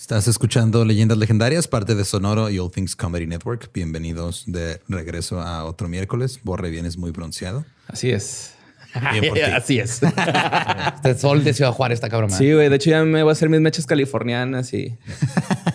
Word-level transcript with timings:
Estás 0.00 0.26
escuchando 0.28 0.82
Leyendas 0.86 1.18
Legendarias, 1.18 1.68
parte 1.68 1.94
de 1.94 2.06
Sonoro 2.06 2.48
y 2.48 2.58
All 2.58 2.70
Things 2.70 2.96
Comedy 2.96 3.26
Network. 3.26 3.70
Bienvenidos 3.74 4.44
de 4.46 4.80
regreso 4.88 5.40
a 5.42 5.64
otro 5.66 5.88
miércoles. 5.88 6.40
Borre, 6.42 6.70
vienes 6.70 6.96
muy 6.96 7.10
bronceado. 7.10 7.66
Así 7.86 8.10
es. 8.10 8.54
Así 9.54 9.78
es. 9.78 10.00
Este 10.96 11.14
sol 11.18 11.44
de 11.44 11.52
Ciudad 11.52 11.72
Juárez 11.72 11.96
está 11.98 12.08
cabrón. 12.08 12.30
Sí, 12.30 12.50
güey. 12.50 12.70
De 12.70 12.76
hecho, 12.76 12.88
ya 12.88 13.04
me 13.04 13.22
voy 13.22 13.28
a 13.28 13.32
hacer 13.32 13.50
mis 13.50 13.60
mechas 13.60 13.84
californianas 13.86 14.72
y 14.72 14.96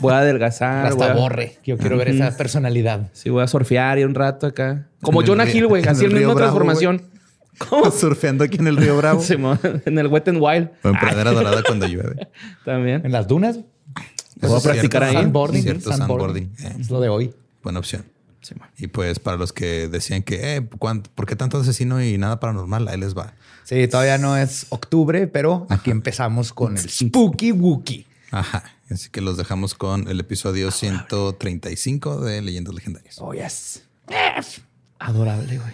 voy 0.01 0.11
a 0.13 0.19
adelgazar. 0.19 0.87
Hasta 0.87 1.11
a- 1.11 1.15
borre. 1.15 1.59
Yo 1.63 1.77
quiero 1.77 1.95
ver 1.95 2.09
esa 2.09 2.35
personalidad. 2.35 3.11
Sí, 3.13 3.29
voy 3.29 3.43
a 3.43 3.47
surfear 3.47 3.99
y 3.99 4.05
un 4.05 4.15
rato 4.15 4.47
acá. 4.47 4.87
Como 5.01 5.21
En 5.21 5.27
Jonah 5.27 5.45
río- 5.45 5.55
Hill, 5.55 5.67
güey. 5.67 5.87
Así 5.87 6.03
el 6.03 6.11
mismo 6.11 6.33
Bravo, 6.33 6.39
transformación. 6.39 7.03
¿Cómo? 7.59 7.91
Surfeando 7.91 8.43
aquí 8.43 8.57
en 8.57 8.67
el 8.67 8.75
Río 8.75 8.97
Bravo. 8.97 9.23
En 9.85 9.97
el 9.99 10.07
Wet 10.07 10.27
n 10.27 10.39
Wild. 10.39 10.71
O 10.83 10.89
en 10.89 10.99
Pradera 10.99 11.31
Dorada 11.31 11.61
cuando 11.63 11.85
llueve. 11.87 12.27
También. 12.65 13.05
En 13.05 13.11
las 13.11 13.27
dunas. 13.27 13.59
Es 14.41 14.63
practicar 14.63 15.03
ahí. 15.03 15.13
Sandboarding. 15.13 15.61
Cierto, 15.63 15.91
sandboarding. 15.91 16.51
sandboarding. 16.55 16.77
Eh, 16.77 16.81
Es 16.81 16.89
lo 16.89 16.99
de 16.99 17.09
hoy. 17.09 17.33
buena 17.63 17.79
opción. 17.79 18.05
Y 18.77 18.85
pues 18.87 19.17
para 19.17 19.37
los 19.37 19.51
que 19.51 19.87
decían 19.87 20.21
que, 20.21 20.55
eh, 20.57 20.67
¿cuánto- 20.77 21.09
¿por 21.15 21.25
qué 21.25 21.35
tanto 21.35 21.57
asesino 21.57 22.03
y 22.03 22.17
nada 22.19 22.39
paranormal? 22.39 22.87
Ahí 22.87 22.99
les 22.99 23.17
va. 23.17 23.33
Sí, 23.63 23.87
todavía 23.87 24.19
no 24.19 24.37
es 24.37 24.67
octubre, 24.69 25.25
pero 25.25 25.65
aquí 25.69 25.89
empezamos 25.89 26.53
con 26.53 26.77
el 26.77 26.87
Spooky 26.87 27.51
Wookie. 27.53 28.05
Ajá. 28.29 28.63
Así 28.91 29.09
que 29.09 29.21
los 29.21 29.37
dejamos 29.37 29.73
con 29.73 30.07
el 30.07 30.19
episodio 30.19 30.69
135 30.69 32.21
de 32.21 32.43
Leyendas 32.43 32.75
Legendarias. 32.75 33.15
Oh, 33.19 33.33
yes. 33.33 33.81
Adorable, 34.99 35.57
güey. 35.57 35.73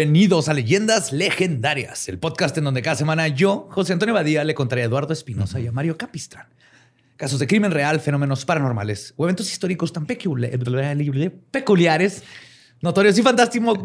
Bienvenidos 0.00 0.48
a 0.48 0.54
Leyendas 0.54 1.12
Legendarias, 1.12 2.08
el 2.08 2.18
podcast 2.18 2.56
en 2.56 2.64
donde 2.64 2.80
cada 2.80 2.96
semana 2.96 3.28
yo, 3.28 3.68
José 3.70 3.92
Antonio 3.92 4.14
Badía, 4.14 4.42
le 4.44 4.54
contaré 4.54 4.80
a 4.80 4.86
Eduardo 4.86 5.12
Espinosa 5.12 5.60
y 5.60 5.66
a 5.66 5.72
Mario 5.72 5.98
Capistrán. 5.98 6.46
Casos 7.18 7.38
de 7.38 7.46
crimen 7.46 7.70
real, 7.70 8.00
fenómenos 8.00 8.46
paranormales 8.46 9.12
o 9.18 9.24
eventos 9.24 9.52
históricos 9.52 9.92
tan 9.92 10.06
pecul- 10.06 11.30
peculiares, 11.50 12.22
notorios 12.80 13.18
y 13.18 13.22
fantástimos 13.22 13.76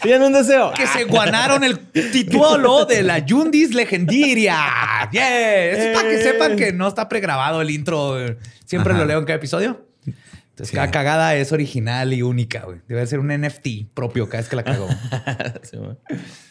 Tienen 0.00 0.22
un 0.22 0.32
deseo. 0.32 0.72
que 0.72 0.86
se 0.86 1.04
guanaron 1.04 1.62
el 1.62 1.78
título 1.90 2.86
de 2.86 3.02
la 3.02 3.18
Yundis 3.18 3.74
Legendiria. 3.74 5.10
Yes. 5.12 5.20
Es 5.20 5.94
para 5.94 6.08
que 6.08 6.22
sepan 6.22 6.56
que 6.56 6.72
no 6.72 6.88
está 6.88 7.06
pregrabado 7.06 7.60
el 7.60 7.68
intro. 7.68 8.16
Siempre 8.64 8.94
Ajá. 8.94 9.02
lo 9.02 9.06
leo 9.06 9.18
en 9.18 9.26
cada 9.26 9.36
episodio. 9.36 9.89
Entonces, 10.60 10.72
Sí. 10.72 10.76
cada 10.76 10.90
cagada 10.90 11.34
es 11.36 11.52
original 11.52 12.12
y 12.12 12.20
única. 12.22 12.64
güey. 12.66 12.80
Debe 12.86 13.06
ser 13.06 13.18
un 13.18 13.28
NFT 13.30 13.86
propio 13.94 14.28
cada 14.28 14.42
vez 14.42 14.50
que 14.50 14.56
la 14.56 14.62
cago. 14.62 14.88
Simón. 15.62 15.98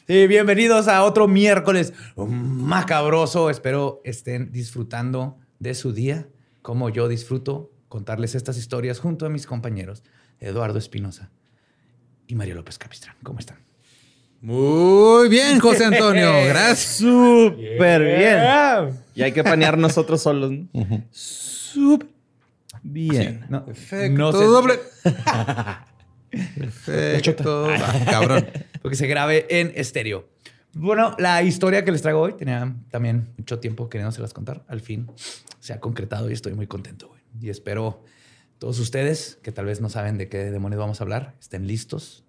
Sí, 0.07 0.25
bienvenidos 0.25 0.87
a 0.87 1.03
otro 1.03 1.27
miércoles 1.27 1.93
macabroso. 2.15 3.51
Espero 3.51 4.01
estén 4.03 4.51
disfrutando 4.51 5.37
de 5.59 5.75
su 5.75 5.93
día 5.93 6.27
como 6.63 6.89
yo 6.89 7.07
disfruto 7.07 7.71
contarles 7.87 8.33
estas 8.33 8.57
historias 8.57 8.99
junto 8.99 9.27
a 9.27 9.29
mis 9.29 9.45
compañeros 9.45 10.03
Eduardo 10.39 10.79
Espinosa 10.79 11.29
y 12.27 12.33
Mario 12.33 12.55
López 12.55 12.79
Capistrán. 12.79 13.15
¿Cómo 13.21 13.37
están? 13.37 13.57
Muy 14.41 15.29
bien, 15.29 15.59
José 15.59 15.85
Antonio. 15.85 16.31
Gracias. 16.47 16.97
Súper 16.97 18.01
bien. 18.03 18.39
Y 19.13 19.21
hay 19.21 19.33
que 19.33 19.43
panear 19.43 19.77
nosotros 19.77 20.23
solos. 20.23 20.51
¿no? 20.51 21.03
Súper 21.11 22.07
bien. 22.83 23.45
No, 23.49 23.65
Perfecto. 23.65 24.17
no 24.17 24.31
sé- 24.31 24.45
doble. 24.45 24.79
Perfecto. 26.55 27.67
Ah, 27.69 28.05
cabrón. 28.09 28.45
porque 28.81 28.95
se 28.95 29.07
grabe 29.07 29.47
en 29.49 29.71
estéreo. 29.75 30.29
Bueno, 30.73 31.15
la 31.17 31.41
historia 31.41 31.83
que 31.83 31.91
les 31.91 32.01
traigo 32.01 32.19
hoy 32.21 32.33
tenía 32.33 32.75
también 32.91 33.33
mucho 33.37 33.59
tiempo 33.59 33.89
queriéndoselas 33.89 34.33
contar. 34.33 34.63
Al 34.67 34.81
fin 34.81 35.07
se 35.59 35.73
ha 35.73 35.79
concretado 35.79 36.29
y 36.29 36.33
estoy 36.33 36.53
muy 36.53 36.67
contento. 36.67 37.07
güey. 37.07 37.21
Y 37.41 37.49
espero 37.49 38.03
todos 38.59 38.77
ustedes 38.79 39.39
que 39.41 39.51
tal 39.51 39.65
vez 39.65 39.81
no 39.81 39.89
saben 39.89 40.17
de 40.17 40.29
qué 40.29 40.37
demonios 40.51 40.79
vamos 40.79 41.01
a 41.01 41.03
hablar 41.03 41.35
estén 41.39 41.65
listos 41.65 42.23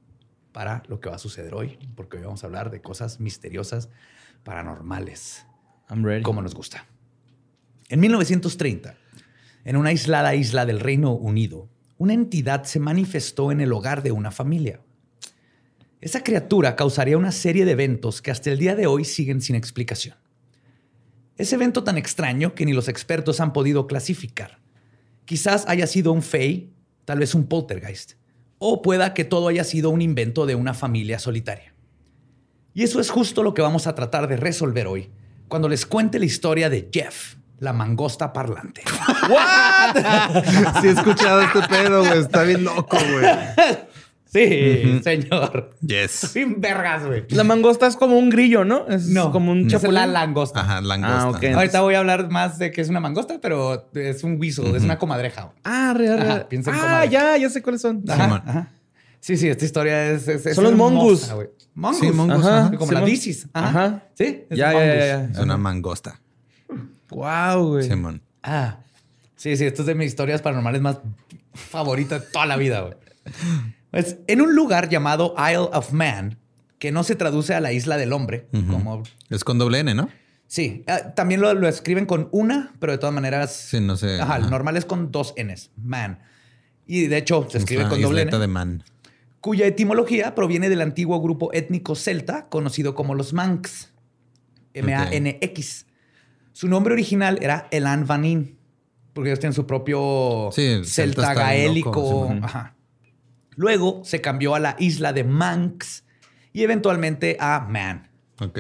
para 0.53 0.83
lo 0.89 1.01
que 1.01 1.09
va 1.09 1.17
a 1.17 1.19
suceder 1.19 1.55
hoy, 1.55 1.79
porque 1.95 2.17
hoy 2.17 2.25
vamos 2.25 2.43
a 2.43 2.47
hablar 2.47 2.71
de 2.71 2.81
cosas 2.81 3.21
misteriosas, 3.21 3.89
paranormales, 4.43 5.47
I'm 5.89 6.05
ready. 6.05 6.23
como 6.23 6.43
nos 6.43 6.55
gusta. 6.55 6.87
En 7.89 8.01
1930, 8.01 8.97
en 9.65 9.77
una 9.77 9.91
aislada 9.91 10.35
isla 10.35 10.67
del 10.67 10.81
Reino 10.81 11.13
Unido, 11.13 11.69
una 11.99 12.15
entidad 12.15 12.65
se 12.65 12.81
manifestó 12.81 13.53
en 13.53 13.61
el 13.61 13.73
hogar 13.73 14.03
de 14.03 14.13
una 14.13 14.31
familia. 14.31 14.81
Esa 16.01 16.25
criatura 16.25 16.77
causaría 16.77 17.19
una 17.19 17.33
serie 17.33 17.67
de 17.67 17.73
eventos 17.73 18.23
que 18.23 18.31
hasta 18.31 18.51
el 18.51 18.59
día 18.59 18.75
de 18.75 18.87
hoy 18.87 19.05
siguen 19.05 19.43
sin 19.43 19.55
explicación. 19.55 20.17
Ese 21.37 21.57
evento 21.57 21.85
tan 21.85 21.99
extraño 21.99 22.55
que 22.55 22.65
ni 22.65 22.73
los 22.73 22.89
expertos 22.89 23.41
han 23.41 23.53
podido 23.53 23.87
clasificar. 23.87 24.61
Quizás 25.27 25.65
haya 25.69 25.87
sido 25.87 26.13
un 26.13 26.23
fey, 26.23 26.73
tal 27.05 27.19
vez 27.19 27.35
un 27.35 27.47
poltergeist, 27.47 28.13
o 28.59 28.83
pueda 28.83 29.13
que 29.13 29.25
todo 29.25 29.49
haya 29.49 29.65
sido 29.65 29.91
un 29.91 30.01
invento 30.01 30.47
de 30.47 30.55
una 30.55 30.75
familia 30.75 31.19
solitaria. 31.19 31.75
Y 32.73 32.83
eso 32.83 33.01
es 33.01 33.11
justo 33.11 33.43
lo 33.43 33.53
que 33.53 33.63
vamos 33.63 33.87
a 33.87 33.95
tratar 33.95 34.27
de 34.27 34.37
resolver 34.37 34.87
hoy, 34.87 35.11
cuando 35.49 35.69
les 35.69 35.85
cuente 35.85 36.19
la 36.19 36.25
historia 36.25 36.71
de 36.71 36.89
Jeff, 36.93 37.37
la 37.61 37.73
mangosta 37.73 38.33
parlante. 38.33 38.83
Sí 40.81 40.87
he 40.89 40.91
escuchado 40.91 41.41
este 41.43 41.61
pedo, 41.69 42.01
güey. 42.05 42.19
Está 42.19 42.43
bien 42.43 42.65
loco, 42.65 42.97
güey. 42.97 43.27
Sí, 44.33 45.01
señor. 45.03 45.71
Yes. 45.81 46.11
Sin 46.13 46.61
vergas, 46.61 47.05
güey. 47.05 47.25
La 47.31 47.43
mangosta 47.43 47.87
es 47.89 47.97
como 47.97 48.17
un 48.17 48.31
grillo, 48.31 48.65
¿no? 48.65 48.87
Es 48.89 49.07
No, 49.09 49.33
como 49.33 49.51
un 49.51 49.63
es 49.67 49.73
chapulín. 49.73 49.95
la 49.95 50.07
langosta. 50.07 50.61
Ajá, 50.61 50.81
langosta. 50.81 51.21
Ah, 51.23 51.31
ok. 51.31 51.45
Ahorita 51.57 51.81
voy 51.81 51.95
a 51.95 51.99
hablar 51.99 52.31
más 52.31 52.57
de 52.59 52.71
que 52.71 52.81
es 52.81 52.89
una 52.89 53.01
mangosta, 53.01 53.39
pero 53.43 53.91
es 53.95 54.23
un 54.23 54.39
guiso, 54.39 54.77
es 54.77 54.85
una 54.85 54.99
comadreja. 54.99 55.53
Ah, 55.65 55.95
real, 55.97 56.19
Ajá, 56.21 56.25
real. 56.27 56.47
piensa 56.49 56.71
en 56.71 56.77
Ah, 56.81 57.05
ya, 57.07 57.37
ya 57.39 57.51
sé 57.51 57.61
cuáles 57.61 57.81
son. 57.83 58.05
Ajá. 58.09 58.69
Sí, 59.19 59.37
sí, 59.37 59.49
esta 59.49 59.65
historia 59.65 60.13
es. 60.13 60.29
es- 60.29 60.47
es 60.47 60.55
Son 60.55 60.65
los 60.65 60.75
mongus. 60.75 61.29
Mongus. 61.75 61.99
Sí, 62.01 62.11
mongus, 62.13 62.47
Ajá. 62.47 62.71
Como 62.79 62.93
la 62.93 63.01
bicis. 63.03 63.49
Ajá. 63.53 64.05
Sí, 64.15 64.45
es 64.49 64.57
Ya, 64.59 64.73
ya, 64.73 64.85
ya, 64.87 65.07
ya. 65.07 65.25
Es 65.25 65.39
una 65.39 65.57
mangosta. 65.57 66.21
Wow, 67.11 67.69
güey. 67.69 67.89
Simón. 67.89 68.23
Ah, 68.43 68.79
sí, 69.37 69.57
sí, 69.57 69.65
esto 69.67 69.83
es 69.83 69.87
de 69.87 69.95
mis 69.95 70.07
historias 70.09 70.43
paranormales 70.43 70.81
más 70.81 70.99
favoritas 71.55 72.23
de 72.25 72.31
toda 72.31 72.47
la 72.47 72.57
vida, 72.57 72.81
güey. 72.83 72.95
Pues, 73.91 74.19
en 74.27 74.41
un 74.41 74.55
lugar 74.55 74.89
llamado 74.89 75.35
Isle 75.39 75.69
of 75.73 75.93
Man, 75.93 76.39
que 76.79 76.93
no 76.93 77.03
se 77.05 77.17
traduce 77.17 77.55
a 77.55 77.61
la 77.61 77.73
isla 77.73 77.97
del 77.97 78.13
hombre, 78.13 78.47
como... 78.69 79.03
Es 79.29 79.45
con 79.45 79.59
doble 79.59 79.81
N, 79.81 79.95
¿no? 79.95 80.09
Sí, 80.47 80.85
ah, 80.89 81.13
también 81.15 81.41
lo, 81.41 81.53
lo 81.55 81.69
escriben 81.69 82.07
con 82.07 82.29
una, 82.33 82.73
pero 82.81 82.93
de 82.93 82.99
todas 82.99 83.15
maneras... 83.15 83.55
Sí, 83.55 83.81
no 83.81 83.97
sé. 83.97 84.21
Ajá, 84.21 84.37
el 84.37 84.43
Ajá. 84.43 84.51
normal 84.51 84.77
es 84.77 84.85
con 84.85 85.13
dos 85.13 85.35
Ns, 85.41 85.71
man. 85.77 86.21
Y 86.87 87.07
de 87.07 87.19
hecho 87.19 87.47
se 87.49 87.59
Es 87.59 87.65
escribe 87.65 87.87
con 87.89 88.01
doble 88.01 88.23
N, 88.23 88.37
de 88.37 88.47
man. 88.49 88.83
cuya 89.41 89.67
etimología 89.67 90.35
proviene 90.35 90.69
del 90.69 90.81
antiguo 90.81 91.21
grupo 91.21 91.53
étnico 91.53 91.95
celta 91.95 92.49
conocido 92.49 92.95
como 92.95 93.15
los 93.15 93.33
Manx. 93.33 93.91
M-A-N-X. 94.75 95.87
Su 96.61 96.69
nombre 96.69 96.93
original 96.93 97.39
era 97.41 97.69
Elan 97.71 98.07
Vanin, 98.07 98.59
porque 99.15 99.31
ellos 99.31 99.41
tienen 99.41 99.55
su 99.55 99.67
propio 99.67 100.51
Sí, 100.53 100.83
celta 100.85 101.33
gaélico. 101.33 101.89
loco, 101.91 102.29
sí, 102.35 102.41
Ajá. 102.43 102.77
Luego 103.57 104.03
se 104.05 104.21
cambió 104.21 104.55
a 104.55 104.61
la 104.61 104.77
isla 104.79 105.15
de 105.15 105.25
Manx 105.25 106.05
y 106.53 106.63
eventualmente 106.63 107.39
a 107.41 107.61
Man. 107.61 108.11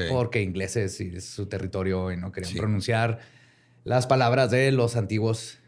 Porque 0.08 0.40
ingleses 0.40 0.98
y 1.02 1.14
es 1.16 1.26
su 1.26 1.44
territorio 1.44 2.10
y 2.10 2.16
no 2.16 2.32
querían 2.32 2.54
pronunciar 2.54 3.18
las 3.84 4.06
palabras 4.06 4.50
de 4.50 4.72
los 4.72 4.96
antiguos 4.96 5.58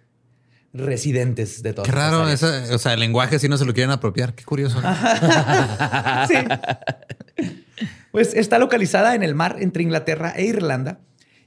residentes 0.73 1.63
de 1.63 1.75
todas 1.75 1.87
Qué 1.91 1.95
raro, 1.95 2.27
esa- 2.31 2.65
o 2.75 2.79
sea, 2.79 2.95
el 2.95 3.01
lenguaje 3.01 3.39
sí 3.39 3.47
no 3.51 3.59
se 3.59 3.67
lo 3.67 3.75
quieren 3.75 3.91
apropiar. 3.91 4.35
Qué 4.35 4.45
curioso. 4.45 4.81
Sí. 6.29 6.35
Pues 8.11 8.33
está 8.35 8.59
localizada 8.59 9.15
en 9.15 9.23
el 9.23 9.35
mar 9.35 9.57
entre 9.61 9.83
Inglaterra 9.83 10.33
e 10.37 10.45
Irlanda 10.45 11.01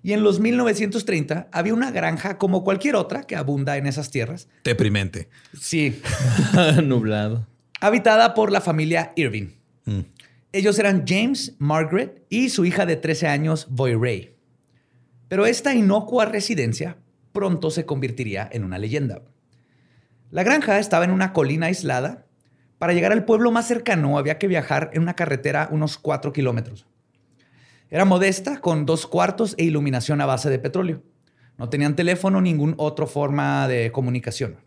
y 0.05 0.13
en 0.13 0.21
los 0.21 0.39
1930 0.39 1.47
había 1.51 1.73
una 1.73 1.89
granja 1.89 2.37
como 2.37 2.63
cualquier 2.63 2.95
otra 2.95 3.23
que 3.23 3.35
abunda 3.35 3.75
en 3.75 3.87
esas 3.87 4.11
tierras. 4.11 4.47
Deprimente. 4.63 5.29
Sí, 5.59 5.99
Nublado. 6.83 7.47
habitada 7.81 8.35
por 8.35 8.51
la 8.51 8.61
familia 8.61 9.13
Irving. 9.15 9.47
Mm. 9.85 10.01
Ellos 10.51 10.77
eran 10.77 11.05
James, 11.07 11.55
Margaret 11.57 12.23
y 12.29 12.49
su 12.49 12.65
hija 12.65 12.85
de 12.85 12.97
13 12.97 13.25
años, 13.25 13.65
Boy 13.71 13.95
Ray. 13.95 14.35
Pero 15.27 15.47
esta 15.47 15.73
inocua 15.73 16.25
residencia 16.25 16.97
pronto 17.33 17.71
se 17.71 17.87
convertiría 17.87 18.47
en 18.51 18.63
una 18.63 18.77
leyenda. 18.77 19.23
La 20.29 20.43
granja 20.43 20.77
estaba 20.77 21.05
en 21.05 21.09
una 21.09 21.33
colina 21.33 21.65
aislada. 21.65 22.27
Para 22.77 22.93
llegar 22.93 23.11
al 23.11 23.25
pueblo 23.25 23.49
más 23.49 23.67
cercano 23.67 24.19
había 24.19 24.37
que 24.37 24.47
viajar 24.47 24.91
en 24.93 25.01
una 25.01 25.15
carretera 25.15 25.67
unos 25.71 25.97
4 25.97 26.31
kilómetros. 26.31 26.85
Era 27.89 28.05
modesta, 28.05 28.59
con 28.61 28.85
dos 28.85 29.07
cuartos 29.07 29.55
e 29.57 29.63
iluminación 29.63 30.21
a 30.21 30.25
base 30.25 30.49
de 30.49 30.59
petróleo. 30.59 31.03
No 31.57 31.69
tenían 31.69 31.95
teléfono, 31.95 32.41
ninguna 32.41 32.75
otra 32.77 33.05
forma 33.05 33.67
de 33.67 33.91
comunicación. 33.91 34.57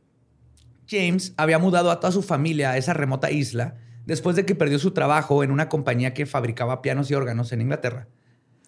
James 0.88 1.34
había 1.36 1.58
mudado 1.58 1.90
a 1.90 2.00
toda 2.00 2.12
su 2.12 2.22
familia 2.22 2.70
a 2.70 2.76
esa 2.78 2.94
remota 2.94 3.30
isla 3.30 3.76
después 4.06 4.36
de 4.36 4.46
que 4.46 4.54
perdió 4.54 4.78
su 4.78 4.92
trabajo 4.92 5.44
en 5.44 5.50
una 5.50 5.68
compañía 5.68 6.14
que 6.14 6.24
fabricaba 6.24 6.80
pianos 6.80 7.10
y 7.10 7.14
órganos 7.14 7.52
en 7.52 7.60
Inglaterra. 7.60 8.08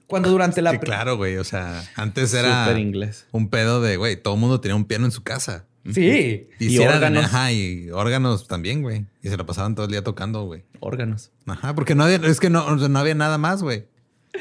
Cuando 0.07 0.29
durante 0.31 0.61
la... 0.61 0.73
Sí, 0.73 0.79
claro, 0.79 1.17
güey. 1.17 1.39
O 1.39 1.45
sea, 1.45 1.83
antes 1.97 2.35
era 2.35 2.67
Súper 2.67 2.79
inglés. 2.79 3.27
un 3.33 3.49
pedo 3.49 3.81
de, 3.81 3.97
güey, 3.97 4.21
todo 4.21 4.35
el 4.35 4.41
mundo 4.41 4.61
tenía 4.61 4.77
un 4.77 4.85
piano 4.85 5.07
en 5.07 5.13
su 5.13 5.23
casa. 5.23 5.65
Sí. 5.91 6.49
Y, 6.59 6.69
si 6.69 6.79
órganos. 6.79 7.25
ajá, 7.25 7.53
y 7.53 7.89
órganos 7.91 8.47
también, 8.47 8.83
güey. 8.83 9.07
Y 9.23 9.31
se 9.31 9.39
lo 9.39 9.47
pasaban 9.47 9.75
todo 9.75 9.87
el 9.87 9.93
día 9.93 10.05
tocando, 10.05 10.45
güey. 10.45 10.65
Órganos. 10.81 11.33
Ajá, 11.47 11.75
porque 11.75 11.95
no 11.95 12.05
había, 12.05 12.17
es 12.17 12.39
que 12.39 12.51
no, 12.51 12.77
no 12.77 12.99
había 12.99 13.15
nada 13.15 13.39
más, 13.39 13.63
güey. 13.63 13.87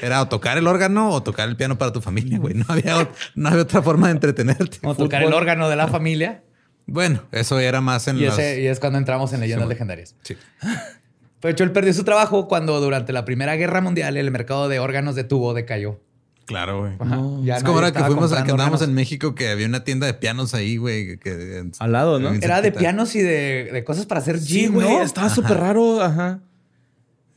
Era 0.02 0.22
o 0.22 0.28
tocar 0.28 0.58
el 0.58 0.68
órgano 0.68 1.10
o 1.12 1.24
tocar 1.24 1.50
el 1.50 1.56
piano 1.56 1.78
para 1.78 1.92
tu 1.92 2.00
familia, 2.02 2.38
güey. 2.40 2.54
No 2.54 2.66
había, 2.70 2.98
ot- 2.98 3.10
no 3.36 3.50
había 3.50 3.62
otra 3.64 3.82
forma 3.82 4.08
de 4.08 4.14
entretenerte. 4.14 4.80
A 4.88 4.94
tocar 4.94 5.24
el 5.24 5.34
órgano 5.34 5.68
de 5.70 5.76
la 5.76 5.88
familia. 5.88 6.44
Bueno, 6.86 7.22
eso 7.32 7.60
era 7.60 7.82
más 7.82 8.08
en 8.08 8.18
Y, 8.18 8.22
los... 8.26 8.34
ese- 8.38 8.62
y 8.62 8.68
es 8.68 8.80
cuando 8.80 8.98
entramos 9.00 9.32
en 9.34 9.40
leyendas 9.42 9.64
Sí, 9.64 9.66
güey. 9.66 9.76
legendarias. 9.76 10.16
Sí. 10.24 10.36
Hecho, 11.44 11.64
él 11.64 11.72
perdió 11.72 11.94
su 11.94 12.04
trabajo 12.04 12.48
cuando 12.48 12.80
durante 12.82 13.14
la 13.14 13.24
Primera 13.26 13.56
Guerra 13.56 13.80
Mundial 13.82 14.18
el 14.18 14.30
mercado 14.32 14.68
de 14.68 14.80
órganos 14.80 15.16
de 15.16 15.24
tubo 15.24 15.54
decayó. 15.54 16.00
Claro, 16.46 16.80
güey. 16.80 16.94
Es 17.48 17.64
como 17.64 17.76
ahora 17.78 17.92
que 17.94 18.04
fuimos, 18.04 18.32
a- 18.34 18.44
que 18.44 18.52
andábamos 18.52 18.82
órganos. 18.82 18.90
en 18.90 18.94
México 18.96 19.36
que 19.36 19.50
había 19.50 19.68
una 19.68 19.84
tienda 19.84 20.08
de 20.08 20.16
pianos 20.16 20.54
ahí, 20.56 20.78
güey. 20.78 21.18
Que, 21.20 21.64
Al 21.80 21.92
lado, 21.92 22.20
¿no? 22.20 22.34
Era 22.34 22.62
de 22.62 22.72
pianos 22.72 23.16
y 23.16 23.22
de, 23.22 23.70
de 23.72 23.84
cosas 23.84 24.06
para 24.08 24.20
hacer 24.20 24.40
Sí, 24.40 24.62
gym, 24.64 24.74
güey. 24.74 24.88
¿no? 24.90 25.02
Estaba 25.04 25.30
súper 25.30 25.58
raro. 25.60 26.02
Ajá. 26.02 26.40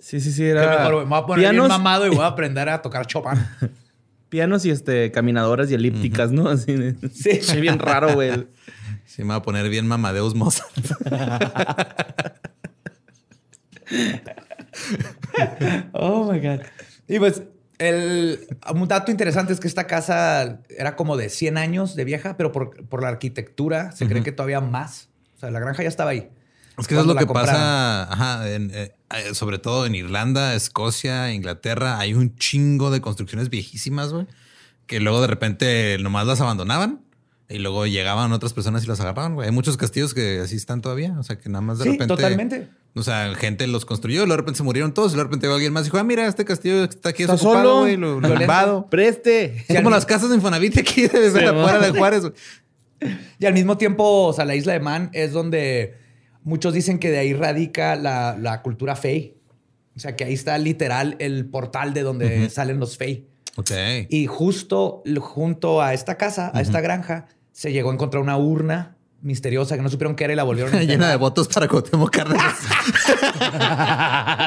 Sí, 0.02 0.20
sí, 0.20 0.32
sí. 0.32 0.44
Era 0.44 0.78
mejor. 0.78 1.04
Me 1.04 1.10
voy 1.10 1.18
a 1.18 1.26
poner 1.26 1.50
bien 1.52 1.66
mamado 1.68 2.06
y 2.06 2.10
voy 2.10 2.24
a 2.24 2.26
aprender 2.26 2.68
a 2.68 2.82
tocar 2.82 3.06
Chopin. 3.06 3.38
pianos 4.28 4.64
y 4.64 4.70
este, 4.70 5.12
caminadoras 5.12 5.70
y 5.70 5.74
elípticas, 5.74 6.32
¿no? 6.32 6.48
Así. 6.48 6.72
de- 6.74 6.96
Sí. 7.14 7.38
Sí, 7.42 7.60
bien 7.60 7.78
raro, 7.78 8.14
güey. 8.14 8.48
Sí, 9.06 9.22
me 9.22 9.28
va 9.28 9.36
a 9.36 9.42
poner 9.42 9.68
bien 9.68 9.86
mamadeus 9.86 10.34
Mozart. 10.34 10.72
Oh 15.92 16.30
my 16.32 16.38
God. 16.40 16.60
Y 17.08 17.18
pues, 17.18 17.42
el, 17.78 18.46
un 18.74 18.88
dato 18.88 19.10
interesante 19.10 19.52
es 19.52 19.60
que 19.60 19.68
esta 19.68 19.86
casa 19.86 20.60
era 20.68 20.96
como 20.96 21.16
de 21.16 21.28
100 21.28 21.58
años 21.58 21.94
de 21.94 22.04
vieja, 22.04 22.36
pero 22.36 22.52
por, 22.52 22.86
por 22.86 23.02
la 23.02 23.08
arquitectura 23.08 23.92
se 23.92 24.06
cree 24.06 24.22
que 24.22 24.32
todavía 24.32 24.60
más. 24.60 25.08
O 25.36 25.40
sea, 25.40 25.50
la 25.50 25.60
granja 25.60 25.82
ya 25.82 25.88
estaba 25.88 26.10
ahí. 26.10 26.30
Es 26.78 26.86
que 26.86 26.94
eso 26.94 27.02
es 27.02 27.06
lo 27.06 27.14
que 27.14 27.26
compraron. 27.26 27.52
pasa, 27.52 28.02
ajá, 28.12 28.50
en, 28.50 28.70
eh, 28.72 28.94
sobre 29.34 29.58
todo 29.58 29.86
en 29.86 29.94
Irlanda, 29.94 30.54
Escocia, 30.54 31.32
Inglaterra, 31.32 31.98
hay 31.98 32.14
un 32.14 32.36
chingo 32.36 32.90
de 32.90 33.00
construcciones 33.00 33.50
viejísimas, 33.50 34.12
güey, 34.12 34.26
que 34.86 35.00
luego 35.00 35.20
de 35.20 35.26
repente 35.26 35.96
nomás 36.00 36.26
las 36.26 36.40
abandonaban 36.40 37.00
y 37.48 37.58
luego 37.58 37.86
llegaban 37.86 38.32
otras 38.32 38.52
personas 38.52 38.84
y 38.84 38.86
las 38.86 39.00
agarraban, 39.00 39.34
güey. 39.34 39.48
Hay 39.48 39.54
muchos 39.54 39.76
castillos 39.76 40.14
que 40.14 40.40
así 40.40 40.56
están 40.56 40.80
todavía, 40.80 41.14
o 41.18 41.22
sea, 41.22 41.38
que 41.38 41.48
nada 41.48 41.60
más 41.60 41.78
de 41.78 41.84
Sí, 41.84 41.90
repente... 41.92 42.14
totalmente. 42.14 42.68
O 42.94 43.02
sea, 43.02 43.34
gente 43.36 43.66
los 43.66 43.86
construyó, 43.86 44.16
y 44.22 44.26
luego 44.26 44.32
de 44.32 44.36
repente 44.38 44.58
se 44.58 44.62
murieron 44.64 44.92
todos 44.92 45.12
y 45.12 45.14
luego 45.14 45.28
de 45.30 45.36
repente 45.36 45.52
alguien 45.54 45.72
más 45.72 45.82
y 45.82 45.84
dijo, 45.86 45.96
ah, 45.96 46.04
mira, 46.04 46.26
este 46.26 46.44
castillo 46.44 46.84
está 46.84 47.08
aquí 47.08 47.22
Está 47.22 47.34
desocupado, 47.34 47.68
solo, 47.68 47.80
güey, 47.80 47.96
lo, 47.96 48.20
lo. 48.20 48.86
Preste. 48.90 49.64
Es 49.66 49.76
como 49.76 49.88
las 49.88 50.04
casas 50.04 50.28
de 50.28 50.36
Infonavit 50.36 50.76
aquí 50.76 51.06
de 51.08 51.30
Sí, 51.30 51.38
afuera 51.38 51.78
de. 51.78 51.98
Juárez, 51.98 52.20
güey. 52.20 52.34
Y 53.38 53.46
al 53.46 53.54
mismo 53.54 53.78
tiempo, 53.78 54.26
o 54.26 54.32
sea, 54.34 54.44
la 54.44 54.54
isla 54.54 54.74
de 54.74 54.80
Man 54.80 55.08
es 55.14 55.32
donde 55.32 55.96
muchos 56.44 56.74
dicen 56.74 56.98
que 56.98 57.10
de 57.10 57.18
ahí 57.18 57.32
radica 57.32 57.96
la, 57.96 58.36
la 58.40 58.62
cultura 58.62 58.96
fey. 58.96 59.36
O 59.96 60.00
sea, 60.00 60.16
que 60.16 60.24
ahí 60.24 60.32
está 60.32 60.56
literal 60.58 61.16
el 61.18 61.46
portal 61.46 61.92
de 61.92 62.02
donde 62.02 62.48
salen 62.50 62.80
los 62.80 62.96
fey. 62.96 63.26
Ok. 63.56 63.70
Y 64.08 64.26
justo 64.26 65.02
junto 65.20 65.82
a 65.82 65.92
esta 65.92 66.16
casa, 66.16 66.50
a 66.54 66.60
esta 66.62 66.80
granja, 66.80 67.26
se 67.52 67.72
llegó 67.72 67.90
a 67.90 67.94
encontrar 67.94 68.22
una 68.22 68.38
urna 68.38 68.96
misteriosa 69.22 69.76
que 69.76 69.82
no 69.82 69.88
supieron 69.88 70.16
qué 70.16 70.24
era 70.24 70.32
y 70.32 70.36
la 70.36 70.42
volvieron 70.42 70.74
a 70.74 70.82
Llena 70.82 71.08
de 71.08 71.16
votos 71.16 71.46
para 71.48 71.68
Cuauhtémoc 71.68 72.10
Cárdenas. 72.10 72.56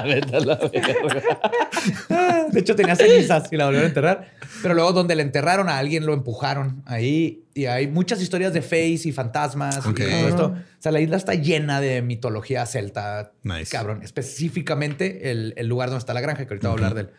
De 2.52 2.60
hecho, 2.60 2.76
tenía 2.76 2.96
cenizas 2.96 3.52
y 3.52 3.58
la 3.58 3.66
volvieron 3.66 3.86
a 3.86 3.90
enterrar. 3.90 4.32
Pero 4.62 4.74
luego, 4.74 4.94
donde 4.94 5.16
la 5.16 5.22
enterraron, 5.22 5.70
a 5.70 5.78
alguien 5.78 6.06
lo 6.06 6.14
empujaron 6.14 6.84
ahí. 6.86 7.44
Y 7.54 7.66
hay 7.66 7.88
muchas 7.88 8.22
historias 8.22 8.54
de 8.54 8.62
face 8.62 9.02
y 9.06 9.12
fantasmas 9.12 9.86
Ok. 9.86 10.00
y 10.00 10.04
todo 10.04 10.28
esto. 10.28 10.46
O 10.48 10.82
sea, 10.82 10.92
la 10.92 11.00
isla 11.00 11.18
está 11.18 11.36
llena 11.36 11.82
de 11.82 12.02
mitología 12.02 12.66
celta. 12.66 13.32
Nice. 13.44 13.72
Cabrón. 13.72 14.02
Específicamente 14.04 15.32
el, 15.32 15.54
el 15.58 15.68
lugar 15.68 15.90
donde 15.90 16.00
está 16.00 16.14
la 16.14 16.22
granja, 16.22 16.46
que 16.46 16.54
ahorita 16.54 16.70
voy 16.70 16.76
a 16.76 16.78
hablar 16.78 16.94
de 16.96 17.02
él. 17.02 17.10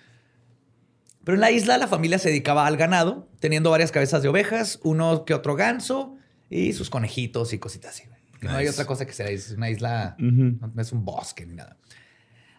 Pero 1.25 1.35
en 1.35 1.41
la 1.41 1.50
isla 1.50 1.76
la 1.79 1.88
familia 1.88 2.19
se 2.19 2.29
dedicaba 2.29 2.67
al 2.67 2.76
ganado, 2.76 3.29
teniendo 3.41 3.70
varias 3.70 3.91
cabezas 3.91 4.23
de 4.23 4.29
ovejas, 4.29 4.79
uno 4.85 5.25
que 5.25 5.35
otro 5.35 5.56
ganso 5.56 6.16
y 6.51 6.73
sus 6.73 6.91
conejitos 6.91 7.53
y 7.53 7.59
cositas 7.59 7.95
así. 7.95 8.05
No 8.41 8.51
hay 8.51 8.69
otra 8.69 8.85
cosa 8.85 9.07
que 9.07 9.13
sea. 9.13 9.29
Es 9.29 9.51
una 9.51 9.71
isla, 9.71 10.17
no 10.19 10.81
es 10.81 10.93
un 10.93 11.05
bosque 11.05 11.47
ni 11.47 11.55
nada. 11.55 11.77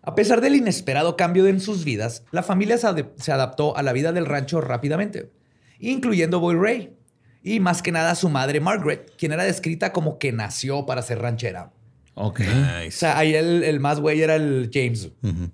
A 0.02 0.16
pesar 0.16 0.40
del 0.40 0.56
inesperado 0.56 1.18
cambio 1.18 1.48
en 1.48 1.60
sus 1.60 1.84
vidas, 1.84 2.24
la 2.32 2.42
familia 2.42 2.78
se, 2.78 3.32
adaptó 3.32 3.76
a 3.76 3.84
la 3.84 3.92
vida 3.92 4.14
del 4.14 4.26
rancho 4.26 4.62
rápidamente, 4.62 5.32
incluyendo 5.80 6.40
Boy 6.40 6.56
Ray 6.56 6.98
y 7.44 7.60
más 7.60 7.82
que 7.82 7.92
nada 7.92 8.16
su 8.16 8.30
madre 8.30 8.62
Margaret, 8.62 9.12
quien 9.18 9.34
era 9.34 9.44
descrita 9.44 9.92
como 9.92 10.18
que 10.18 10.32
nació 10.32 10.86
para 10.86 11.02
ser 11.02 11.20
ranchera. 11.20 11.72
Ok. 12.14 12.40
O 12.88 12.92
sea, 12.92 13.18
ahí 13.18 13.36
el, 13.36 13.64
el 13.64 13.80
más 13.80 14.00
güey 14.00 14.22
era 14.22 14.36
el 14.36 14.72
James, 14.74 15.12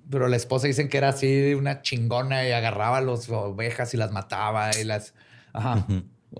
pero 0.09 0.27
la 0.27 0.35
esposa 0.35 0.67
dicen 0.67 0.87
que 0.87 0.97
era 0.97 1.09
así 1.09 1.55
una 1.55 1.81
chingona 1.81 2.47
y 2.47 2.51
agarraba 2.51 3.01
las 3.01 3.27
ovejas 3.29 3.93
y 3.95 3.97
las 3.97 4.11
mataba 4.11 4.69
y 4.79 4.83
las... 4.83 5.15
Ajá. 5.51 5.87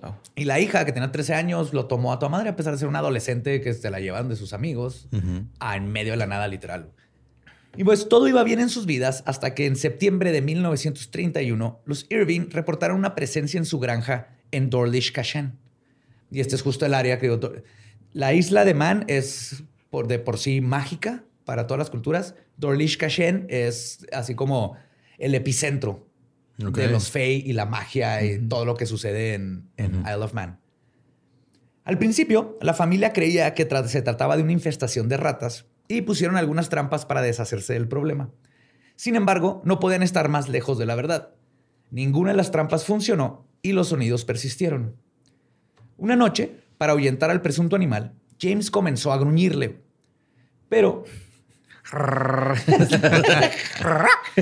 Wow. 0.02 0.14
Y 0.34 0.44
la 0.44 0.58
hija, 0.60 0.84
que 0.84 0.92
tenía 0.92 1.12
13 1.12 1.34
años, 1.34 1.72
lo 1.72 1.86
tomó 1.86 2.12
a 2.12 2.18
tu 2.18 2.28
madre 2.28 2.48
a 2.48 2.56
pesar 2.56 2.72
de 2.72 2.78
ser 2.78 2.88
una 2.88 2.98
adolescente 2.98 3.60
que 3.60 3.72
se 3.74 3.90
la 3.90 4.00
llevaron 4.00 4.28
de 4.28 4.36
sus 4.36 4.52
amigos 4.52 5.08
a 5.60 5.76
en 5.76 5.86
medio 5.92 6.12
de 6.12 6.16
la 6.16 6.26
nada, 6.26 6.48
literal. 6.48 6.90
Y 7.76 7.84
pues 7.84 8.08
todo 8.08 8.28
iba 8.28 8.42
bien 8.44 8.60
en 8.60 8.68
sus 8.70 8.86
vidas 8.86 9.22
hasta 9.26 9.54
que 9.54 9.66
en 9.66 9.76
septiembre 9.76 10.30
de 10.32 10.42
1931 10.42 11.80
los 11.84 12.06
Irving 12.10 12.48
reportaron 12.50 12.96
una 12.98 13.14
presencia 13.14 13.58
en 13.58 13.64
su 13.64 13.78
granja 13.80 14.28
en 14.52 14.70
Dawlish 14.70 15.12
Cashan. 15.12 15.58
Y 16.30 16.40
este 16.40 16.54
es 16.56 16.62
justo 16.62 16.86
el 16.86 16.94
área 16.94 17.18
que 17.18 17.28
to- 17.36 17.52
La 18.12 18.32
isla 18.32 18.64
de 18.64 18.74
Man 18.74 19.04
es 19.08 19.64
por, 19.90 20.06
de 20.08 20.18
por 20.18 20.38
sí 20.38 20.60
mágica 20.60 21.24
para 21.44 21.66
todas 21.66 21.78
las 21.78 21.90
culturas. 21.90 22.34
Dawlish 22.56 22.96
Cashan 22.96 23.46
es 23.48 24.06
así 24.12 24.34
como 24.34 24.76
el 25.18 25.34
epicentro 25.34 26.06
De 26.56 26.88
los 26.88 27.10
Fey 27.10 27.42
y 27.44 27.52
la 27.52 27.66
magia 27.66 28.22
y 28.24 28.38
todo 28.46 28.64
lo 28.64 28.76
que 28.76 28.86
sucede 28.86 29.34
en, 29.34 29.68
en 29.76 30.00
Isle 30.00 30.24
of 30.24 30.34
Man. 30.34 30.60
Al 31.84 31.98
principio, 31.98 32.56
la 32.62 32.74
familia 32.74 33.12
creía 33.12 33.54
que 33.54 33.68
tra- 33.68 33.86
se 33.86 34.02
trataba 34.02 34.36
de 34.36 34.42
una 34.42 34.52
infestación 34.52 35.08
de 35.08 35.16
ratas 35.16 35.66
y 35.88 36.02
pusieron 36.02 36.36
algunas 36.36 36.68
trampas 36.68 37.04
para 37.06 37.22
deshacerse 37.22 37.74
del 37.74 37.88
problema. 37.88 38.30
Sin 38.96 39.16
embargo, 39.16 39.60
no 39.64 39.80
podían 39.80 40.02
estar 40.02 40.28
más 40.28 40.48
lejos 40.48 40.78
de 40.78 40.86
la 40.86 40.94
verdad. 40.94 41.34
Ninguna 41.90 42.30
de 42.30 42.36
las 42.36 42.50
trampas 42.52 42.84
funcionó 42.84 43.46
y 43.60 43.72
los 43.72 43.88
sonidos 43.88 44.24
persistieron. 44.24 44.96
Una 45.96 46.16
noche, 46.16 46.60
para 46.78 46.92
ahuyentar 46.92 47.30
al 47.30 47.42
presunto 47.42 47.76
animal, 47.76 48.14
James 48.40 48.70
comenzó 48.70 49.12
a 49.12 49.18
gruñirle. 49.18 49.82
Pero 50.68 51.04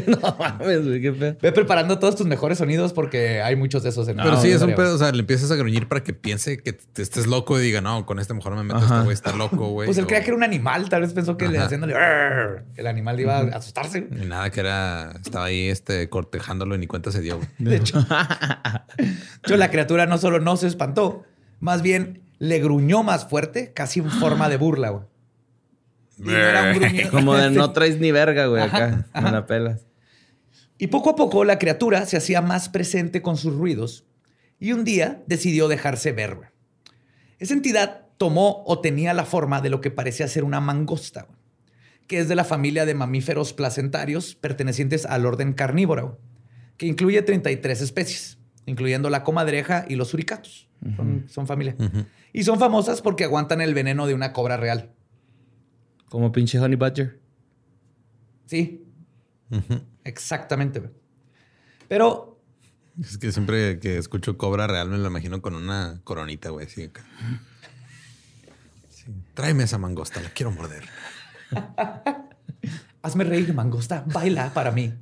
no 0.07 0.37
mames, 0.39 0.85
güey, 0.87 1.03
qué 1.03 1.13
pedo. 1.13 1.37
Ve 1.43 1.53
preparando 1.53 1.99
todos 1.99 2.17
tus 2.17 2.27
mejores 2.27 2.59
sonidos 2.59 2.93
porque 2.93 3.43
hay 3.43 3.57
muchos 3.57 3.83
de 3.83 3.89
esos 3.89 4.09
en 4.09 4.17
Pero 4.17 4.33
la 4.33 4.41
sí, 4.41 4.51
es 4.51 4.63
un 4.63 4.75
pedo. 4.75 4.95
O 4.95 4.99
sea, 4.99 5.13
le 5.13 5.21
empiezas 5.21 5.51
a 5.51 5.57
gruñir 5.57 5.89
para 5.89 6.03
que 6.03 6.13
piense 6.13 6.59
que 6.59 6.73
te 6.73 7.03
estés 7.03 7.27
loco 7.27 7.59
y 7.59 7.63
diga, 7.63 7.81
no, 7.81 8.07
con 8.07 8.19
este 8.19 8.35
mejor 8.35 8.57
me 8.57 8.63
meto. 8.63 8.79
Este 8.79 9.01
güey 9.01 9.13
está 9.13 9.33
loco, 9.35 9.69
güey. 9.71 9.87
Pues 9.87 9.99
él 9.99 10.05
O- 10.05 10.07
creía 10.07 10.23
que 10.23 10.29
era 10.29 10.37
un 10.37 10.45
animal, 10.45 10.89
tal 10.89 11.03
vez 11.03 11.13
pensó 11.13 11.37
que 11.37 11.49
le 11.49 11.59
haciéndole 11.59 11.95
el 12.77 12.87
animal 12.87 13.19
iba 13.21 13.39
a 13.39 13.43
asustarse. 13.57 14.07
Ni 14.11 14.27
nada 14.27 14.51
que 14.51 14.61
era, 14.61 15.13
estaba 15.25 15.47
ahí 15.47 15.69
este 15.69 16.09
cortejándolo 16.09 16.75
y 16.75 16.79
ni 16.79 16.87
cuenta 16.87 17.11
se 17.13 17.21
dio. 17.21 17.37
güey. 17.39 17.49
De 17.59 17.77
hecho, 17.77 18.05
yo, 19.47 19.57
la 19.57 19.71
criatura 19.71 20.07
no 20.07 20.19
solo 20.19 20.41
no 20.41 20.57
se 20.57 20.67
espantó, 20.67 21.25
más 21.61 21.83
bien 21.83 22.23
le 22.39 22.59
gruñó 22.61 23.03
más 23.03 23.27
fuerte, 23.29 23.73
casi 23.75 24.01
en 24.01 24.11
forma 24.11 24.49
de 24.49 24.57
burla, 24.57 24.91
güey. 24.91 25.05
Y 26.19 26.23
no 26.25 26.37
era 26.37 26.73
un 26.73 26.79
gruñido. 26.79 27.11
Como 27.11 27.35
de 27.37 27.51
no 27.51 27.71
traes 27.73 27.99
ni 27.99 28.11
verga, 28.13 28.47
güey, 28.47 28.63
Ajá, 28.63 28.77
acá. 28.77 29.07
ajá. 29.13 29.27
Me 29.27 29.33
la 29.33 29.47
pelas. 29.47 29.87
Y 30.79 30.89
poco 30.89 31.11
a 31.11 31.17
poco 31.17 31.45
la 31.45 31.59
criatura 31.59 32.07
se 32.07 32.17
hacía 32.17 32.41
más 32.43 32.69
presente 32.69 33.23
con 33.23 33.37
sus 33.37 33.55
ruidos 33.55 34.05
y 34.59 34.73
un 34.73 34.85
día 34.85 35.23
decidió 35.27 35.69
dejarse 35.69 36.13
ver. 36.13 36.35
güey. 36.37 36.49
Esa 37.39 37.55
entidad 37.55 38.07
tomó 38.19 38.63
o 38.67 38.81
tenía 38.81 39.15
la 39.15 39.25
forma 39.25 39.61
de 39.61 39.71
lo 39.71 39.81
que 39.81 39.91
parecía 39.91 40.29
ser 40.29 40.45
una 40.45 40.61
mangosta, 40.61 41.23
güey, 41.23 41.39
que 42.07 42.19
es 42.21 42.29
de 42.29 42.35
la 42.37 42.45
familia 42.45 42.85
de 42.85 42.95
mamíferos 42.95 43.53
placentarios 43.53 44.35
pertenecientes 44.35 45.07
al 45.07 45.27
orden 45.27 45.53
carnívoro, 45.53 46.07
güey, 46.07 46.19
que 46.77 46.87
incluye 46.87 47.23
33 47.23 47.81
especies, 47.81 48.39
incluyendo 48.67 49.09
la 49.11 49.23
comadreja 49.25 49.85
y 49.89 49.95
los 49.97 50.09
suricatos. 50.09 50.69
Son, 50.97 51.27
son 51.29 51.47
familia. 51.47 51.77
Y 52.33 52.43
son 52.43 52.59
famosas 52.59 53.03
porque 53.03 53.23
aguantan 53.25 53.61
el 53.61 53.73
veneno 53.73 54.07
de 54.09 54.15
una 54.15 54.33
cobra 54.33 54.57
real. 54.57 54.91
Como 56.13 56.31
pinche 56.31 56.59
Honey 56.61 56.77
Badger. 56.77 57.19
Sí, 58.45 58.85
exactamente. 60.05 60.79
güey. 60.81 60.93
Pero 61.89 62.39
Es 63.01 63.17
que 63.17 63.33
siempre 63.33 63.79
que 63.79 63.97
escucho 63.97 64.37
Cobra 64.37 64.67
Real 64.67 64.91
me 64.91 64.99
lo 64.99 65.07
imagino 65.07 65.41
con 65.41 65.55
una 65.55 66.03
coronita, 66.05 66.51
güey. 66.51 66.67
Acá. 66.67 67.03
Sí. 68.91 69.07
Tráeme 69.33 69.65
esa 69.65 69.79
mangosta, 69.79 70.21
la 70.21 70.29
quiero 70.29 70.51
morder. 70.51 70.85
hazme 73.03 73.25
reír, 73.25 73.55
mangosta, 73.55 74.05
baila 74.07 74.53
para 74.53 74.71
mí. 74.71 74.93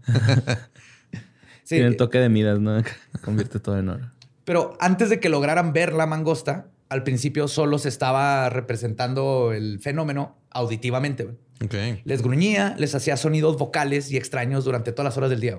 Sí, 1.64 1.74
Tiene 1.74 1.86
el 1.88 1.96
toque 1.96 2.18
de 2.18 2.28
Midas, 2.28 2.60
¿no? 2.60 2.80
Convierte 3.24 3.58
todo 3.58 3.76
en 3.80 3.88
oro. 3.88 4.12
pero 4.44 4.76
antes 4.78 5.10
de 5.10 5.18
que 5.18 5.28
lograran 5.28 5.72
ver 5.72 5.92
la 5.92 6.06
mangosta, 6.06 6.68
al 6.90 7.02
principio 7.02 7.48
solo 7.48 7.78
se 7.78 7.88
estaba 7.88 8.50
representando 8.50 9.52
el 9.52 9.80
fenómeno 9.80 10.36
auditivamente. 10.50 11.24
güey. 11.24 11.36
Ok. 11.64 12.02
Les 12.04 12.22
gruñía, 12.22 12.74
les 12.78 12.94
hacía 12.94 13.16
sonidos 13.16 13.56
vocales 13.56 14.10
y 14.10 14.16
extraños 14.16 14.64
durante 14.64 14.92
todas 14.92 15.06
las 15.10 15.16
horas 15.16 15.30
del 15.30 15.40
día. 15.40 15.58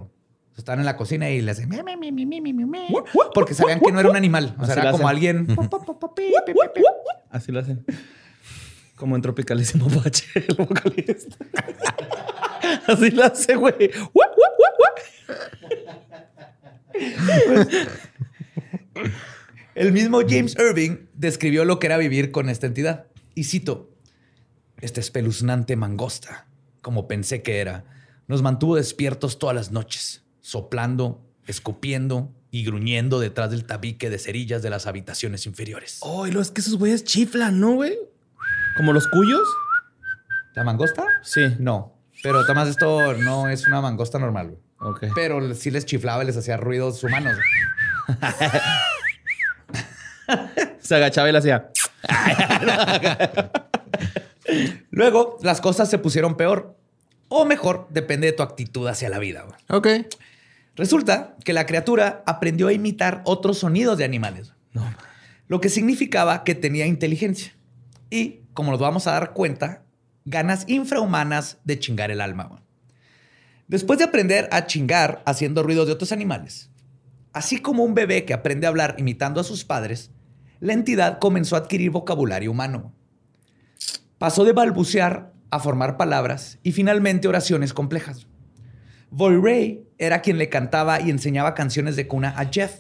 Estaban 0.58 0.80
en 0.80 0.86
la 0.86 0.98
cocina 0.98 1.30
y 1.30 1.42
les 1.42 1.58
hacían 1.58 1.70
"Me, 1.70 1.82
me, 1.82 1.96
me, 1.98 2.12
me, 2.12 2.26
me, 2.26 2.42
me, 2.42 2.54
me, 2.54 2.66
me", 2.66 2.88
porque 3.34 3.54
sabían 3.54 3.80
que 3.80 3.92
no 3.92 4.00
era 4.00 4.10
un 4.10 4.16
animal. 4.18 4.54
O 4.60 4.66
sea, 4.66 4.74
Así 4.74 4.82
era 4.82 4.92
como 4.92 5.08
alguien. 5.08 5.48
Así 7.30 7.52
lo 7.52 7.60
hacen. 7.62 7.86
Como 8.96 9.16
en 9.16 9.22
Tropicalísimo 9.24 9.88
Pache, 9.88 10.26
el 10.48 10.56
vocalista. 10.56 11.38
Así 12.88 13.10
lo 13.12 13.24
hace, 13.24 13.56
güey. 13.56 13.74
El 19.82 19.94
mismo 19.94 20.22
James 20.22 20.56
Irving 20.60 21.08
describió 21.16 21.66
lo 21.66 21.80
que 21.80 21.88
era 21.88 21.98
vivir 21.98 22.30
con 22.30 22.50
esta 22.50 22.68
entidad. 22.68 23.08
Y 23.34 23.46
cito, 23.46 23.90
esta 24.80 25.00
espeluznante 25.00 25.76
mangosta, 25.76 26.46
como 26.84 27.08
pensé 27.08 27.42
que 27.42 27.58
era, 27.58 27.84
nos 28.28 28.44
mantuvo 28.44 28.76
despiertos 28.76 29.40
todas 29.40 29.56
las 29.56 29.72
noches, 29.72 30.24
soplando, 30.40 31.26
escupiendo 31.48 32.32
y 32.52 32.64
gruñendo 32.64 33.20
detrás 33.20 33.50
del 33.50 33.66
tabique 33.66 34.12
de 34.12 34.20
cerillas 34.20 34.62
de 34.62 34.70
las 34.70 34.86
habitaciones 34.86 35.48
inferiores. 35.48 35.98
Oh, 36.02 36.28
y 36.28 36.32
lo 36.32 36.42
es 36.42 36.52
que 36.52 36.62
esos 36.62 36.78
güeyes 36.78 37.04
chiflan, 37.04 37.60
¿no, 37.60 37.74
güey? 37.74 37.98
¿Como 38.78 38.94
los 38.94 39.08
cuyos? 39.08 39.48
¿La 40.54 40.64
mangosta? 40.64 41.08
Sí. 41.24 41.56
No, 41.58 41.98
pero 42.22 42.46
Tomás, 42.46 42.70
esto 42.70 43.16
no 43.16 43.50
es 43.50 43.66
una 43.66 43.82
mangosta 43.82 44.20
normal, 44.20 44.50
güey. 44.50 44.92
Ok. 44.92 45.06
Pero 45.16 45.56
sí 45.56 45.72
les 45.72 45.88
chiflaba 45.88 46.22
y 46.22 46.28
les 46.28 46.38
hacía 46.38 46.58
ruidos 46.58 47.04
humanos. 47.04 47.36
Se 50.80 50.96
agachaba 50.96 51.30
y 51.30 51.32
le 51.32 51.38
hacía. 51.38 51.72
Luego, 54.90 55.38
las 55.42 55.62
cosas 55.62 55.90
se 55.90 55.98
pusieron 55.98 56.36
peor. 56.36 56.78
O 57.30 57.46
mejor, 57.46 57.88
depende 57.90 58.28
de 58.28 58.34
tu 58.34 58.44
actitud 58.44 58.88
hacia 58.88 59.10
la 59.10 59.20
vida. 59.20 59.46
Ok. 59.70 59.88
Resulta 60.76 61.36
que 61.46 61.54
la 61.54 61.66
criatura 61.66 62.24
aprendió 62.26 62.68
a 62.68 62.74
imitar 62.74 63.22
otros 63.26 63.60
sonidos 63.60 63.98
de 63.98 64.04
animales. 64.04 64.54
Lo 65.48 65.62
que 65.62 65.70
significaba 65.70 66.44
que 66.44 66.56
tenía 66.56 66.86
inteligencia. 66.86 67.54
Y, 68.10 68.42
como 68.54 68.72
nos 68.72 68.80
vamos 68.80 69.08
a 69.08 69.12
dar 69.12 69.34
cuenta, 69.34 69.84
ganas 70.26 70.66
infrahumanas 70.68 71.60
de 71.64 71.80
chingar 71.80 72.12
el 72.12 72.22
alma. 72.22 72.62
Después 73.68 74.00
de 74.00 74.06
aprender 74.06 74.50
a 74.52 74.66
chingar 74.66 75.22
haciendo 75.26 75.64
ruidos 75.64 75.88
de 75.88 75.94
otros 75.94 76.12
animales, 76.12 76.70
así 77.34 77.60
como 77.60 77.84
un 77.84 77.94
bebé 77.94 78.26
que 78.26 78.34
aprende 78.34 78.68
a 78.68 78.70
hablar 78.70 78.96
imitando 78.98 79.40
a 79.40 79.46
sus 79.46 79.64
padres, 79.64 80.12
la 80.62 80.74
entidad 80.74 81.20
comenzó 81.20 81.56
a 81.56 81.60
adquirir 81.60 81.92
vocabulario 81.92 82.52
humano. 82.52 82.94
Pasó 84.18 84.46
de 84.46 84.54
balbucear 84.54 85.34
a 85.50 85.60
formar 85.60 85.98
palabras 85.98 86.60
y 86.64 86.72
finalmente 86.72 87.28
oraciones 87.28 87.74
complejas. 87.74 88.28
Boy 89.10 89.36
Ray 89.42 89.84
era 89.98 90.22
quien 90.22 90.38
le 90.38 90.48
cantaba 90.48 91.02
y 91.02 91.10
enseñaba 91.10 91.54
canciones 91.56 91.96
de 91.98 92.08
cuna 92.08 92.34
a 92.38 92.46
Jeff, 92.46 92.74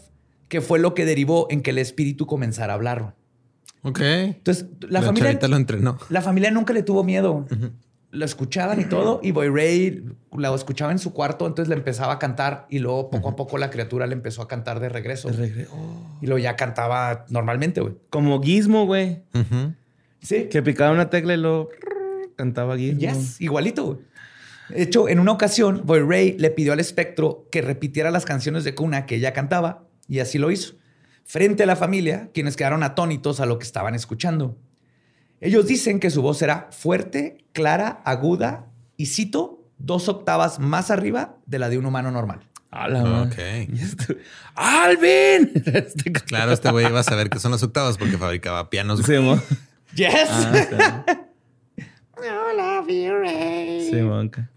que 0.48 0.62
fue 0.62 0.80
lo 0.80 0.94
que 0.94 1.06
derivó 1.06 1.48
en 1.50 1.62
que 1.62 1.72
el 1.72 1.80
espíritu 1.80 2.26
comenzara 2.28 2.72
a 2.74 2.76
hablar. 2.76 3.16
Ok. 3.82 4.00
Entonces, 4.02 4.68
la, 4.82 5.02
La 5.02 5.08
familia, 5.08 5.40
lo 5.48 5.58
entrenó. 5.58 5.98
la 6.10 6.22
familia 6.22 6.52
nunca 6.52 6.74
le 6.74 6.84
tuvo 6.84 7.04
miedo. 7.04 7.48
Lo 8.12 8.26
escuchaban 8.26 8.82
y 8.82 8.86
todo, 8.86 9.22
y 9.24 9.32
Boy 9.32 9.48
Ray 9.48 10.04
lo 10.36 10.56
escuchaba 10.56 10.92
en 10.92 11.00
su 11.00 11.14
cuarto, 11.14 11.48
entonces 11.48 11.70
le 11.70 11.76
empezaba 11.76 12.14
a 12.14 12.20
cantar 12.20 12.68
y 12.70 12.80
luego 12.80 13.10
poco 13.10 13.30
a 13.30 13.36
poco 13.38 13.58
la 13.58 13.70
criatura 13.70 14.06
le 14.06 14.14
empezó 14.14 14.42
a 14.42 14.50
cantar 14.50 14.82
de 14.82 14.90
regreso. 14.90 15.30
Y 16.22 16.26
luego 16.26 16.38
ya 16.38 16.58
cantaba 16.58 17.26
normalmente, 17.30 17.80
güey. 17.80 17.96
Como 18.10 18.42
Gizmo, 18.42 18.86
güey. 18.86 19.24
Sí. 20.22 20.50
Que 20.52 20.62
picaba 20.62 20.92
una 20.92 21.10
tecla 21.10 21.34
y 21.34 21.38
lo 21.38 21.70
cantaba 22.36 22.76
Gizmo. 22.78 23.00
Yes, 23.00 23.40
igualito. 23.40 23.86
güey. 23.86 23.98
De 24.70 24.84
hecho, 24.84 25.08
en 25.10 25.20
una 25.20 25.32
ocasión, 25.32 25.82
Boy 25.86 26.02
Ray 26.02 26.36
le 26.38 26.50
pidió 26.50 26.74
al 26.74 26.80
espectro 26.80 27.48
que 27.52 27.62
repitiera 27.62 28.12
las 28.12 28.26
canciones 28.26 28.64
de 28.64 28.76
cuna 28.76 29.06
que 29.06 29.16
ella 29.16 29.34
cantaba, 29.34 29.84
y 30.08 30.20
así 30.20 30.38
lo 30.38 30.52
hizo, 30.52 30.76
frente 31.24 31.64
a 31.64 31.66
la 31.66 31.76
familia, 31.76 32.30
quienes 32.34 32.56
quedaron 32.58 32.84
atónitos 32.84 33.40
a 33.40 33.46
lo 33.46 33.58
que 33.58 33.66
estaban 33.66 33.96
escuchando. 33.96 34.58
Ellos 35.42 35.66
dicen 35.66 36.00
que 36.00 36.12
su 36.12 36.22
voz 36.22 36.42
era 36.44 36.70
fuerte, 36.72 37.44
clara, 37.52 38.02
aguda 38.06 38.68
y, 38.96 39.08
cito, 39.08 39.66
dos 39.80 40.08
octavas 40.08 40.60
más 40.60 40.92
arriba 40.92 41.38
de 41.48 41.58
la 41.58 41.70
de 41.70 41.80
un 41.80 41.88
humano 41.88 42.12
normal. 42.12 42.48
¡Alvin! 44.56 45.52
Este 45.66 46.12
Claro, 46.26 46.52
este 46.52 46.72
güey 46.72 46.86
iba 46.86 47.00
a 47.00 47.04
saber 47.04 47.30
que 47.30 47.40
son 47.40 47.52
las 47.52 47.64
octavas 47.64 47.98
porque 47.98 48.20
fabricaba 48.20 48.70
pianos. 48.70 49.02
Sí, 49.04 49.18
mo. 49.18 49.42
Yes. 49.96 50.30
Ah, 50.30 51.06
bien. 52.86 53.90
Sí, 53.90 54.02
monca. 54.02 54.50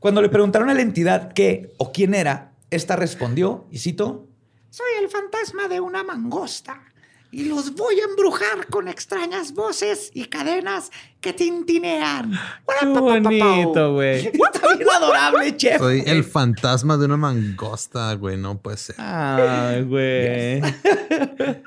Cuando 0.00 0.20
le 0.20 0.28
preguntaron 0.28 0.70
a 0.70 0.74
la 0.74 0.82
entidad 0.82 1.32
qué 1.32 1.72
o 1.78 1.92
quién 1.92 2.14
era, 2.14 2.52
esta 2.70 2.96
respondió, 2.96 3.66
y 3.70 3.78
cito, 3.78 4.26
Soy 4.70 4.86
el 5.02 5.08
fantasma 5.08 5.68
de 5.68 5.80
una 5.80 6.02
mangosta 6.02 6.87
y 7.30 7.44
los 7.44 7.74
voy 7.74 8.00
a 8.00 8.04
embrujar 8.04 8.66
con 8.70 8.88
extrañas 8.88 9.52
voces 9.52 10.10
y 10.14 10.26
cadenas 10.26 10.90
que 11.20 11.32
tintinean. 11.32 12.32
Qué 12.80 12.86
bonito, 12.86 13.94
güey. 13.94 14.26
Está 14.32 14.76
bien 14.76 14.88
adorable, 14.90 15.56
chef. 15.56 15.78
Soy 15.78 16.02
el 16.06 16.24
fantasma 16.24 16.96
de 16.96 17.04
una 17.04 17.16
mangosta, 17.16 18.14
güey. 18.14 18.36
No 18.38 18.58
puede 18.58 18.78
ser. 18.78 18.96
Ay, 18.98 19.82
güey. 19.82 20.62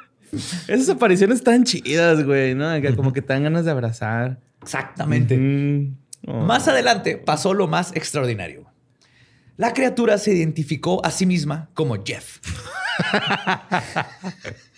Esas 0.67 0.89
apariciones 0.89 1.37
están 1.39 1.63
chidas, 1.63 2.23
güey, 2.23 2.55
¿no? 2.55 2.81
Que 2.81 2.95
como 2.95 3.13
que 3.13 3.21
te 3.21 3.33
dan 3.33 3.43
ganas 3.43 3.65
de 3.65 3.71
abrazar. 3.71 4.39
Exactamente. 4.61 5.37
Mm. 5.37 5.97
Oh. 6.27 6.45
Más 6.45 6.67
adelante 6.67 7.17
pasó 7.17 7.53
lo 7.53 7.67
más 7.67 7.95
extraordinario. 7.95 8.65
La 9.57 9.73
criatura 9.73 10.17
se 10.17 10.33
identificó 10.33 11.05
a 11.05 11.11
sí 11.11 11.25
misma 11.25 11.69
como 11.73 12.03
Jeff. 12.03 12.39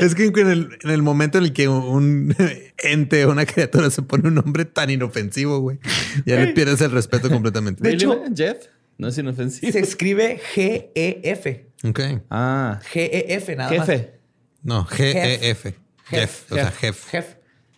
Es 0.00 0.14
que 0.14 0.24
en 0.26 0.48
el, 0.48 0.78
en 0.82 0.90
el 0.90 1.02
momento 1.02 1.38
en 1.38 1.44
el 1.44 1.52
que 1.52 1.68
un 1.68 2.34
ente 2.78 3.24
o 3.24 3.30
una 3.30 3.46
criatura 3.46 3.90
se 3.90 4.02
pone 4.02 4.28
un 4.28 4.34
nombre 4.34 4.64
tan 4.64 4.90
inofensivo, 4.90 5.60
güey, 5.60 5.78
ya 6.26 6.36
le 6.36 6.52
pierdes 6.52 6.80
el 6.80 6.90
respeto 6.90 7.30
completamente. 7.30 7.82
De 7.82 7.94
hecho- 7.94 8.20
Jeff 8.34 8.66
no 8.98 9.08
es 9.08 9.18
inofensivo. 9.18 9.70
Se 9.72 9.78
escribe 9.80 10.40
G-E-F. 10.54 11.66
Ok. 11.84 12.00
Ah, 12.30 12.80
G-E-F 12.92 13.56
nada 13.56 13.76
más. 13.76 13.86
jefe. 13.86 14.14
No, 14.62 14.86
G-E-F. 14.86 15.74
Jeff. 16.06 16.52
O 16.52 16.54
sea, 16.54 16.70
Jeff. 16.70 17.08
Jeff. 17.10 17.26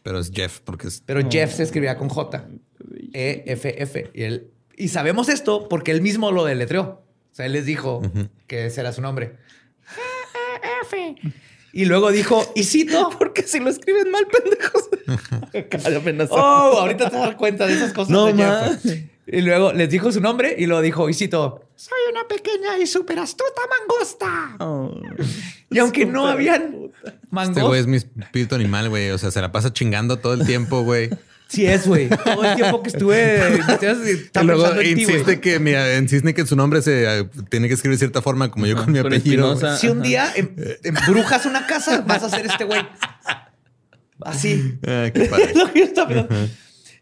Pero 0.02 0.18
es 0.20 0.30
Jeff, 0.32 0.60
porque 0.60 0.88
es. 0.88 1.02
Pero 1.04 1.28
Jeff 1.28 1.52
se 1.54 1.62
escribía 1.64 1.96
con 1.96 2.08
J. 2.08 2.48
E, 3.12 3.42
F, 3.46 3.82
F. 3.82 4.10
Y, 4.14 4.22
él, 4.22 4.50
y 4.76 4.88
sabemos 4.88 5.28
esto 5.28 5.68
porque 5.68 5.90
él 5.90 6.00
mismo 6.00 6.30
lo 6.32 6.44
deletreó. 6.44 7.02
O 7.32 7.34
sea, 7.36 7.46
él 7.46 7.52
les 7.52 7.66
dijo 7.66 8.02
que 8.46 8.66
ese 8.66 8.80
era 8.80 8.92
su 8.92 9.02
nombre. 9.02 9.36
F. 10.82 11.16
Y 11.72 11.84
luego 11.84 12.10
dijo, 12.10 12.50
y 12.54 12.64
cito, 12.64 13.10
Porque 13.18 13.42
si 13.42 13.60
lo 13.60 13.68
escriben 13.70 14.10
mal, 14.10 14.26
pendejos. 14.26 14.88
Oh, 16.30 16.78
ahorita 16.80 17.10
te 17.10 17.16
das 17.16 17.34
cuenta 17.36 17.66
de 17.66 17.74
esas 17.74 17.92
cosas. 17.92 18.10
No 18.10 18.26
de. 18.26 19.08
Y 19.26 19.40
luego 19.40 19.72
les 19.72 19.90
dijo 19.90 20.12
su 20.12 20.20
nombre 20.20 20.54
y 20.56 20.66
lo 20.66 20.80
dijo, 20.80 21.08
y 21.08 21.14
cito, 21.14 21.60
soy 21.74 21.98
una 22.10 22.26
pequeña 22.28 22.78
y 22.78 22.86
súper 22.86 23.18
astuta 23.18 23.60
mangosta. 23.80 24.56
Oh. 24.60 24.94
Y 25.70 25.78
aunque 25.78 26.06
no 26.06 26.28
habían 26.28 26.90
Este 27.04 27.18
mangostas. 27.30 27.64
güey 27.66 27.80
es 27.80 27.86
mi 27.86 27.96
espíritu 27.96 28.54
animal, 28.54 28.88
güey. 28.88 29.10
O 29.10 29.18
sea, 29.18 29.30
se 29.30 29.40
la 29.40 29.50
pasa 29.50 29.72
chingando 29.72 30.18
todo 30.18 30.34
el 30.34 30.46
tiempo, 30.46 30.82
güey. 30.82 31.10
Sí 31.48 31.66
es, 31.66 31.86
güey. 31.86 32.08
Todo 32.08 32.44
el 32.44 32.56
tiempo 32.56 32.82
que 32.82 32.88
estuve... 32.88 33.60
Y 34.06 34.10
Estaba 34.10 34.44
luego 34.44 34.62
pensando 34.62 34.82
en 34.82 34.94
ti, 34.96 35.02
insiste 35.02 35.40
que, 35.40 35.58
mira, 35.60 35.96
insiste 35.96 36.34
que 36.34 36.44
su 36.46 36.56
nombre 36.56 36.82
se 36.82 37.20
eh, 37.20 37.28
tiene 37.48 37.68
que 37.68 37.74
escribir 37.74 37.96
de 37.96 38.00
cierta 38.00 38.22
forma, 38.22 38.50
como 38.50 38.66
yo 38.66 38.76
con 38.76 38.92
mi 38.92 38.98
con 38.98 39.06
apellido. 39.06 39.76
Si 39.76 39.88
un 39.88 40.02
día 40.02 40.32
em- 40.34 40.54
embrujas 40.82 41.46
una 41.46 41.66
casa, 41.66 42.02
vas 42.06 42.22
a 42.22 42.30
ser 42.30 42.46
este 42.46 42.64
güey. 42.64 42.80
Así. 44.22 44.78
Ah, 44.86 45.10
qué 45.12 45.26
padre. 45.26 45.52
Lo 45.54 45.72
que 45.72 45.80
yo 45.80 45.84
estaba 45.84 46.08
pensando. 46.08 46.48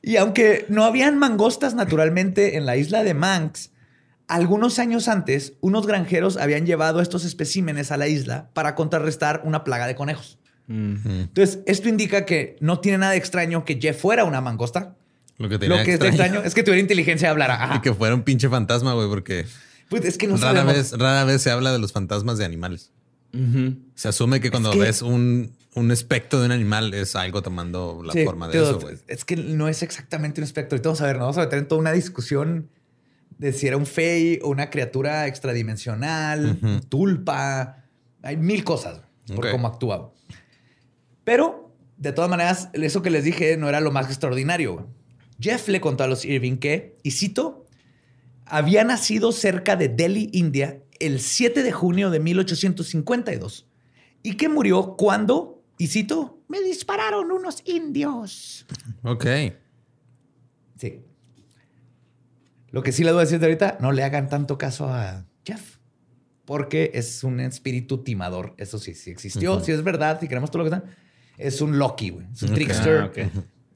Y 0.03 0.17
aunque 0.17 0.67
no 0.69 0.85
habían 0.85 1.19
mangostas 1.19 1.75
naturalmente 1.75 2.57
en 2.57 2.67
la 2.67 2.77
isla 2.77 3.03
de 3.03 3.15
Manx, 3.15 3.71
algunos 4.29 4.79
años 4.79 5.09
antes, 5.09 5.55
unos 5.61 5.87
granjeros 5.87 6.37
habían 6.37 6.67
llevado 6.67 7.01
estos 7.01 7.25
especímenes 7.25 7.91
a 7.91 7.97
la 7.97 8.09
isla 8.09 8.51
para 8.53 8.75
contrarrestar 8.75 9.41
una 9.45 9.65
plaga 9.65 9.87
de 9.87 9.95
conejos. 9.95 10.39
Entonces, 10.69 11.59
esto 11.67 11.89
indica 11.89 12.25
que 12.25 12.57
no 12.61 12.81
tiene 12.81 12.99
nada 12.99 13.13
de 13.13 13.19
extraño 13.19 13.65
que 13.65 13.79
Jeff 13.81 14.01
fuera 14.01 14.25
una 14.25 14.41
mangosta. 14.41 14.97
Lo 15.37 15.49
que 15.49 15.59
tenía 15.59 15.79
Lo 15.79 15.85
que 15.85 15.95
es 15.95 16.01
extraño 16.01 16.43
es 16.43 16.55
que 16.55 16.63
tuviera 16.63 16.81
inteligencia 16.81 17.29
y 17.29 17.31
hablara. 17.31 17.63
Ajá. 17.63 17.77
Y 17.77 17.81
que 17.81 17.93
fuera 17.93 18.15
un 18.15 18.23
pinche 18.23 18.49
fantasma, 18.49 18.95
güey, 18.95 19.09
porque 19.09 19.47
Pues 19.89 20.05
es 20.05 20.17
que 20.17 20.27
no 20.27 20.37
rara 20.37 20.61
sabemos. 20.61 20.75
vez, 20.75 20.93
rara 20.99 21.25
vez 21.25 21.43
se 21.43 21.51
habla 21.51 21.73
de 21.73 21.79
los 21.79 21.93
fantasmas 21.93 22.39
de 22.39 22.45
animales. 22.45 22.91
Se 23.97 24.07
asume 24.09 24.41
que 24.41 24.51
cuando 24.53 24.71
que- 24.71 24.79
ves 24.79 25.03
un, 25.03 25.51
un 25.75 25.91
espectro 25.91 26.39
de 26.39 26.47
un 26.47 26.53
animal 26.53 26.95
es 26.95 27.17
algo 27.17 27.43
tomando 27.43 28.01
la 28.05 28.13
Sí, 28.13 28.25
forma 28.25 28.47
de 28.47 28.57
eso, 28.63 28.79
güey. 28.79 28.97
Es 29.09 29.25
que 29.25 29.35
no 29.37 29.67
es 29.69 29.83
exactamente 29.83 30.41
un 30.41 30.45
espectro. 30.45 30.77
Ahorita 30.77 30.89
vamos 30.91 31.01
a 31.01 31.07
ver, 31.07 31.17
nos 31.17 31.23
vamos 31.25 31.39
a 31.39 31.41
meter 31.41 31.59
en 31.59 31.67
toda 31.67 31.81
una 31.81 31.91
discusión 31.91 32.69
de 33.39 33.53
si 33.53 33.67
era 33.67 33.77
un 33.77 33.87
fey 33.87 34.39
o 34.43 34.51
una 34.51 34.71
criatura 34.71 35.27
extradimensional, 35.27 36.61
tulpa. 36.89 37.85
Hay 38.23 38.37
mil 38.37 38.63
cosas 38.63 39.01
por 39.35 39.51
cómo 39.51 39.67
actuaba. 39.67 40.13
Pero, 41.25 41.75
de 41.97 42.13
todas 42.13 42.31
maneras, 42.31 42.69
eso 42.73 43.03
que 43.03 43.11
les 43.11 43.25
dije 43.25 43.57
no 43.57 43.69
era 43.69 43.81
lo 43.81 43.91
más 43.91 44.07
extraordinario. 44.07 44.89
Jeff 45.41 45.69
le 45.69 45.81
contó 45.81 46.05
a 46.05 46.07
los 46.07 46.25
Irving 46.25 46.57
que, 46.57 46.99
y 47.03 47.11
cito, 47.11 47.67
había 48.47 48.85
nacido 48.85 49.33
cerca 49.33 49.77
de 49.77 49.89
Delhi, 49.89 50.31
India, 50.33 50.83
el 51.01 51.21
7 51.21 51.63
de 51.63 51.73
junio 51.73 52.11
de 52.11 52.21
1852 52.21 53.67
y 54.23 54.37
que 54.37 54.49
murió 54.49 54.97
cuando, 54.97 55.63
y 55.79 55.89
cito, 55.89 56.41
me 56.49 56.61
dispararon 56.61 57.31
unos 57.31 57.63
indios. 57.67 58.67
Ok. 59.03 59.27
Sí. 60.79 61.03
Lo 62.71 62.83
que 62.83 62.91
sí 62.91 63.05
les 63.05 63.13
voy 63.13 63.21
a 63.21 63.25
decir 63.25 63.39
de 63.39 63.47
ahorita, 63.47 63.79
no 63.81 63.93
le 63.93 64.03
hagan 64.03 64.29
tanto 64.29 64.59
caso 64.59 64.89
a 64.89 65.27
Jeff, 65.45 65.77
porque 66.45 66.91
es 66.95 67.23
un 67.23 67.39
espíritu 67.39 68.03
timador. 68.03 68.55
Eso 68.57 68.79
sí, 68.79 68.95
sí 68.95 69.11
existió, 69.11 69.61
sí 69.61 69.73
es 69.73 69.85
verdad, 69.85 70.19
si 70.21 70.27
queremos 70.27 70.51
todo 70.51 70.65
lo 70.65 70.71
que 70.71 70.77
está. 70.77 70.91
Es 71.39 71.61
un 71.61 71.79
Loki, 71.79 72.11
güey. 72.11 72.27
Es 72.33 72.43
un 72.43 72.55
trickster. 72.55 72.99
Ah, 73.01 73.05
ok. 73.07 73.19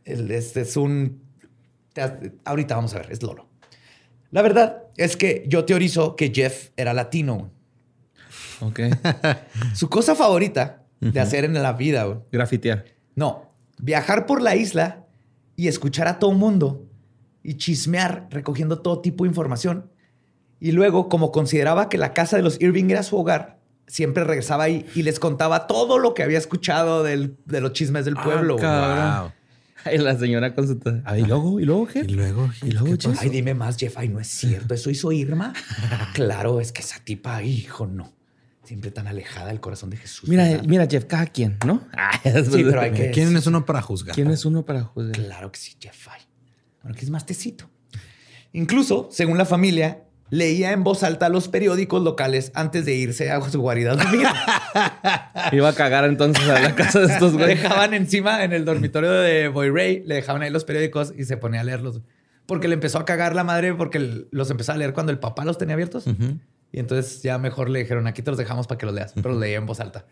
El- 0.05 0.31
es, 0.31 0.57
es 0.57 0.77
un... 0.77 1.21
Ahorita 2.45 2.77
vamos 2.77 2.95
a 2.95 2.99
ver, 2.99 3.11
es 3.12 3.23
Lolo. 3.23 3.47
La 4.31 4.43
verdad 4.43 4.85
es 4.97 5.17
que 5.17 5.45
yo 5.49 5.65
teorizo 5.65 6.15
que 6.17 6.31
Jeff 6.35 6.71
era 6.77 6.93
latino. 6.95 7.50
güey. 8.61 8.71
Ok. 8.71 8.81
Su 9.75 9.88
cosa 9.88 10.15
favorita 10.15 10.85
de 11.00 11.19
hacer 11.21 11.45
en 11.45 11.55
la 11.55 11.73
vida, 11.73 12.05
güey, 12.05 12.19
Grafitear. 12.33 12.85
no, 13.15 13.53
viajar 13.81 14.27
por 14.27 14.43
la 14.43 14.57
isla 14.57 15.07
y 15.57 15.69
escuchar 15.69 16.09
a 16.09 16.19
todo 16.19 16.33
mundo 16.33 16.85
y 17.43 17.55
chismear 17.55 18.27
recogiendo 18.31 18.81
todo 18.81 19.00
tipo 19.00 19.25
de 19.25 19.29
información. 19.29 19.90
Y 20.61 20.73
luego, 20.73 21.09
como 21.09 21.31
consideraba 21.33 21.88
que 21.88 21.99
la 21.99 22.12
casa 22.14 22.37
de 22.37 22.42
los 22.42 22.61
Irving 22.61 22.90
era 22.90 23.03
su 23.05 23.16
hogar, 23.16 23.58
siempre 23.88 24.22
regresaba 24.22 24.64
ahí 24.64 24.87
y 24.94 25.03
les 25.03 25.18
contaba 25.18 25.66
todo 25.66 25.98
lo 25.98 26.14
que 26.14 26.22
había 26.22 26.38
escuchado 26.38 27.03
del- 27.03 27.37
de 27.46 27.61
los 27.61 27.72
chismes 27.72 28.05
del 28.05 28.14
Ah, 28.16 28.22
pueblo. 28.22 28.57
Wow. 28.59 29.33
Ay, 29.85 29.98
la 29.98 30.16
señora 30.18 30.55
con 30.55 30.66
su... 30.68 30.79
Ah, 31.05 31.18
¿y 31.18 31.22
luego? 31.24 31.59
¿Y 31.61 31.64
luego 31.64 31.87
qué? 31.87 32.01
Y 32.01 32.09
luego, 32.14 32.51
¿Y 32.62 32.70
luego. 32.72 32.96
Ay, 33.18 33.29
dime 33.31 33.55
más, 33.55 33.77
Jeff. 33.77 33.96
Ay, 33.98 34.09
no 34.09 34.20
es 34.20 34.27
cierto. 34.29 34.74
¿Eso 34.74 34.90
hizo 34.90 35.11
Irma? 35.12 35.53
claro, 36.14 36.61
es 36.61 36.70
que 36.72 36.83
esa 36.83 36.98
tipa, 37.03 37.42
hijo, 37.42 37.87
no. 37.87 38.12
Siempre 38.64 38.90
tan 38.90 39.07
alejada 39.07 39.46
del 39.48 39.61
corazón 39.61 39.88
de 39.88 39.96
Jesús. 39.96 40.29
Mira, 40.29 40.44
¿verdad? 40.44 40.64
mira, 40.66 40.87
Jeff, 40.90 41.05
cada 41.07 41.27
quien, 41.27 41.57
¿no? 41.64 41.81
Ah, 41.96 42.11
Sí, 42.22 42.64
pero 42.64 42.81
hay 42.83 42.92
que... 42.92 43.11
¿Quién 43.12 43.35
es 43.35 43.46
uno 43.46 43.64
para 43.64 43.81
juzgar? 43.81 44.14
¿Quién 44.14 44.31
es 44.31 44.44
uno 44.44 44.64
para 44.66 44.83
juzgar? 44.83 45.12
Claro 45.12 45.51
que 45.51 45.59
sí, 45.59 45.74
Jeff. 45.81 46.09
Ay. 46.09 46.20
Bueno, 46.83 46.94
que 46.98 47.05
es 47.05 47.11
más 47.11 47.24
tecito. 47.24 47.70
Incluso, 48.53 49.09
según 49.11 49.38
la 49.38 49.44
familia, 49.46 50.03
leía 50.31 50.73
en 50.73 50.85
voz 50.85 51.03
alta 51.03 51.29
los 51.29 51.49
periódicos 51.49 52.03
locales 52.03 52.53
antes 52.55 52.85
de 52.85 52.95
irse 52.95 53.31
a 53.31 53.41
su 53.49 53.61
guarida. 53.61 53.97
Iba 55.53 55.69
a 55.69 55.75
cagar 55.75 56.05
entonces 56.05 56.47
a 56.49 56.61
la 56.61 56.75
casa 56.75 57.01
de 57.01 57.07
estos 57.12 57.33
Le 57.33 57.38
güeyes. 57.45 57.62
dejaban 57.62 57.95
encima 57.95 58.45
en 58.45 58.53
el 58.53 58.64
dormitorio 58.64 59.11
de 59.12 59.49
Boy 59.49 59.71
Ray, 59.71 60.03
le 60.05 60.17
dejaban 60.17 60.43
ahí 60.43 60.51
los 60.51 60.64
periódicos 60.64 61.12
y 61.17 61.25
se 61.25 61.37
ponía 61.37 61.61
a 61.61 61.64
leerlos. 61.64 62.01
Porque 62.47 62.69
le 62.69 62.75
empezó 62.75 62.99
a 62.99 63.05
cagar 63.05 63.35
la 63.35 63.45
madre 63.45 63.75
porque 63.75 64.27
los 64.31 64.51
empezó 64.51 64.73
a 64.73 64.77
leer 64.77 64.93
cuando 64.93 65.12
el 65.12 65.19
papá 65.19 65.45
los 65.45 65.59
tenía 65.59 65.75
abiertos. 65.75 66.05
Y 66.73 66.79
entonces 66.81 67.23
ya 67.23 67.38
mejor 67.38 67.71
le 67.71 67.81
dijeron, 67.81 68.07
aquí 68.07 68.23
te 68.23 68.31
los 68.31 68.38
dejamos 68.38 68.67
para 68.67 68.79
que 68.79 68.87
los 68.87 68.95
leas. 68.95 69.12
Pero 69.14 69.31
los 69.31 69.38
leía 69.38 69.57
en 69.59 69.67
voz 69.67 69.81
alta. 69.81 70.07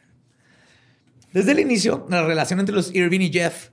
Desde 1.32 1.52
el 1.52 1.60
inicio, 1.60 2.06
la 2.08 2.26
relación 2.26 2.60
entre 2.60 2.74
los 2.74 2.94
Irving 2.94 3.20
y 3.20 3.32
Jeff 3.32 3.70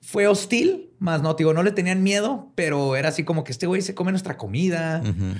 fue 0.00 0.26
hostil, 0.28 0.90
más 0.98 1.22
no, 1.22 1.34
digo, 1.34 1.52
no 1.52 1.62
le 1.62 1.72
tenían 1.72 2.02
miedo, 2.02 2.52
pero 2.54 2.96
era 2.96 3.08
así 3.08 3.24
como 3.24 3.44
que 3.44 3.52
este 3.52 3.66
güey 3.66 3.82
se 3.82 3.94
come 3.94 4.12
nuestra 4.12 4.36
comida. 4.36 5.02
Ujú. 5.04 5.34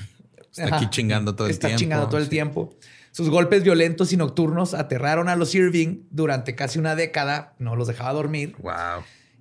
Está 0.59 0.64
Ajá. 0.66 0.77
aquí 0.77 0.87
chingando 0.90 1.35
todo 1.35 1.47
el 1.47 1.53
Está 1.53 1.69
tiempo. 1.69 1.79
chingando 1.81 2.07
todo 2.09 2.19
el 2.19 2.25
Sí. 2.25 2.31
tiempo. 2.31 2.75
Sus 3.12 3.31
golpes 3.31 3.62
violentos 3.62 4.12
y 4.12 4.16
nocturnos 4.16 4.75
aterraron 4.75 5.29
a 5.29 5.37
los 5.37 5.55
Irving 5.55 6.03
durante 6.11 6.55
casi 6.55 6.79
una 6.79 6.95
década. 6.95 7.55
No 7.59 7.77
los 7.77 7.88
dejaba 7.88 8.12
dormir. 8.12 8.55
Wow. 8.59 8.75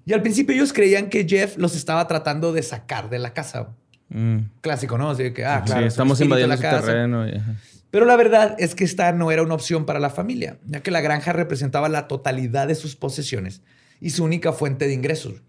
Y 0.05 0.13
al 0.13 0.21
principio 0.21 0.55
ellos 0.55 0.71
creían 0.71 1.09
que 1.09 1.25
Jeff 1.27 1.57
los 1.57 1.75
estaba 1.75 2.07
tratando 2.07 2.53
de 2.53 2.63
sacar 2.63 3.09
de 3.09 3.19
la 3.19 3.33
casa. 3.33 3.69
Mm. 4.09 4.37
Clásico, 4.61 4.97
¿no? 4.97 5.09
Así 5.09 5.31
que, 5.31 5.45
ah, 5.45 5.59
Sí, 5.61 5.65
claro. 5.67 5.81
un 5.81 5.87
estamos 5.87 6.21
invadiendo 6.21 6.49
la 6.53 6.57
su 6.57 6.61
casa. 6.61 6.85
terreno. 6.85 7.27
y-. 7.27 7.41
Pero 7.91 8.05
la 8.05 8.15
verdad 8.15 8.55
es 8.59 8.75
que 8.75 8.83
esta 8.83 9.11
no 9.13 9.31
era 9.31 9.41
una 9.41 9.53
opción 9.55 9.85
para 9.85 9.99
la 9.99 10.09
familia, 10.09 10.57
ya 10.65 10.81
que 10.81 10.91
la 10.91 11.01
granja 11.01 11.33
representaba 11.33 11.87
la 11.89 12.07
totalidad 12.07 12.67
de 12.67 12.75
sus 12.75 12.95
posesiones 12.95 13.61
y 14.01 14.09
su 14.11 14.23
única 14.23 14.51
fuente 14.53 14.85
de 14.87 14.93
ingresos. 14.93 15.41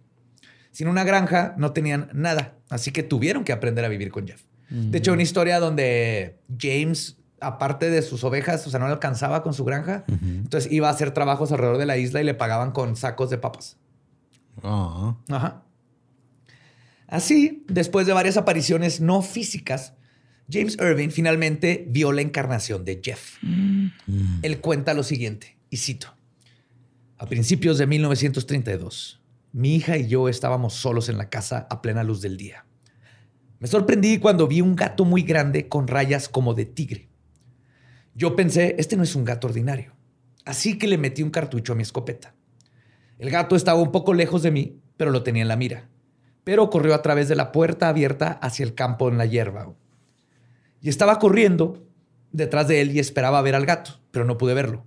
Sin 0.70 0.88
una 0.88 1.04
granja 1.04 1.54
no 1.58 1.72
tenían 1.72 2.08
nada, 2.12 2.54
así 2.70 2.92
que 2.92 3.02
tuvieron 3.02 3.44
que 3.44 3.52
aprender 3.52 3.84
a 3.84 3.88
vivir 3.88 4.10
con 4.10 4.26
Jeff. 4.26 4.42
De 4.68 4.98
hecho, 4.98 5.12
una 5.12 5.22
historia 5.22 5.60
donde 5.60 6.38
James, 6.58 7.18
aparte 7.40 7.88
de 7.90 8.02
sus 8.02 8.24
ovejas, 8.24 8.66
o 8.66 8.70
sea, 8.70 8.80
no 8.80 8.86
le 8.86 8.92
alcanzaba 8.92 9.42
con 9.42 9.54
su 9.54 9.64
granja, 9.64 10.04
entonces 10.20 10.70
iba 10.72 10.88
a 10.88 10.90
hacer 10.90 11.12
trabajos 11.12 11.52
alrededor 11.52 11.78
de 11.78 11.86
la 11.86 11.96
isla 11.96 12.20
y 12.20 12.24
le 12.24 12.34
pagaban 12.34 12.72
con 12.72 12.96
sacos 12.96 13.30
de 13.30 13.38
papas. 13.38 13.76
Oh. 14.62 15.16
Ajá. 15.28 15.62
Así, 17.06 17.64
después 17.68 18.06
de 18.06 18.12
varias 18.12 18.36
apariciones 18.36 19.00
no 19.00 19.22
físicas, 19.22 19.94
James 20.50 20.76
Irving 20.80 21.10
finalmente 21.10 21.86
vio 21.88 22.12
la 22.12 22.22
encarnación 22.22 22.84
de 22.84 23.00
Jeff. 23.02 23.38
Él 24.42 24.60
cuenta 24.60 24.94
lo 24.94 25.02
siguiente, 25.02 25.56
y 25.70 25.76
cito. 25.76 26.14
A 27.18 27.26
principios 27.26 27.78
de 27.78 27.86
1932, 27.86 29.20
mi 29.52 29.76
hija 29.76 29.96
y 29.96 30.06
yo 30.06 30.28
estábamos 30.28 30.74
solos 30.74 31.08
en 31.08 31.18
la 31.18 31.30
casa 31.30 31.66
a 31.70 31.80
plena 31.80 32.04
luz 32.04 32.20
del 32.20 32.36
día. 32.36 32.65
Me 33.58 33.68
sorprendí 33.68 34.18
cuando 34.18 34.46
vi 34.46 34.60
un 34.60 34.76
gato 34.76 35.04
muy 35.04 35.22
grande 35.22 35.68
con 35.68 35.88
rayas 35.88 36.28
como 36.28 36.54
de 36.54 36.66
tigre. 36.66 37.08
Yo 38.14 38.36
pensé, 38.36 38.76
este 38.78 38.96
no 38.96 39.02
es 39.02 39.14
un 39.14 39.24
gato 39.24 39.46
ordinario. 39.46 39.94
Así 40.44 40.78
que 40.78 40.86
le 40.86 40.98
metí 40.98 41.22
un 41.22 41.30
cartucho 41.30 41.72
a 41.72 41.76
mi 41.76 41.82
escopeta. 41.82 42.34
El 43.18 43.30
gato 43.30 43.56
estaba 43.56 43.80
un 43.80 43.92
poco 43.92 44.14
lejos 44.14 44.42
de 44.42 44.50
mí, 44.50 44.80
pero 44.96 45.10
lo 45.10 45.22
tenía 45.22 45.42
en 45.42 45.48
la 45.48 45.56
mira. 45.56 45.88
Pero 46.44 46.70
corrió 46.70 46.94
a 46.94 47.02
través 47.02 47.28
de 47.28 47.36
la 47.36 47.50
puerta 47.50 47.88
abierta 47.88 48.32
hacia 48.42 48.64
el 48.64 48.74
campo 48.74 49.08
en 49.08 49.18
la 49.18 49.26
hierba. 49.26 49.74
Y 50.80 50.88
estaba 50.88 51.18
corriendo 51.18 51.86
detrás 52.32 52.68
de 52.68 52.80
él 52.80 52.92
y 52.94 53.00
esperaba 53.00 53.42
ver 53.42 53.54
al 53.54 53.66
gato, 53.66 54.00
pero 54.10 54.24
no 54.24 54.38
pude 54.38 54.54
verlo. 54.54 54.84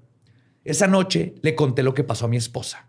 Esa 0.64 0.88
noche 0.88 1.36
le 1.42 1.56
conté 1.56 1.84
lo 1.84 1.94
que 1.94 2.04
pasó 2.04 2.26
a 2.26 2.30
mi 2.30 2.38
esposa. 2.38 2.88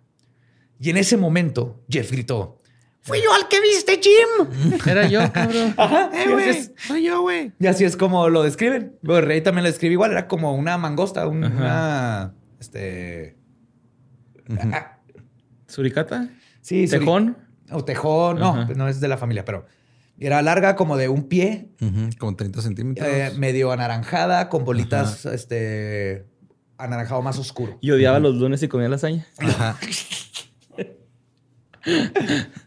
Y 0.79 0.91
en 0.91 0.99
ese 0.99 1.17
momento, 1.17 1.83
Jeff 1.89 2.11
gritó, 2.13 2.60
¡Fui 3.03 3.19
yo 3.23 3.33
al 3.33 3.49
que 3.49 3.61
viste, 3.61 3.99
Jim! 4.03 4.79
Era 4.87 5.09
yo, 5.09 5.21
cabrón. 5.33 5.75
Ajá, 5.77 6.11
Eh, 6.13 6.29
güey, 6.31 6.49
es- 6.51 6.73
soy 6.87 7.05
yo, 7.05 7.23
güey. 7.23 7.53
y 7.59 7.67
así 7.67 7.85
es 7.85 7.97
como 7.97 8.29
lo 8.29 8.43
describen. 8.43 8.97
Bueno, 9.03 9.27
Rey 9.27 9.41
también 9.41 9.65
lo 9.65 9.71
describe 9.71 9.93
igual, 9.95 10.13
era 10.13 10.29
como 10.29 10.55
una 10.55 10.77
mangosta, 10.79 11.27
un- 11.27 11.45
una... 11.45 12.35
Este... 12.61 13.37
ah, 14.73 14.99
¿Suricata? 15.67 16.29
Sí, 16.61 16.87
sí. 16.87 16.99
¿Tejón? 16.99 17.37
O 17.73 17.85
tejón, 17.85 18.39
no, 18.39 18.67
no 18.67 18.89
es 18.89 19.01
de 19.01 19.09
la 19.09 19.17
familia, 19.17 19.45
pero 19.45 19.65
era 20.19 20.43
larga 20.43 20.77
como 20.77 20.97
de 20.99 21.09
un 21.09 21.29
pie, 21.29 21.71
Ujú, 21.81 22.11
Como 22.19 22.37
30 22.37 22.61
centímetros. 22.61 23.09
eh, 23.09 23.33
medio 23.39 23.73
anaranjada, 23.73 24.51
con 24.51 24.65
bolitas, 24.65 25.25
este, 25.25 26.27
anaranjado 26.77 27.23
más 27.23 27.39
oscuro. 27.39 27.79
Y 27.81 27.93
odiaba 27.93 28.19
los 28.19 28.35
lunes 28.35 28.63
y 28.63 28.69
comía 28.69 28.89
lasaña. 28.91 29.27
Ajá. 29.39 29.79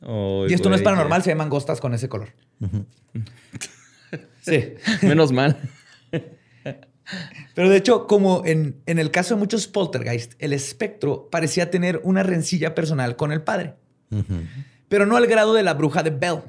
y 0.00 0.52
esto 0.52 0.68
no 0.68 0.76
es 0.76 0.82
paranormal, 0.82 1.22
se 1.22 1.30
llaman 1.30 1.46
mangostas 1.46 1.80
con 1.80 1.94
ese 1.94 2.08
color. 2.08 2.28
sí. 4.40 4.74
Menos 5.02 5.32
mal. 5.32 5.58
Pero 7.54 7.70
de 7.70 7.76
hecho, 7.76 8.06
como 8.06 8.42
en, 8.44 8.80
en 8.86 8.98
el 8.98 9.10
caso 9.10 9.34
de 9.34 9.40
muchos 9.40 9.66
poltergeist, 9.66 10.34
el 10.38 10.52
espectro 10.52 11.28
parecía 11.30 11.70
tener 11.70 12.00
una 12.04 12.22
rencilla 12.22 12.74
personal 12.74 13.16
con 13.16 13.32
el 13.32 13.42
padre. 13.42 13.74
Pero 14.88 15.06
no 15.06 15.16
al 15.16 15.26
grado 15.26 15.54
de 15.54 15.62
la 15.62 15.74
bruja 15.74 16.02
de 16.02 16.10
Bell. 16.10 16.42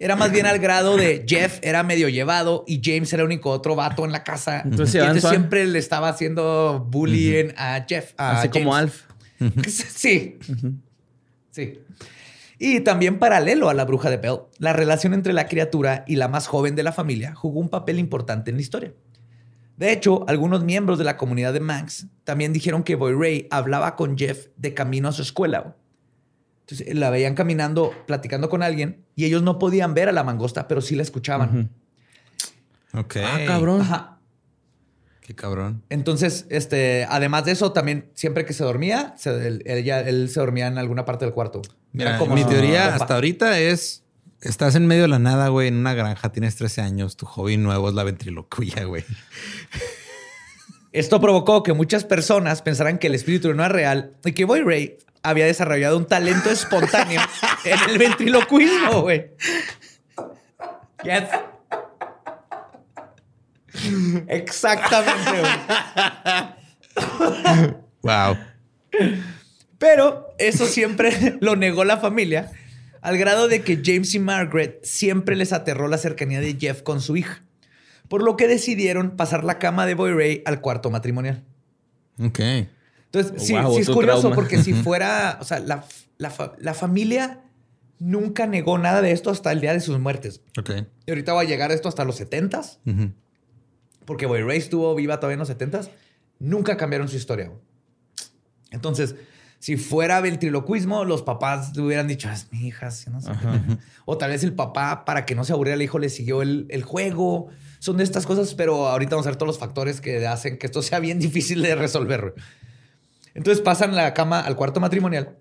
Era 0.00 0.14
más 0.14 0.30
bien 0.30 0.46
al 0.46 0.60
grado 0.60 0.96
de 0.96 1.24
Jeff 1.26 1.58
era 1.60 1.82
medio 1.82 2.08
llevado 2.08 2.64
y 2.68 2.80
James 2.82 3.12
era 3.12 3.22
el 3.22 3.26
único 3.26 3.50
otro 3.50 3.74
vato 3.74 4.04
en 4.04 4.12
la 4.12 4.22
casa. 4.22 4.62
Entonces, 4.64 4.94
y 4.94 4.98
entonces 4.98 5.22
suave. 5.22 5.36
siempre 5.36 5.66
le 5.66 5.78
estaba 5.78 6.08
haciendo 6.08 6.86
bullying 6.88 7.52
a 7.56 7.84
Jeff. 7.88 8.12
a 8.16 8.38
Así 8.38 8.48
como. 8.48 8.74
Alf. 8.74 9.02
Sí. 9.68 10.38
Sí. 11.50 11.80
Y 12.58 12.80
también 12.80 13.18
paralelo 13.18 13.68
a 13.68 13.74
la 13.74 13.84
bruja 13.84 14.10
de 14.10 14.16
Bell, 14.16 14.40
la 14.58 14.72
relación 14.72 15.14
entre 15.14 15.32
la 15.32 15.46
criatura 15.46 16.04
y 16.08 16.16
la 16.16 16.28
más 16.28 16.48
joven 16.48 16.74
de 16.74 16.82
la 16.82 16.92
familia 16.92 17.34
jugó 17.34 17.60
un 17.60 17.68
papel 17.68 17.98
importante 17.98 18.50
en 18.50 18.56
la 18.56 18.62
historia. 18.62 18.92
De 19.76 19.92
hecho, 19.92 20.24
algunos 20.28 20.64
miembros 20.64 20.98
de 20.98 21.04
la 21.04 21.16
comunidad 21.16 21.52
de 21.52 21.60
Max 21.60 22.08
también 22.24 22.52
dijeron 22.52 22.82
que 22.82 22.96
Boy 22.96 23.14
Ray 23.14 23.46
hablaba 23.50 23.94
con 23.94 24.18
Jeff 24.18 24.48
de 24.56 24.74
camino 24.74 25.08
a 25.08 25.12
su 25.12 25.22
escuela. 25.22 25.76
Entonces 26.62 26.94
la 26.96 27.10
veían 27.10 27.36
caminando, 27.36 27.92
platicando 28.06 28.48
con 28.48 28.64
alguien 28.64 29.04
y 29.14 29.24
ellos 29.24 29.42
no 29.42 29.60
podían 29.60 29.94
ver 29.94 30.08
a 30.08 30.12
la 30.12 30.24
mangosta, 30.24 30.66
pero 30.66 30.80
sí 30.80 30.96
la 30.96 31.02
escuchaban. 31.02 31.70
Ok. 32.92 33.16
Ah, 33.24 33.38
cabrón. 33.46 33.82
Ajá. 33.82 34.17
Qué 35.28 35.34
cabrón. 35.34 35.82
Entonces, 35.90 36.46
este, 36.48 37.04
además 37.06 37.44
de 37.44 37.52
eso, 37.52 37.70
también 37.72 38.08
siempre 38.14 38.46
que 38.46 38.54
se 38.54 38.64
dormía, 38.64 39.12
se- 39.18 39.46
él, 39.46 39.62
ella- 39.66 40.00
él 40.00 40.30
se 40.30 40.40
dormía 40.40 40.68
en 40.68 40.78
alguna 40.78 41.04
parte 41.04 41.26
del 41.26 41.34
cuarto. 41.34 41.60
Era 41.60 41.72
Mira, 41.92 42.18
como 42.18 42.34
mi 42.34 42.44
teoría 42.46 42.94
hasta 42.94 43.12
ahorita 43.16 43.58
es... 43.60 44.04
Estás 44.40 44.74
en 44.74 44.86
medio 44.86 45.02
de 45.02 45.08
la 45.08 45.18
nada, 45.18 45.48
güey, 45.48 45.68
en 45.68 45.74
una 45.76 45.92
granja, 45.92 46.32
tienes 46.32 46.56
13 46.56 46.80
años, 46.80 47.18
tu 47.18 47.26
hobby 47.26 47.58
nuevo 47.58 47.90
es 47.90 47.94
la 47.94 48.04
ventriloquía, 48.04 48.84
güey. 48.86 49.04
Esto 50.92 51.20
provocó 51.20 51.62
que 51.62 51.74
muchas 51.74 52.04
personas 52.04 52.62
pensaran 52.62 52.96
que 52.96 53.08
el 53.08 53.14
espíritu 53.14 53.52
no 53.52 53.62
era 53.62 53.68
real 53.68 54.12
y 54.24 54.32
que 54.32 54.46
Boy 54.46 54.62
Ray 54.62 54.96
había 55.22 55.44
desarrollado 55.44 55.98
un 55.98 56.06
talento 56.06 56.48
espontáneo 56.50 57.20
en 57.66 57.90
el 57.90 57.98
ventriloquismo, 57.98 59.02
güey. 59.02 59.26
Yes. 61.04 61.24
Exactamente, 64.28 65.30
güey. 65.30 65.52
Wow. 68.02 68.36
Pero 69.78 70.28
eso 70.38 70.66
siempre 70.66 71.36
lo 71.40 71.56
negó 71.56 71.84
la 71.84 71.98
familia, 71.98 72.50
al 73.00 73.18
grado 73.18 73.48
de 73.48 73.62
que 73.62 73.80
James 73.84 74.14
y 74.14 74.18
Margaret 74.18 74.80
siempre 74.84 75.36
les 75.36 75.52
aterró 75.52 75.88
la 75.88 75.98
cercanía 75.98 76.40
de 76.40 76.56
Jeff 76.58 76.82
con 76.82 77.00
su 77.00 77.16
hija, 77.16 77.42
por 78.08 78.22
lo 78.22 78.36
que 78.36 78.48
decidieron 78.48 79.16
pasar 79.16 79.44
la 79.44 79.58
cama 79.58 79.86
de 79.86 79.94
Boy 79.94 80.12
Ray 80.12 80.42
al 80.46 80.60
cuarto 80.60 80.90
matrimonial. 80.90 81.44
Ok. 82.20 82.40
Entonces, 82.40 83.32
Oh, 83.36 83.40
sí, 83.40 83.52
wow, 83.54 83.74
sí 83.74 83.80
es 83.82 83.90
curioso 83.90 84.20
trauma. 84.20 84.34
porque 84.36 84.62
si 84.62 84.74
fuera, 84.74 85.38
o 85.40 85.44
sea, 85.44 85.60
la, 85.60 85.84
la 86.18 86.30
fa- 86.30 86.54
la 86.58 86.74
familia 86.74 87.40
nunca 87.98 88.46
negó 88.46 88.78
nada 88.78 89.00
de 89.02 89.12
esto 89.12 89.30
hasta 89.30 89.50
el 89.52 89.60
día 89.60 89.72
de 89.72 89.80
sus 89.80 89.98
muertes. 89.98 90.40
Ok. 90.58 90.70
Y 91.06 91.10
ahorita 91.10 91.32
va 91.32 91.40
a 91.42 91.44
llegar 91.44 91.72
esto 91.72 91.88
hasta 91.88 92.04
los 92.04 92.20
70s, 92.20 92.78
Ujú. 92.86 93.12
Porque 94.08 94.24
Boy 94.24 94.40
Ray 94.40 94.56
estuvo 94.56 94.94
viva 94.94 95.20
todavía 95.20 95.34
en 95.34 95.40
los 95.40 95.50
70s. 95.50 95.90
Nunca 96.38 96.78
cambiaron 96.78 97.08
su 97.10 97.16
historia. 97.16 97.48
güey. 97.48 97.60
Entonces, 98.70 99.16
si 99.58 99.76
fuera 99.76 100.22
ventriloquismo, 100.22 101.04
los 101.04 101.20
papás 101.20 101.76
le 101.76 101.82
hubieran 101.82 102.08
dicho, 102.08 102.26
"Ah, 102.30 102.32
es 102.32 102.50
mi 102.50 102.66
hija, 102.68 102.88
no 103.10 103.20
sé 103.20 103.30
qué". 103.32 103.76
O 104.06 104.16
tal 104.16 104.30
vez 104.30 104.42
el 104.44 104.54
papá, 104.54 105.04
para 105.04 105.26
que 105.26 105.34
no 105.34 105.44
se 105.44 105.52
aburriera 105.52 105.74
el 105.74 105.82
hijo, 105.82 105.98
le 105.98 106.08
siguió 106.08 106.40
el, 106.40 106.64
el 106.70 106.84
juego. 106.84 107.48
Son 107.80 107.98
de 107.98 108.04
estas 108.04 108.24
cosas, 108.24 108.54
pero 108.54 108.88
ahorita 108.88 109.10
vamos 109.14 109.26
a 109.26 109.30
ver 109.30 109.36
todos 109.36 109.48
los 109.48 109.58
factores 109.58 110.00
que 110.00 110.26
hacen 110.26 110.56
que 110.58 110.66
esto 110.68 110.80
sea 110.80 111.00
bien 111.00 111.18
difícil 111.28 111.60
de 111.60 111.74
resolver. 111.74 112.20
güey. 112.22 112.32
Entonces 113.34 113.62
pasan 113.62 113.94
la 113.94 114.14
cama 114.14 114.40
al 114.40 114.56
cuarto 114.56 114.80
matrimonial. 114.80 115.36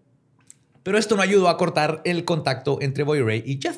Pero 0.84 0.98
esto 0.98 1.16
no 1.16 1.22
ayudó 1.22 1.48
a 1.48 1.56
cortar 1.58 2.02
el 2.04 2.26
contacto 2.26 2.80
entre 2.82 3.04
Boy 3.06 3.22
Ray 3.22 3.44
y 3.46 3.60
Jeff. 3.62 3.78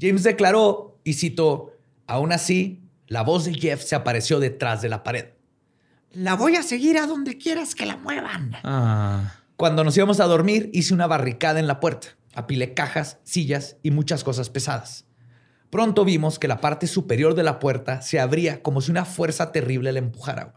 James 0.00 0.22
declaró, 0.22 1.00
y 1.02 1.14
citó, 1.14 1.72
aún 2.06 2.30
así, 2.30 2.87
la 3.08 3.22
voz 3.22 3.46
de 3.46 3.54
Jeff 3.54 3.82
se 3.82 3.96
apareció 3.96 4.38
detrás 4.38 4.82
de 4.82 4.90
la 4.90 5.02
pared. 5.02 5.30
La 6.12 6.34
voy 6.34 6.56
a 6.56 6.62
seguir 6.62 6.98
a 6.98 7.06
donde 7.06 7.38
quieras 7.38 7.74
que 7.74 7.86
la 7.86 7.96
muevan. 7.96 8.54
Ah. 8.64 9.34
Cuando 9.56 9.82
nos 9.82 9.96
íbamos 9.96 10.20
a 10.20 10.26
dormir, 10.26 10.70
hice 10.72 10.94
una 10.94 11.06
barricada 11.06 11.58
en 11.58 11.66
la 11.66 11.80
puerta. 11.80 12.08
Apilé 12.34 12.74
cajas, 12.74 13.18
sillas 13.24 13.76
y 13.82 13.90
muchas 13.90 14.24
cosas 14.24 14.50
pesadas. 14.50 15.06
Pronto 15.70 16.04
vimos 16.04 16.38
que 16.38 16.48
la 16.48 16.60
parte 16.60 16.86
superior 16.86 17.34
de 17.34 17.42
la 17.42 17.58
puerta 17.58 18.00
se 18.02 18.20
abría 18.20 18.62
como 18.62 18.80
si 18.80 18.90
una 18.90 19.04
fuerza 19.04 19.52
terrible 19.52 19.92
la 19.92 19.98
empujara. 19.98 20.54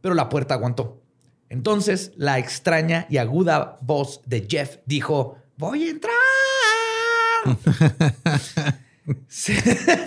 Pero 0.00 0.14
la 0.14 0.28
puerta 0.28 0.54
aguantó. 0.54 1.02
Entonces, 1.48 2.12
la 2.16 2.38
extraña 2.38 3.06
y 3.08 3.18
aguda 3.18 3.78
voz 3.80 4.20
de 4.26 4.46
Jeff 4.48 4.78
dijo, 4.84 5.38
voy 5.56 5.84
a 5.84 5.90
entrar. 5.90 6.14
Sí. 9.28 9.54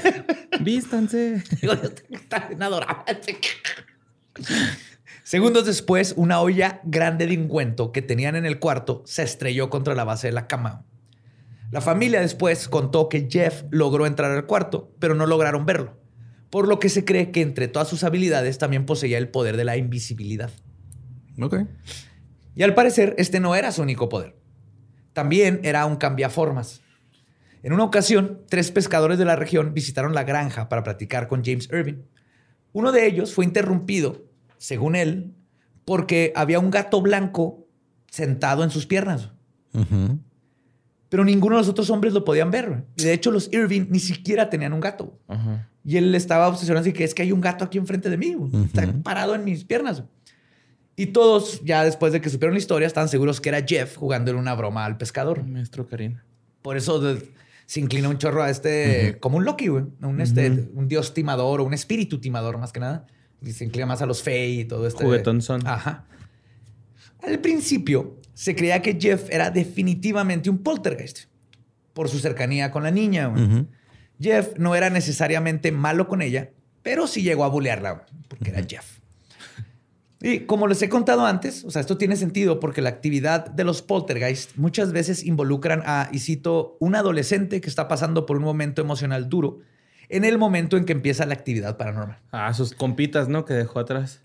Vístanse. 0.62 1.44
Segundos 5.24 5.66
después, 5.66 6.14
una 6.18 6.42
olla 6.42 6.82
grande 6.84 7.28
de 7.28 7.38
ungüento 7.38 7.92
que 7.92 8.02
tenían 8.02 8.36
en 8.36 8.46
el 8.46 8.60
cuarto 8.60 9.04
se 9.06 9.24
estrelló 9.24 9.70
contra 9.70 9.96
la 9.96 10.04
base 10.04 10.28
de 10.28 10.34
la 10.34 10.48
cama. 10.48 10.86
La 11.72 11.80
familia 11.80 12.20
después 12.20 12.68
contó 12.68 13.08
que 13.08 13.28
Jeff 13.30 13.64
logró 13.70 14.06
entrar 14.06 14.32
al 14.32 14.46
cuarto, 14.46 14.94
pero 15.00 15.16
no 15.16 15.26
lograron 15.26 15.66
verlo, 15.66 15.98
por 16.50 16.68
lo 16.68 16.80
que 16.80 16.90
se 16.90 17.06
cree 17.06 17.32
que 17.32 17.42
entre 17.42 17.70
todas 17.70 17.88
sus 17.88 18.04
habilidades 18.04 18.58
también 18.58 18.86
poseía 18.86 19.18
el 19.18 19.30
poder 19.30 19.56
de 19.56 19.64
la 19.64 19.78
invisibilidad. 19.78 20.52
Ok. 21.42 21.62
Y 22.56 22.64
al 22.64 22.74
parecer, 22.74 23.16
este 23.18 23.40
no 23.40 23.56
era 23.56 23.72
su 23.72 23.82
único 23.82 24.10
poder. 24.10 24.36
También 25.14 25.62
era 25.64 25.86
un 25.86 25.96
cambiaformas. 25.96 26.82
En 27.63 27.74
una 27.74 27.84
ocasión, 27.84 28.41
tres 28.50 28.71
pescadores 28.71 29.17
de 29.17 29.26
la 29.26 29.36
región 29.36 29.74
visitaron 29.74 30.13
la 30.13 30.24
granja 30.24 30.67
para 30.67 30.84
platicar 30.84 31.28
con 31.28 31.43
James 31.43 31.69
Irving. 31.71 32.02
Uno 32.74 32.91
de 32.91 33.06
ellos 33.06 33.34
fue 33.34 33.45
interrumpido, 33.45 34.24
según 34.58 34.95
él, 34.95 35.34
porque 35.86 36.34
había 36.36 36.60
un 36.60 36.71
gato 36.71 37.02
blanco 37.02 37.67
sentado 38.10 38.63
en 38.63 38.71
sus 38.71 38.86
piernas. 38.86 39.32
Pero 41.10 41.26
ninguno 41.26 41.56
de 41.56 41.62
los 41.62 41.69
otros 41.69 41.89
hombres 41.89 42.13
lo 42.13 42.24
podían 42.24 42.52
ver. 42.52 42.86
Y 42.95 43.04
de 43.04 43.13
hecho, 43.13 43.32
los 43.32 43.52
Irving 43.52 43.88
ni 43.89 44.00
siquiera 44.00 44.50
tenían 44.50 44.74
un 44.74 44.80
gato. 44.80 45.19
Y 45.84 45.97
él 45.97 46.13
estaba 46.15 46.47
obsesionado 46.47 46.82
así 46.82 46.93
que 46.93 47.04
es 47.04 47.13
que 47.13 47.24
hay 47.24 47.32
un 47.32 47.41
gato 47.41 47.65
aquí 47.65 47.78
enfrente 47.78 48.10
de 48.10 48.17
mí. 48.17 48.36
Está 48.65 48.91
parado 49.04 49.36
en 49.36 49.43
mis 49.43 49.65
piernas. 49.65 50.04
Y 50.95 51.08
todos, 51.08 51.62
ya 51.63 51.84
después 51.84 52.13
de 52.13 52.21
que 52.21 52.30
supieron 52.30 52.54
la 52.54 52.60
historia, 52.60 52.86
estaban 52.86 53.10
seguros 53.10 53.41
que 53.41 53.50
era 53.50 53.63
Jeff 53.65 53.95
jugando 53.95 54.32
en 54.32 54.38
una 54.38 54.54
broma 54.54 54.86
al 54.86 54.97
pescador. 54.97 55.43
Maestro 55.43 55.88
Karina. 55.88 56.24
Por 56.62 56.78
eso 56.78 57.02
se 57.71 57.79
inclina 57.79 58.10
un 58.10 58.17
chorro 58.17 58.43
a 58.43 58.49
este, 58.49 59.17
como 59.21 59.38
un 59.38 59.45
Loki, 59.45 59.69
güey. 59.69 59.86
Un, 60.01 60.19
este, 60.19 60.51
un 60.73 60.89
dios 60.89 61.13
timador 61.13 61.62
o 61.62 61.63
un 61.63 61.73
espíritu 61.73 62.19
timador, 62.19 62.57
más 62.57 62.73
que 62.73 62.81
nada. 62.81 63.07
Y 63.41 63.53
se 63.53 63.63
inclina 63.63 63.86
más 63.86 64.01
a 64.01 64.05
los 64.05 64.21
Fey 64.21 64.60
y 64.60 64.65
todo 64.65 64.86
este. 64.86 65.05
Juguetón 65.05 65.41
son. 65.41 65.65
Ajá. 65.65 66.03
Al 67.23 67.39
principio 67.39 68.19
se 68.34 68.57
creía 68.57 68.81
que 68.81 68.97
Jeff 68.99 69.29
era 69.29 69.51
definitivamente 69.51 70.49
un 70.49 70.57
poltergeist 70.57 71.29
por 71.93 72.10
su 72.10 72.19
cercanía 72.19 72.71
con 72.71 72.84
la 72.84 72.91
niña. 72.91 73.27
güey. 73.27 73.65
Jeff 74.19 74.49
no 74.57 74.75
era 74.75 74.89
necesariamente 74.89 75.71
malo 75.71 76.10
con 76.10 76.21
ella, 76.21 76.49
pero 76.84 77.07
sí 77.07 77.21
llegó 77.21 77.45
a 77.45 77.47
bulearla, 77.47 78.05
porque 78.27 78.49
era 78.49 78.65
Jeff. 78.67 78.99
Y 80.21 80.41
como 80.41 80.67
les 80.67 80.81
he 80.81 80.89
contado 80.89 81.25
antes, 81.25 81.63
o 81.65 81.71
sea, 81.71 81.79
esto 81.81 81.97
tiene 81.97 82.15
sentido 82.15 82.60
porque 82.60 82.81
la 82.81 82.89
actividad 82.89 83.47
de 83.49 83.63
los 83.63 83.81
poltergeist 83.81 84.55
muchas 84.55 84.91
veces 84.91 85.23
involucran 85.25 85.81
a, 85.86 86.10
y 86.12 86.19
cito, 86.19 86.77
un 86.79 86.95
adolescente 86.95 87.60
que 87.60 87.69
está 87.69 87.88
pasando 87.88 88.25
por 88.25 88.38
un 88.38 88.43
momento 88.43 88.81
emocional 88.81 89.29
duro 89.29 89.60
en 90.10 90.25
el 90.25 90.38
momento 90.38 90.77
en 90.77 90.86
que 90.86 90.91
empieza 90.93 91.25
la 91.25 91.34
actividad 91.34 91.77
paranormal. 91.77 92.19
Ah, 92.31 92.53
sus 92.53 92.73
compitas, 92.73 93.29
¿no? 93.29 93.45
Que 93.45 93.53
dejó 93.53 93.79
atrás. 93.79 94.21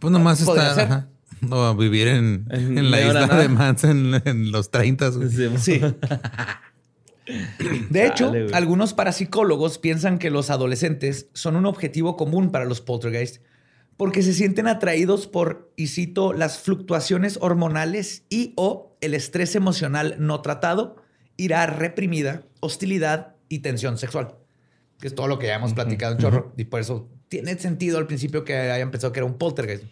Pues 0.00 0.10
nomás 0.10 0.40
está 0.40 0.72
ajá. 0.82 1.08
No, 1.42 1.76
vivir 1.76 2.08
en, 2.08 2.46
En 2.50 2.78
en 2.78 2.90
la 2.90 3.00
isla 3.02 3.26
nada. 3.26 3.42
de 3.42 3.48
Mans 3.48 3.84
en, 3.84 4.20
en 4.24 4.50
los 4.50 4.70
30. 4.70 5.08
güey. 5.10 5.28
Sí. 5.58 5.80
De 7.90 8.06
hecho, 8.06 8.26
Dale, 8.26 8.54
algunos 8.54 8.92
parapsicólogos 8.92 9.78
piensan 9.78 10.18
que 10.18 10.30
los 10.30 10.50
adolescentes 10.50 11.28
son 11.32 11.56
un 11.56 11.66
objetivo 11.66 12.16
común 12.16 12.50
para 12.50 12.64
los 12.66 12.80
poltergeist 12.80 13.42
porque 13.96 14.22
se 14.22 14.32
sienten 14.32 14.66
atraídos 14.66 15.26
por, 15.26 15.72
y 15.76 15.88
cito, 15.88 16.32
las 16.32 16.58
fluctuaciones 16.58 17.38
hormonales 17.40 18.24
y 18.28 18.52
o 18.56 18.96
el 19.00 19.14
estrés 19.14 19.54
emocional 19.54 20.16
no 20.18 20.40
tratado, 20.42 20.96
ira 21.36 21.66
reprimida, 21.66 22.42
hostilidad 22.60 23.36
y 23.48 23.60
tensión 23.60 23.98
sexual. 23.98 24.36
Que 24.98 25.08
es 25.08 25.14
todo 25.14 25.28
lo 25.28 25.38
que 25.38 25.48
ya 25.48 25.56
hemos 25.56 25.74
platicado 25.74 26.12
en 26.12 26.18
chorro. 26.18 26.52
Y 26.56 26.64
por 26.64 26.80
eso 26.80 27.08
tiene 27.28 27.58
sentido 27.58 27.98
al 27.98 28.06
principio 28.06 28.44
que 28.44 28.56
hayan 28.56 28.90
pensado 28.90 29.12
que 29.12 29.20
era 29.20 29.26
un 29.26 29.38
poltergeist. 29.38 29.84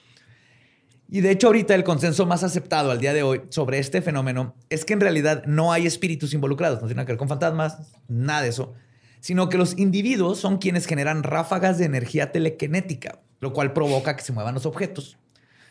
Y 1.08 1.20
de 1.20 1.30
hecho 1.30 1.48
ahorita 1.48 1.74
el 1.74 1.84
consenso 1.84 2.24
más 2.24 2.42
aceptado 2.42 2.90
al 2.90 2.98
día 2.98 3.12
de 3.12 3.22
hoy 3.22 3.42
sobre 3.50 3.78
este 3.78 4.00
fenómeno 4.00 4.54
es 4.70 4.86
que 4.86 4.94
en 4.94 5.00
realidad 5.00 5.44
no 5.44 5.70
hay 5.70 5.86
espíritus 5.86 6.32
involucrados, 6.32 6.80
no 6.80 6.86
tiene 6.86 6.96
nada 6.96 7.06
que 7.06 7.12
ver 7.12 7.18
con 7.18 7.28
fantasmas, 7.28 7.92
nada 8.08 8.40
de 8.40 8.48
eso, 8.48 8.72
sino 9.20 9.50
que 9.50 9.58
los 9.58 9.76
individuos 9.76 10.38
son 10.38 10.56
quienes 10.56 10.86
generan 10.86 11.22
ráfagas 11.22 11.76
de 11.76 11.84
energía 11.84 12.32
telequinética, 12.32 13.20
lo 13.42 13.52
cual 13.52 13.74
provoca 13.74 14.16
que 14.16 14.22
se 14.22 14.32
muevan 14.32 14.54
los 14.54 14.64
objetos. 14.64 15.18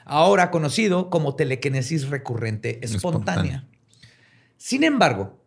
Ahora 0.06 0.52
conocido 0.52 1.10
como 1.10 1.36
telequinesis 1.36 2.10
recurrente 2.10 2.80
espontánea. 2.86 3.66
Espontánea. 3.66 3.68
Sin 4.58 4.84
embargo, 4.84 5.40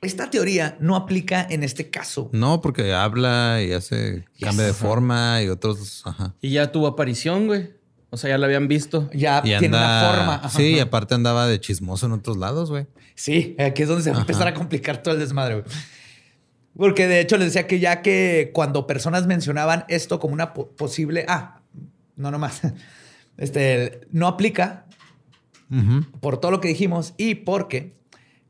esta 0.00 0.30
teoría 0.30 0.76
no 0.80 0.96
aplica 0.96 1.46
en 1.48 1.62
este 1.64 1.90
caso. 1.90 2.30
No, 2.32 2.60
porque 2.62 2.94
habla 2.94 3.60
y 3.62 3.72
hace 3.72 4.24
Ya 4.38 4.48
cambia 4.48 4.66
de 4.66 4.72
forma 4.74 5.42
y 5.42 5.48
otros. 5.48 6.02
Ajá. 6.06 6.34
Y 6.40 6.50
ya 6.50 6.70
tuvo 6.72 6.86
aparición, 6.86 7.46
güey. 7.46 7.74
O 8.10 8.16
sea, 8.16 8.30
ya 8.30 8.38
la 8.38 8.46
habían 8.46 8.68
visto. 8.68 9.10
Ya 9.12 9.40
Y 9.44 9.58
tiene 9.58 9.68
una 9.76 10.00
anda. 10.06 10.16
forma. 10.16 10.34
Ajá. 10.36 10.48
Sí, 10.50 10.74
y 10.76 10.78
aparte 10.78 11.14
andaba 11.14 11.46
de 11.46 11.58
chismoso 11.60 12.06
en 12.06 12.12
otros 12.12 12.36
lados, 12.36 12.70
güey. 12.70 12.86
Sí, 13.14 13.56
aquí 13.58 13.82
es 13.82 13.88
donde 13.88 14.04
se 14.04 14.10
va 14.12 14.18
a 14.18 14.20
empezar 14.20 14.46
a 14.46 14.54
complicar 14.54 15.02
todo 15.02 15.14
el 15.14 15.20
desmadre. 15.20 15.54
güey. 15.62 15.66
Porque 16.76 17.08
de 17.08 17.20
hecho 17.20 17.38
les 17.38 17.46
decía 17.48 17.66
que 17.66 17.80
ya 17.80 18.02
que 18.02 18.50
cuando 18.54 18.86
personas 18.86 19.26
mencionaban 19.26 19.84
esto 19.88 20.20
como 20.20 20.34
una 20.34 20.52
po- 20.52 20.68
posible... 20.76 21.24
Ah, 21.26 21.55
no 22.16 22.30
nomás. 22.30 22.62
Este, 23.38 24.00
no 24.12 24.28
aplica 24.28 24.86
por 26.20 26.38
todo 26.40 26.50
lo 26.52 26.60
que 26.62 26.68
dijimos 26.68 27.12
y 27.18 27.34
porque 27.34 27.94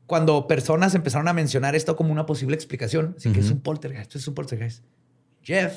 cuando 0.05 0.47
personas 0.47 0.95
empezaron 0.95 1.27
a 1.27 1.33
mencionar 1.33 1.75
esto 1.75 1.97
como 1.97 2.13
una 2.13 2.25
posible 2.25 2.55
explicación, 2.55 3.15
así 3.17 3.33
que 3.33 3.41
es 3.41 3.51
un 3.51 3.59
poltergeist, 3.59 4.03
esto 4.07 4.17
es 4.19 4.27
un 4.29 4.33
poltergeist. 4.35 4.85
Jeff 5.43 5.73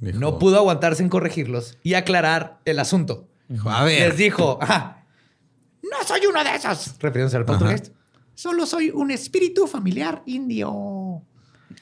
Dijo- 0.00 0.18
no 0.18 0.38
pudo 0.38 0.56
aguantarse 0.56 1.02
en 1.02 1.10
corregirlos 1.10 1.76
y 1.82 1.92
aclarar 1.92 2.60
el 2.64 2.78
asunto. 2.78 3.28
Dijo, 3.48 3.68
a 3.68 3.84
ver. 3.84 4.08
Les 4.08 4.16
dijo, 4.16 4.58
"Ajá, 4.62 5.04
no 5.82 5.98
soy 6.06 6.24
uno 6.24 6.42
de 6.42 6.54
esos, 6.54 6.96
refiriéndose 7.00 7.36
al 7.36 7.44
poltergeist. 7.44 7.92
Solo 8.34 8.64
soy 8.64 8.88
un 8.90 9.10
espíritu 9.10 9.66
familiar 9.66 10.22
indio. 10.24 11.20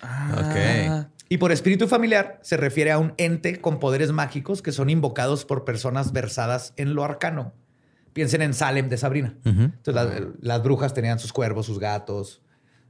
Ah, 0.03 1.07
Y 1.29 1.39
por 1.39 1.51
espíritu 1.53 1.89
familiar 1.89 2.39
se 2.43 2.57
refiere 2.57 2.93
a 2.93 2.99
un 2.99 3.13
ente 3.17 3.61
con 3.61 3.81
poderes 3.81 4.13
mágicos 4.13 4.63
que 4.63 4.71
son 4.73 4.91
invocados 4.91 5.45
por 5.45 5.65
personas 5.65 6.13
versadas 6.13 6.73
en 6.77 6.95
lo 6.95 7.03
arcano. 7.05 7.53
Piensen 8.13 8.43
en 8.43 8.55
Salem 8.55 8.89
de 8.89 8.97
Sabrina. 8.97 9.35
Entonces 9.45 9.95
las, 9.95 10.09
las 10.41 10.63
brujas 10.63 10.95
tenían 10.95 11.19
sus 11.19 11.33
cuervos, 11.33 11.67
sus 11.67 11.79
gatos. 11.79 12.41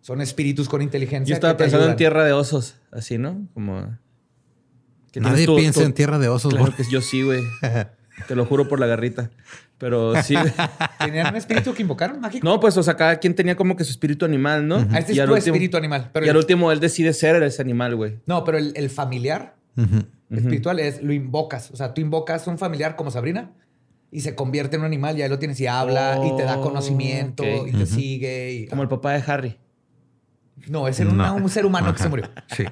Son 0.00 0.20
espíritus 0.20 0.68
con 0.68 0.82
inteligencia. 0.82 1.32
Yo 1.32 1.34
estaba 1.34 1.54
que 1.54 1.58
te 1.58 1.64
pensando 1.64 1.88
en 1.90 1.96
tierra 1.96 2.24
de 2.24 2.32
osos, 2.32 2.76
así, 2.92 3.18
¿no? 3.18 3.48
Como. 3.54 3.98
que 5.10 5.20
Nadie 5.20 5.46
piensa 5.46 5.82
en 5.82 5.94
tierra 5.94 6.18
de 6.20 6.28
osos, 6.28 6.52
Claro 6.52 6.66
güey. 6.66 6.76
que 6.76 6.84
yo 6.90 7.00
sí, 7.00 7.22
güey. 7.22 7.42
Te 8.28 8.34
lo 8.36 8.46
juro 8.46 8.68
por 8.68 8.78
la 8.80 8.86
garrita. 8.86 9.30
Pero 9.78 10.20
sí. 10.22 10.34
¿Tenían 10.98 11.28
un 11.28 11.36
espíritu 11.36 11.74
que 11.74 11.82
invocaron 11.82 12.18
mágico? 12.20 12.46
No, 12.48 12.58
pues, 12.60 12.76
o 12.78 12.82
sea, 12.82 12.96
cada 12.96 13.16
quien 13.18 13.34
tenía 13.34 13.56
como 13.56 13.76
que 13.76 13.84
su 13.84 13.90
espíritu 13.90 14.24
animal, 14.24 14.66
¿no? 14.66 14.76
Ah, 14.90 14.98
este 15.00 15.12
es 15.12 15.18
Y 15.18 15.20
tu 15.20 15.32
último- 15.32 15.36
espíritu 15.36 15.76
animal. 15.76 16.10
Pero 16.12 16.24
y 16.26 16.28
al 16.30 16.36
último 16.36 16.72
él 16.72 16.80
decide 16.80 17.12
ser 17.12 17.42
ese 17.42 17.60
animal, 17.62 17.94
güey. 17.96 18.18
No, 18.26 18.42
pero 18.44 18.56
el, 18.58 18.72
el 18.74 18.88
familiar 18.90 19.54
espiritual 20.30 20.80
es 20.80 21.02
lo 21.02 21.12
invocas. 21.12 21.70
O 21.70 21.76
sea, 21.76 21.92
tú 21.92 22.00
invocas 22.00 22.46
un 22.46 22.56
familiar 22.58 22.96
como 22.96 23.10
Sabrina 23.10 23.52
y 24.10 24.20
se 24.22 24.34
convierte 24.34 24.76
en 24.76 24.80
un 24.82 24.86
animal 24.86 25.18
y 25.18 25.22
ahí 25.22 25.28
lo 25.28 25.38
tienes 25.38 25.60
y 25.60 25.66
habla 25.66 26.20
y 26.24 26.34
te 26.36 26.44
da 26.44 26.56
Oh, 26.58 26.62
conocimiento 26.62 27.44
y 27.66 27.72
te 27.72 27.84
sigue. 27.86 28.52
Y, 28.52 28.66
Como 28.68 28.82
el 28.82 28.88
papá 28.88 29.12
de 29.12 29.22
Harry. 29.30 29.58
No, 30.68 30.88
es 30.88 30.98
una- 31.00 31.28
No. 31.28 31.34
un 31.36 31.48
ser 31.50 31.66
humano 31.66 31.92
que 31.94 32.02
se 32.02 32.08
murió. 32.08 32.30
Sí. 32.56 32.64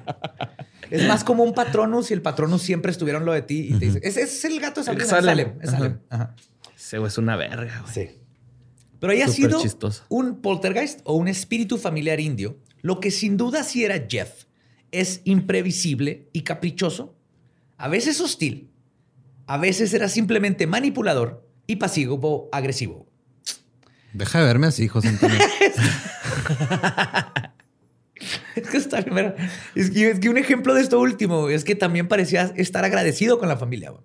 Es 0.89 1.07
más 1.07 1.23
como 1.23 1.43
un 1.43 1.53
patronus 1.53 2.09
y 2.11 2.13
el 2.15 2.21
patronus 2.21 2.61
siempre 2.63 2.91
estuvieron 2.91 3.25
lo 3.25 3.31
de 3.33 3.41
ti 3.43 3.67
y 3.69 3.73
te 3.79 3.85
dice, 3.85 3.99
ese 4.03 4.21
es 4.23 4.45
el 4.45 4.59
gato 4.59 4.81
de 4.81 4.85
Sabrina. 4.85 5.03
Es 5.03 5.09
Salem. 5.09 5.25
Salem. 5.27 5.59
es 5.61 5.69
Salem. 5.71 5.97
Ajá. 6.09 6.35
Ese 6.85 6.99
güey 6.99 7.07
es 7.07 7.17
una 7.17 7.35
verga, 7.35 7.81
güey. 7.81 7.93
Sí. 7.93 8.09
Pero 8.99 9.11
haya 9.11 9.25
Súper 9.27 9.35
sido 9.49 9.61
chistoso. 9.61 10.03
un 10.07 10.39
poltergeist 10.43 10.99
o 11.03 11.15
un 11.15 11.27
espíritu 11.27 11.79
familiar 11.79 12.19
indio, 12.19 12.59
lo 12.83 12.99
que 12.99 13.09
sin 13.09 13.37
duda 13.37 13.63
sí 13.63 13.83
era 13.83 14.05
Jeff 14.07 14.43
es 14.91 15.21
imprevisible 15.23 16.29
y 16.31 16.41
caprichoso, 16.41 17.17
a 17.77 17.87
veces 17.87 18.21
hostil, 18.21 18.69
a 19.47 19.57
veces 19.57 19.95
era 19.95 20.09
simplemente 20.09 20.67
manipulador 20.67 21.49
y 21.65 21.77
pasivo 21.77 22.49
agresivo. 22.51 23.07
Deja 24.13 24.39
de 24.41 24.45
verme 24.45 24.67
así, 24.67 24.87
José 24.87 25.07
Antonio. 25.07 25.39
Es 28.55 28.69
que 28.69 28.77
está 28.77 29.01
primero. 29.01 29.35
Es 29.75 29.89
que, 29.89 30.11
es 30.11 30.19
que 30.19 30.29
un 30.29 30.37
ejemplo 30.37 30.73
de 30.73 30.81
esto 30.81 30.99
último 30.99 31.49
es 31.49 31.63
que 31.63 31.75
también 31.75 32.07
parecía 32.07 32.53
estar 32.55 32.85
agradecido 32.85 33.39
con 33.39 33.49
la 33.49 33.57
familia. 33.57 33.89
güey. 33.89 34.03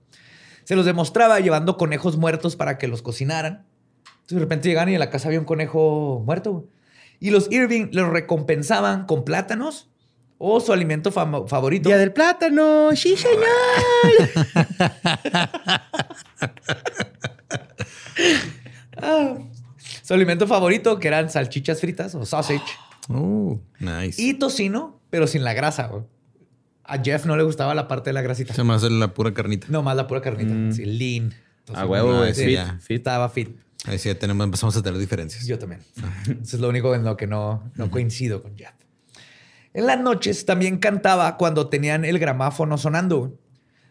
Se 0.70 0.76
los 0.76 0.86
demostraba 0.86 1.40
llevando 1.40 1.76
conejos 1.76 2.16
muertos 2.16 2.54
para 2.54 2.78
que 2.78 2.86
los 2.86 3.02
cocinaran. 3.02 3.66
Entonces 4.04 4.36
de 4.36 4.38
repente 4.38 4.68
llegaban 4.68 4.88
y 4.90 4.94
en 4.94 5.00
la 5.00 5.10
casa 5.10 5.26
había 5.26 5.40
un 5.40 5.44
conejo 5.44 6.22
muerto. 6.24 6.68
Y 7.18 7.30
los 7.30 7.50
Irving 7.50 7.88
los 7.90 8.08
recompensaban 8.08 9.04
con 9.06 9.24
plátanos 9.24 9.90
o 10.38 10.60
su 10.60 10.72
alimento 10.72 11.10
favorito. 11.10 11.88
Día 11.88 11.98
del 11.98 12.12
plátano. 12.12 12.94
Sí, 12.94 13.16
señor. 13.16 13.48
Ah, 18.96 19.38
su 20.04 20.14
alimento 20.14 20.46
favorito, 20.46 21.00
que 21.00 21.08
eran 21.08 21.30
salchichas 21.30 21.80
fritas 21.80 22.14
o 22.14 22.24
sausage. 22.24 22.62
Uh, 23.08 23.58
nice. 23.80 24.22
Y 24.22 24.34
tocino, 24.34 25.00
pero 25.10 25.26
sin 25.26 25.42
la 25.42 25.52
grasa. 25.52 25.88
güey. 25.88 26.04
A 26.90 27.02
Jeff 27.02 27.24
no 27.26 27.36
le 27.36 27.42
gustaba 27.42 27.74
la 27.74 27.86
parte 27.88 28.10
de 28.10 28.14
la 28.14 28.22
grasita. 28.22 28.52
Se 28.54 28.64
me 28.64 28.74
hace 28.74 28.90
la 28.90 29.14
pura 29.14 29.32
carnita. 29.32 29.66
No, 29.70 29.82
más 29.82 29.96
la 29.96 30.06
pura 30.06 30.20
carnita. 30.20 30.52
Mm. 30.52 30.72
Sí, 30.72 30.84
lean. 30.84 31.32
A 31.72 31.86
huevo, 31.86 32.16
güey. 32.18 32.34
sí, 32.34 32.44
Fit, 32.46 32.54
ya. 32.54 32.78
fit. 32.80 32.96
Estaba 32.98 33.28
fit. 33.28 33.50
Ahí 33.86 33.98
sí 33.98 34.08
ya 34.08 34.18
tenemos, 34.18 34.44
empezamos 34.44 34.76
a 34.76 34.82
tener 34.82 34.98
diferencias. 34.98 35.46
Yo 35.46 35.58
también. 35.58 35.80
Eso 36.42 36.56
es 36.56 36.60
lo 36.60 36.68
único 36.68 36.94
en 36.94 37.04
lo 37.04 37.16
que 37.16 37.26
no, 37.26 37.70
no 37.76 37.90
coincido 37.90 38.42
con 38.42 38.56
Jeff. 38.56 38.72
En 39.72 39.86
las 39.86 40.00
noches 40.00 40.44
también 40.46 40.78
cantaba 40.78 41.36
cuando 41.36 41.68
tenían 41.68 42.04
el 42.04 42.18
gramáfono 42.18 42.76
sonando. 42.76 43.38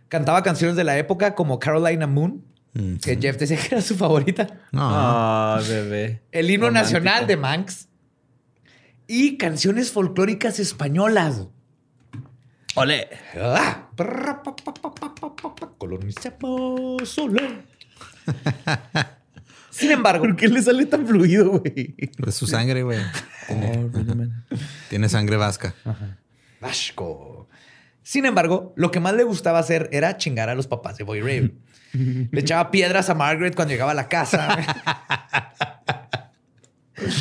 Cantaba 0.10 0.44
canciones 0.44 0.76
de 0.76 0.84
la 0.84 0.98
época 0.98 1.36
como 1.36 1.58
Carolina 1.60 2.06
Moon, 2.08 2.44
Mm, 2.74 2.98
que 2.98 3.16
Jeff 3.20 3.36
decía 3.40 3.58
que 3.58 3.68
era 3.76 3.82
su 3.82 3.96
favorita. 3.96 4.46
No. 4.72 4.82
Ah, 4.84 5.60
bebé. 5.68 6.22
El 6.32 6.52
himno 6.52 6.68
Romántico. 6.68 7.00
nacional 7.00 7.26
de 7.26 7.36
Manx. 7.36 7.88
Y 9.08 9.38
canciones 9.38 9.92
folclóricas 9.92 10.60
españolas. 10.60 11.48
Ole. 12.80 13.08
Ah, 13.36 13.89
Colonizamos 15.78 17.10
solo. 17.10 17.42
Sin 19.70 19.92
embargo, 19.92 20.24
¿Por 20.24 20.36
qué 20.36 20.48
le 20.48 20.62
sale 20.62 20.86
tan 20.86 21.06
fluido, 21.06 21.60
güey? 21.60 21.96
Es 21.98 22.36
su 22.36 22.48
sangre, 22.48 22.84
güey. 22.84 23.00
Oh. 23.50 23.89
Tiene 24.89 25.10
sangre 25.10 25.36
vasca. 25.36 25.76
Vasco. 26.62 27.50
Sin 28.02 28.26
embargo, 28.26 28.74
lo 28.76 28.92
que 28.92 29.00
más 29.00 29.13
le 29.13 29.24
gustaba 29.24 29.60
hacer 29.60 29.89
era 29.92 30.18
chingar 30.18 30.50
a 30.50 30.56
los 30.56 30.68
papás 30.68 30.98
de 30.98 31.04
Boy 31.04 31.22
Ray. 31.22 31.54
Le 32.32 32.42
echaba 32.42 32.72
piedras 32.72 33.10
a 33.10 33.15
Margaret 33.15 33.56
cuando 33.56 33.74
llegaba 33.74 33.92
a 33.92 33.96
la 33.96 34.08
casa. 34.08 34.58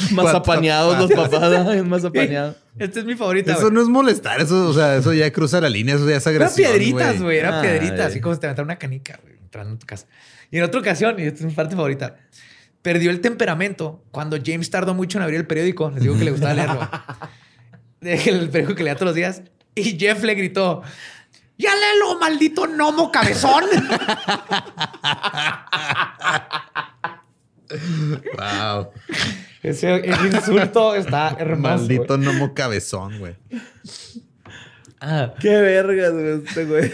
Más 0.13 0.35
apañados 0.35 0.99
los 0.99 1.11
papás. 1.13 1.85
Más 1.87 2.05
apañados. 2.05 2.57
Esta 2.79 3.01
es 3.01 3.05
mi 3.05 3.15
favorita. 3.17 3.53
Eso 3.53 3.71
no 3.71 3.81
es 3.83 3.89
molestar, 3.89 4.41
eso, 4.41 4.69
o 4.69 4.73
sea, 4.73 4.97
eso 4.97 5.13
ya 5.13 5.31
cruza 5.33 5.61
la 5.61 5.69
línea, 5.69 5.97
eso 5.97 6.09
ya 6.09 6.17
es 6.17 6.27
Eran 6.27 6.43
agresión. 6.43 6.71
piedritas, 6.73 7.21
güey. 7.21 7.39
Eran 7.39 7.55
Ah, 7.55 7.63
piedritas. 7.63 8.07
Así 8.07 8.21
como 8.21 8.35
si 8.35 8.41
te 8.41 8.47
aventara 8.47 8.65
una 8.65 8.77
canica, 8.77 9.19
güey, 9.23 9.37
entrando 9.39 9.73
en 9.73 9.79
tu 9.79 9.87
casa. 9.87 10.07
Y 10.51 10.59
en 10.59 10.65
otra 10.65 10.81
ocasión, 10.81 11.19
y 11.19 11.23
esta 11.25 11.41
es 11.41 11.45
mi 11.45 11.53
parte 11.53 11.75
favorita, 11.75 12.17
perdió 12.83 13.11
el 13.11 13.21
temperamento 13.21 14.05
cuando 14.13 14.39
James 14.45 14.71
tardó 14.71 14.95
mucho 14.95 15.19
en 15.19 15.25
abrir 15.25 15.41
el 15.41 15.47
periódico. 15.47 15.91
Les 15.91 16.03
digo 16.03 16.17
que 16.17 16.25
le 16.25 16.31
gustaba 16.31 16.55
leerlo. 16.55 16.89
el 18.01 18.49
periódico 18.49 18.75
que 18.77 18.85
leía 18.85 18.95
todos 18.95 19.07
los 19.07 19.15
días. 19.17 19.43
Y 19.75 19.99
Jeff 19.99 20.23
le 20.23 20.35
gritó: 20.35 20.83
¡Ya 21.59 21.71
léelo, 21.75 22.19
maldito 22.21 22.67
gnomo 22.69 23.11
cabezón! 23.11 23.65
Wow. 28.39 28.93
Ese 29.63 29.95
el 29.97 30.27
insulto 30.35 30.95
está 30.95 31.37
hermoso. 31.39 31.61
Maldito 31.63 32.17
güey. 32.17 32.21
gnomo 32.21 32.55
cabezón, 32.55 33.19
güey. 33.19 33.35
Ah. 35.01 35.35
Qué 35.41 35.49
vergas, 35.61 36.13
güey, 36.13 36.43
este 36.47 36.65
güey. 36.65 36.91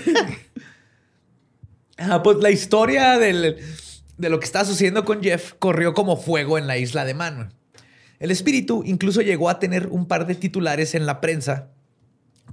Ah, 1.98 2.22
pues 2.22 2.38
la 2.38 2.50
historia 2.50 3.18
del- 3.18 3.57
de 4.16 4.29
lo 4.29 4.38
que 4.40 4.46
estaba 4.46 4.64
sucediendo 4.64 5.05
con 5.05 5.22
Jeff 5.22 5.55
corrió 5.59 5.94
como 5.94 6.16
fuego 6.16 6.59
en 6.59 6.66
la 6.66 6.79
isla 6.79 7.05
de 7.05 7.14
Man. 7.14 7.55
El 8.18 8.31
espíritu 8.31 8.83
incluso 8.87 9.20
llegó 9.22 9.48
a 9.50 9.59
tener 9.59 9.88
un 9.88 10.07
par 10.07 10.27
de 10.27 10.35
titulares 10.35 10.94
en 10.94 11.05
la 11.07 11.20
prensa, 11.20 11.70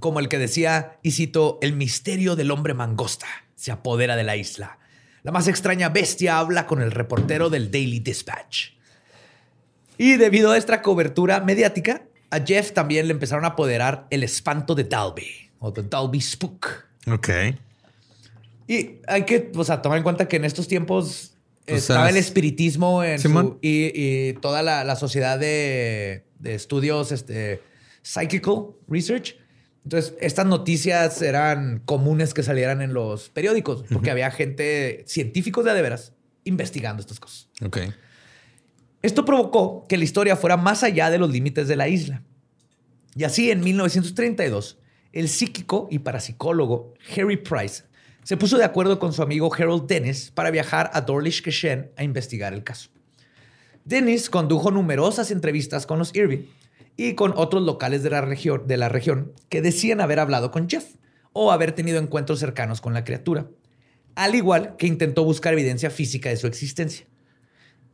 como 0.00 0.20
el 0.20 0.28
que 0.28 0.38
decía, 0.38 0.98
y 1.02 1.12
cito, 1.12 1.58
el 1.62 1.74
misterio 1.74 2.36
del 2.36 2.50
hombre 2.50 2.74
mangosta 2.74 3.26
se 3.54 3.70
apodera 3.72 4.16
de 4.16 4.24
la 4.24 4.36
isla. 4.36 4.78
La 5.22 5.30
más 5.32 5.46
extraña 5.48 5.88
bestia 5.88 6.38
habla 6.38 6.66
con 6.66 6.82
el 6.82 6.90
reportero 6.90 7.48
del 7.48 7.70
Daily 7.70 8.00
Dispatch. 8.00 8.70
Y 10.02 10.16
debido 10.16 10.50
a 10.50 10.56
esta 10.56 10.82
cobertura 10.82 11.40
mediática, 11.40 12.02
a 12.30 12.40
Jeff 12.40 12.72
también 12.72 13.06
le 13.06 13.12
empezaron 13.12 13.44
a 13.44 13.48
apoderar 13.48 14.06
el 14.10 14.22
espanto 14.24 14.74
de 14.74 14.84
Dalby 14.84 15.50
o 15.60 15.72
The 15.72 15.82
Dalby 15.82 16.20
Spook. 16.20 16.66
Ok. 17.06 17.28
Y 18.66 18.96
hay 19.06 19.24
que 19.24 19.50
o 19.54 19.64
sea, 19.64 19.82
tomar 19.82 19.98
en 19.98 20.04
cuenta 20.04 20.26
que 20.28 20.36
en 20.36 20.44
estos 20.44 20.66
tiempos 20.66 21.34
Pues, 21.66 21.82
estaba 21.82 22.08
el 22.08 22.16
espiritismo 22.16 23.04
en 23.04 23.18
su- 23.20 23.58
y, 23.60 23.92
y 23.94 24.32
toda 24.34 24.62
la, 24.62 24.82
la 24.84 24.96
sociedad 24.96 25.38
de, 25.38 26.24
de 26.38 26.54
estudios 26.54 27.12
este, 27.12 27.60
psychical 28.02 28.68
research. 28.88 29.36
Entonces, 29.84 30.14
estas 30.20 30.46
noticias 30.46 31.22
eran 31.22 31.80
comunes 31.84 32.34
que 32.34 32.42
salieran 32.42 32.82
en 32.82 32.94
los 32.94 33.28
periódicos 33.30 33.84
porque 33.92 34.10
había 34.10 34.30
gente, 34.30 35.04
científicos 35.06 35.64
de 35.64 35.74
de 35.74 35.82
veras, 35.82 36.12
investigando 36.44 37.00
estas 37.00 37.18
cosas. 37.20 37.48
Ok. 37.64 37.78
Esto 39.02 39.24
provocó 39.24 39.84
que 39.88 39.98
la 39.98 40.04
historia 40.04 40.36
fuera 40.36 40.56
más 40.56 40.84
allá 40.84 41.10
de 41.10 41.18
los 41.18 41.30
límites 41.30 41.66
de 41.66 41.76
la 41.76 41.88
isla. 41.88 42.22
Y 43.16 43.24
así, 43.24 43.50
en 43.50 43.60
1932, 43.60 44.78
el 45.12 45.28
psíquico 45.28 45.88
y 45.90 45.98
parapsicólogo 45.98 46.94
Harry 47.14 47.36
Price 47.36 47.84
se 48.22 48.36
puso 48.36 48.56
de 48.56 48.64
acuerdo 48.64 48.98
con 48.98 49.12
su 49.12 49.22
amigo 49.22 49.52
Harold 49.52 49.86
Dennis 49.86 50.30
para 50.30 50.50
viajar 50.50 50.90
a 50.94 51.00
Dawlish 51.00 51.44
Goshen 51.44 51.90
a 51.96 52.04
investigar 52.04 52.54
el 52.54 52.62
caso. 52.62 52.90
Dennis 53.84 54.30
condujo 54.30 54.70
numerosas 54.70 55.32
entrevistas 55.32 55.86
con 55.86 55.98
los 55.98 56.14
Irving 56.14 56.46
y 56.96 57.14
con 57.14 57.32
otros 57.36 57.64
locales 57.64 58.04
de 58.04 58.10
la, 58.10 58.20
región, 58.20 58.66
de 58.66 58.76
la 58.76 58.88
región 58.88 59.32
que 59.48 59.60
decían 59.60 60.00
haber 60.00 60.20
hablado 60.20 60.52
con 60.52 60.68
Jeff 60.68 60.84
o 61.32 61.50
haber 61.50 61.72
tenido 61.72 61.98
encuentros 61.98 62.38
cercanos 62.38 62.80
con 62.80 62.94
la 62.94 63.02
criatura, 63.04 63.48
al 64.14 64.34
igual 64.36 64.76
que 64.76 64.86
intentó 64.86 65.24
buscar 65.24 65.54
evidencia 65.54 65.90
física 65.90 66.28
de 66.28 66.36
su 66.36 66.46
existencia. 66.46 67.06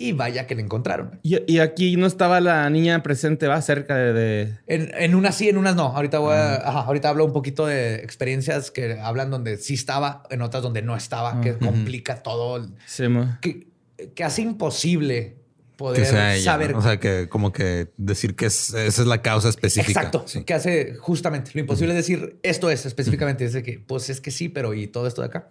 Y 0.00 0.12
vaya 0.12 0.46
que 0.46 0.54
la 0.54 0.62
encontraron. 0.62 1.18
Y, 1.24 1.38
y 1.52 1.58
aquí 1.58 1.96
no 1.96 2.06
estaba 2.06 2.40
la 2.40 2.70
niña 2.70 3.02
presente, 3.02 3.48
va 3.48 3.60
cerca 3.60 3.96
de. 3.96 4.12
de- 4.12 4.54
En, 4.68 4.92
en 4.96 5.14
unas 5.16 5.34
sí, 5.34 5.48
en 5.48 5.58
unas 5.58 5.74
no. 5.74 5.86
Ahorita, 5.86 6.20
voy 6.20 6.34
a- 6.36 6.54
ajá, 6.56 6.80
ahorita 6.82 7.08
hablo 7.08 7.24
un 7.24 7.32
poquito 7.32 7.66
de 7.66 7.96
experiencias 7.96 8.70
que 8.70 8.98
hablan 9.00 9.30
donde 9.30 9.56
sí 9.56 9.74
estaba, 9.74 10.22
en 10.30 10.42
otras 10.42 10.62
donde 10.62 10.82
no 10.82 10.96
estaba, 10.96 11.40
que 11.40 11.58
complica 11.58 12.22
todo, 12.22 12.64
se 12.86 13.08
mo- 13.08 13.38
que, 13.40 13.66
que 14.14 14.22
hace 14.22 14.42
imposible 14.42 15.36
poder 15.76 16.02
Que 16.02 16.08
sea 16.08 16.34
ella. 16.36 16.44
saber. 16.44 16.72
¿no? 16.72 16.78
O 16.78 16.82
sea, 16.82 17.00
que 17.00 17.28
como 17.28 17.52
que 17.52 17.88
decir 17.96 18.36
que 18.36 18.46
es- 18.46 18.70
esa 18.74 19.02
es 19.02 19.08
la 19.08 19.20
causa 19.20 19.48
específica. 19.48 20.00
Exacto, 20.00 20.22
Sí. 20.26 20.44
que 20.44 20.54
hace 20.54 20.94
justamente 20.94 21.50
lo 21.54 21.60
imposible 21.60 21.92
es 21.92 21.96
decir 21.96 22.38
esto 22.44 22.70
es 22.70 22.86
específicamente. 22.86 23.44
Es 23.44 23.52
de 23.52 23.64
que, 23.64 23.80
pues 23.84 24.10
es 24.10 24.20
que 24.20 24.30
sí, 24.30 24.48
pero 24.48 24.74
y 24.74 24.86
todo 24.86 25.08
esto 25.08 25.22
de 25.22 25.26
acá. 25.26 25.48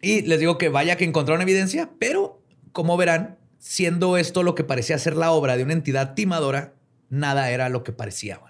Y 0.00 0.22
les 0.22 0.38
digo 0.40 0.58
que 0.58 0.68
vaya 0.68 0.96
que 0.96 1.04
encontraron 1.04 1.40
evidencia, 1.42 1.90
pero 1.98 2.40
como 2.74 2.96
verán, 2.96 3.38
siendo 3.58 4.18
esto 4.18 4.42
lo 4.42 4.56
que 4.56 4.64
parecía 4.64 4.98
ser 4.98 5.16
la 5.16 5.30
obra 5.30 5.56
de 5.56 5.62
una 5.62 5.72
entidad 5.72 6.14
timadora, 6.14 6.74
nada 7.08 7.50
era 7.50 7.68
lo 7.68 7.84
que 7.84 7.92
parecía. 7.92 8.40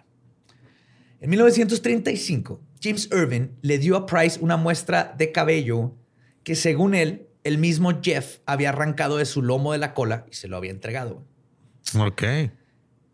En 1.21 1.31
1935, 1.31 2.61
James 2.83 3.09
Irving 3.13 3.49
le 3.61 3.79
dio 3.79 3.97
a 3.97 4.07
Price 4.07 4.41
una 4.41 4.57
muestra 4.57 5.15
de 5.17 5.31
cabello 5.31 5.95
que, 6.43 6.55
según 6.55 6.95
él, 6.95 7.29
el 7.45 7.59
mismo 7.59 8.01
Jeff 8.03 8.39
había 8.47 8.71
arrancado 8.71 9.19
de 9.19 9.27
su 9.27 9.43
lomo 9.43 9.73
de 9.73 9.79
la 9.79 9.93
cola 9.93 10.25
y 10.31 10.35
se 10.35 10.49
lo 10.49 10.57
había 10.57 10.71
entregado. 10.71 11.23
Ok. 11.99 12.23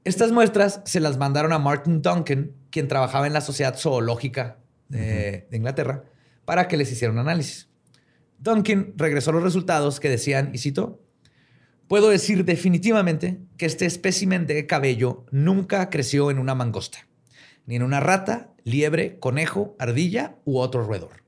Estas 0.05 0.31
muestras 0.31 0.81
se 0.85 1.01
las 1.01 1.19
mandaron 1.19 1.53
a 1.53 1.59
Martin 1.59 2.03
Duncan, 2.03 2.53
quien 2.71 2.87
trabajaba 2.87 3.27
en 3.27 3.33
la 3.33 3.41
Sociedad 3.41 3.77
Zoológica 3.77 4.59
de, 4.89 5.49
de 5.51 5.57
Inglaterra, 5.57 6.05
para 6.45 6.69
que 6.69 6.77
les 6.77 6.91
hiciera 6.93 7.13
un 7.13 7.19
análisis. 7.19 7.70
Duncan 8.41 8.95
regresó 8.97 9.33
los 9.33 9.43
resultados 9.43 10.01
que 10.01 10.09
decían, 10.09 10.51
y 10.55 10.59
cito, 10.59 11.03
puedo 11.89 12.09
decir 12.09 12.45
definitivamente 12.45 13.39
que 13.59 13.67
este 13.67 13.85
espécimen 13.85 14.47
de 14.47 14.67
cabello 14.67 15.27
nunca 15.31 15.91
creció 15.91 16.31
en 16.31 16.39
una 16.39 16.55
mangosta, 16.55 17.07
ni 17.67 17.77
en 17.77 17.83
una 17.83 18.01
rata, 18.01 18.55
liebre, 18.65 19.19
conejo, 19.19 19.77
ardilla 19.79 20.37
u 20.47 20.59
otro 20.59 20.85
roedor. 20.85 21.23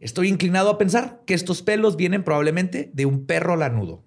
Estoy 0.00 0.28
inclinado 0.28 0.68
a 0.70 0.78
pensar 0.78 1.22
que 1.26 1.34
estos 1.34 1.62
pelos 1.62 1.96
vienen 1.96 2.24
probablemente 2.24 2.90
de 2.92 3.06
un 3.06 3.24
perro 3.24 3.56
lanudo. 3.56 4.02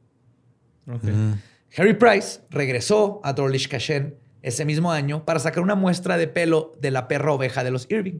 Harry 1.77 1.93
Price 1.93 2.41
regresó 2.49 3.21
a 3.23 3.31
Dawlish 3.31 3.71
Goshen 3.71 4.17
ese 4.41 4.65
mismo 4.65 4.91
año 4.91 5.23
para 5.23 5.39
sacar 5.39 5.63
una 5.63 5.75
muestra 5.75 6.17
de 6.17 6.27
pelo 6.27 6.73
de 6.81 6.91
la 6.91 7.07
perra 7.07 7.31
oveja 7.31 7.63
de 7.63 7.71
los 7.71 7.89
Irving. 7.89 8.19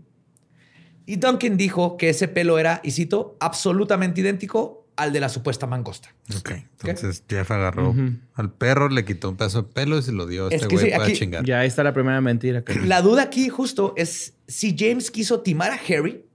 Y 1.06 1.18
Duncan 1.18 1.58
dijo 1.58 1.98
que 1.98 2.10
ese 2.10 2.28
pelo 2.28 2.58
era, 2.58 2.82
y 2.84 2.92
cito, 2.92 3.38
absolutamente 3.40 4.22
idéntico 4.22 4.88
al 4.96 5.12
de 5.14 5.20
la 5.20 5.30
supuesta 5.30 5.68
mangosta. 5.68 6.16
Ok. 6.38 6.52
Entonces 6.84 7.24
Jeff 7.30 7.52
agarró 7.52 7.94
al 8.34 8.52
perro, 8.54 8.90
le 8.90 9.04
quitó 9.06 9.30
un 9.30 9.36
pedazo 9.36 9.64
de 9.64 9.68
pelo 9.74 9.98
y 9.98 10.02
se 10.02 10.12
lo 10.14 10.26
dio 10.26 10.46
a 10.46 10.48
Es 10.50 10.62
este 10.64 10.68
güey 10.74 10.86
sí, 10.86 10.92
para 10.92 11.04
aquí- 11.04 11.14
chingar. 11.14 11.46
Ya 11.46 11.66
está 11.66 11.84
la 11.84 11.94
primera 11.94 12.22
mentira. 12.22 12.64
que- 12.64 12.76
La 12.80 13.02
duda 13.02 13.24
aquí 13.24 13.50
justo 13.50 13.94
es 13.98 14.34
si 14.48 14.76
James 14.78 15.12
quiso 15.12 15.42
timar 15.42 15.72
a 15.72 15.76
Harry, 15.90 16.26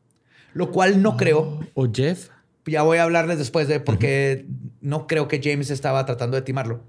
lo 0.53 0.71
cual 0.71 1.01
no 1.03 1.17
creo. 1.17 1.61
O 1.75 1.89
Jeff. 1.93 2.29
Ya 2.67 2.83
voy 2.83 2.99
a 2.99 3.05
hablarles 3.05 3.39
después 3.39 3.67
de 3.67 3.81
por 3.81 3.99
qué 3.99 4.47
no 4.83 5.07
creo 5.07 5.27
que 5.27 5.41
James 5.43 5.71
estaba 5.71 6.05
tratando 6.07 6.37
de 6.37 6.43
timarlo. 6.43 6.85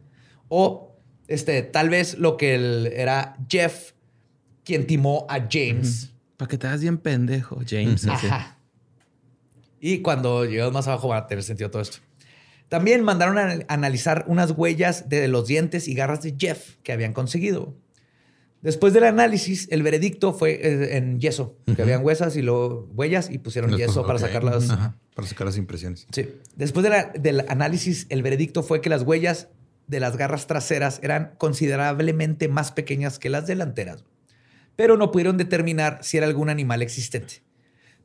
O 0.49 0.97
este, 1.27 1.61
tal 1.63 1.89
vez 1.89 2.17
lo 2.19 2.35
que 2.37 2.55
él- 2.55 2.91
era 2.93 3.37
Jeff 3.49 3.93
quien 4.65 4.85
timó 4.85 5.25
a 5.29 5.47
James. 5.49 6.10
Para 6.41 6.49
que 6.49 6.57
te 6.57 6.65
hagas 6.65 6.81
bien 6.81 6.97
pendejo, 6.97 7.59
James. 7.69 8.07
Ajá. 8.07 8.57
Y 9.79 9.99
cuando 9.99 10.43
llegas 10.43 10.71
más 10.71 10.87
abajo 10.87 11.09
va 11.09 11.17
a 11.17 11.27
tener 11.27 11.43
sentido 11.43 11.69
todo 11.69 11.83
esto. 11.83 11.99
También 12.67 13.03
mandaron 13.03 13.37
a 13.37 13.59
analizar 13.67 14.25
unas 14.27 14.49
huellas 14.49 15.07
de 15.07 15.27
los 15.27 15.45
dientes 15.45 15.87
y 15.87 15.93
garras 15.93 16.23
de 16.23 16.33
Jeff 16.39 16.77
que 16.81 16.93
habían 16.93 17.13
conseguido. 17.13 17.75
Después 18.63 18.91
del 18.91 19.03
análisis, 19.03 19.67
el 19.69 19.83
veredicto 19.83 20.33
fue 20.33 20.53
eh, 20.53 20.97
en 20.97 21.19
yeso, 21.19 21.57
que 21.75 21.79
habían 21.83 22.03
huesas 22.03 22.35
y 22.35 22.41
luego 22.41 22.89
huellas 22.95 23.29
y 23.29 23.37
pusieron 23.37 23.69
Después, 23.69 23.89
yeso 23.89 24.07
para 24.07 24.17
sacar 24.17 24.43
las, 24.43 24.67
Ajá, 24.71 24.97
para 25.13 25.27
sacar 25.27 25.45
las 25.45 25.57
impresiones. 25.57 26.07
Sí. 26.11 26.27
Después 26.55 26.83
de 26.83 26.89
la- 26.89 27.11
del 27.19 27.41
análisis, 27.49 28.07
el 28.09 28.23
veredicto 28.23 28.63
fue 28.63 28.81
que 28.81 28.89
las 28.89 29.03
huellas 29.03 29.47
de 29.85 29.99
las 29.99 30.17
garras 30.17 30.47
traseras 30.47 30.99
eran 31.03 31.33
considerablemente 31.37 32.47
más 32.47 32.71
pequeñas 32.71 33.19
que 33.19 33.29
las 33.29 33.45
delanteras, 33.45 34.05
pero 34.81 34.97
no 34.97 35.11
pudieron 35.11 35.37
determinar 35.37 35.99
si 36.01 36.17
era 36.17 36.25
algún 36.25 36.49
animal 36.49 36.81
existente. 36.81 37.43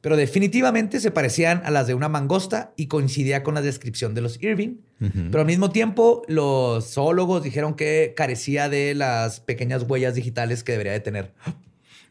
Pero 0.02 0.14
definitivamente 0.14 1.00
se 1.00 1.10
parecían 1.10 1.62
a 1.64 1.70
las 1.70 1.86
de 1.86 1.94
una 1.94 2.10
mangosta 2.10 2.74
y 2.76 2.86
coincidía 2.86 3.42
con 3.42 3.54
la 3.54 3.62
descripción 3.62 4.12
de 4.12 4.20
los 4.20 4.42
Irving. 4.42 4.76
Pero 4.98 5.40
al 5.40 5.46
mismo 5.46 5.70
tiempo, 5.70 6.20
los 6.28 6.92
zoólogos 6.92 7.42
dijeron 7.42 7.76
que 7.76 8.12
carecía 8.14 8.68
de 8.68 8.94
las 8.94 9.40
pequeñas 9.40 9.84
huellas 9.88 10.14
digitales 10.14 10.64
que 10.64 10.72
debería 10.72 10.92
de 10.92 11.00
tener. 11.00 11.32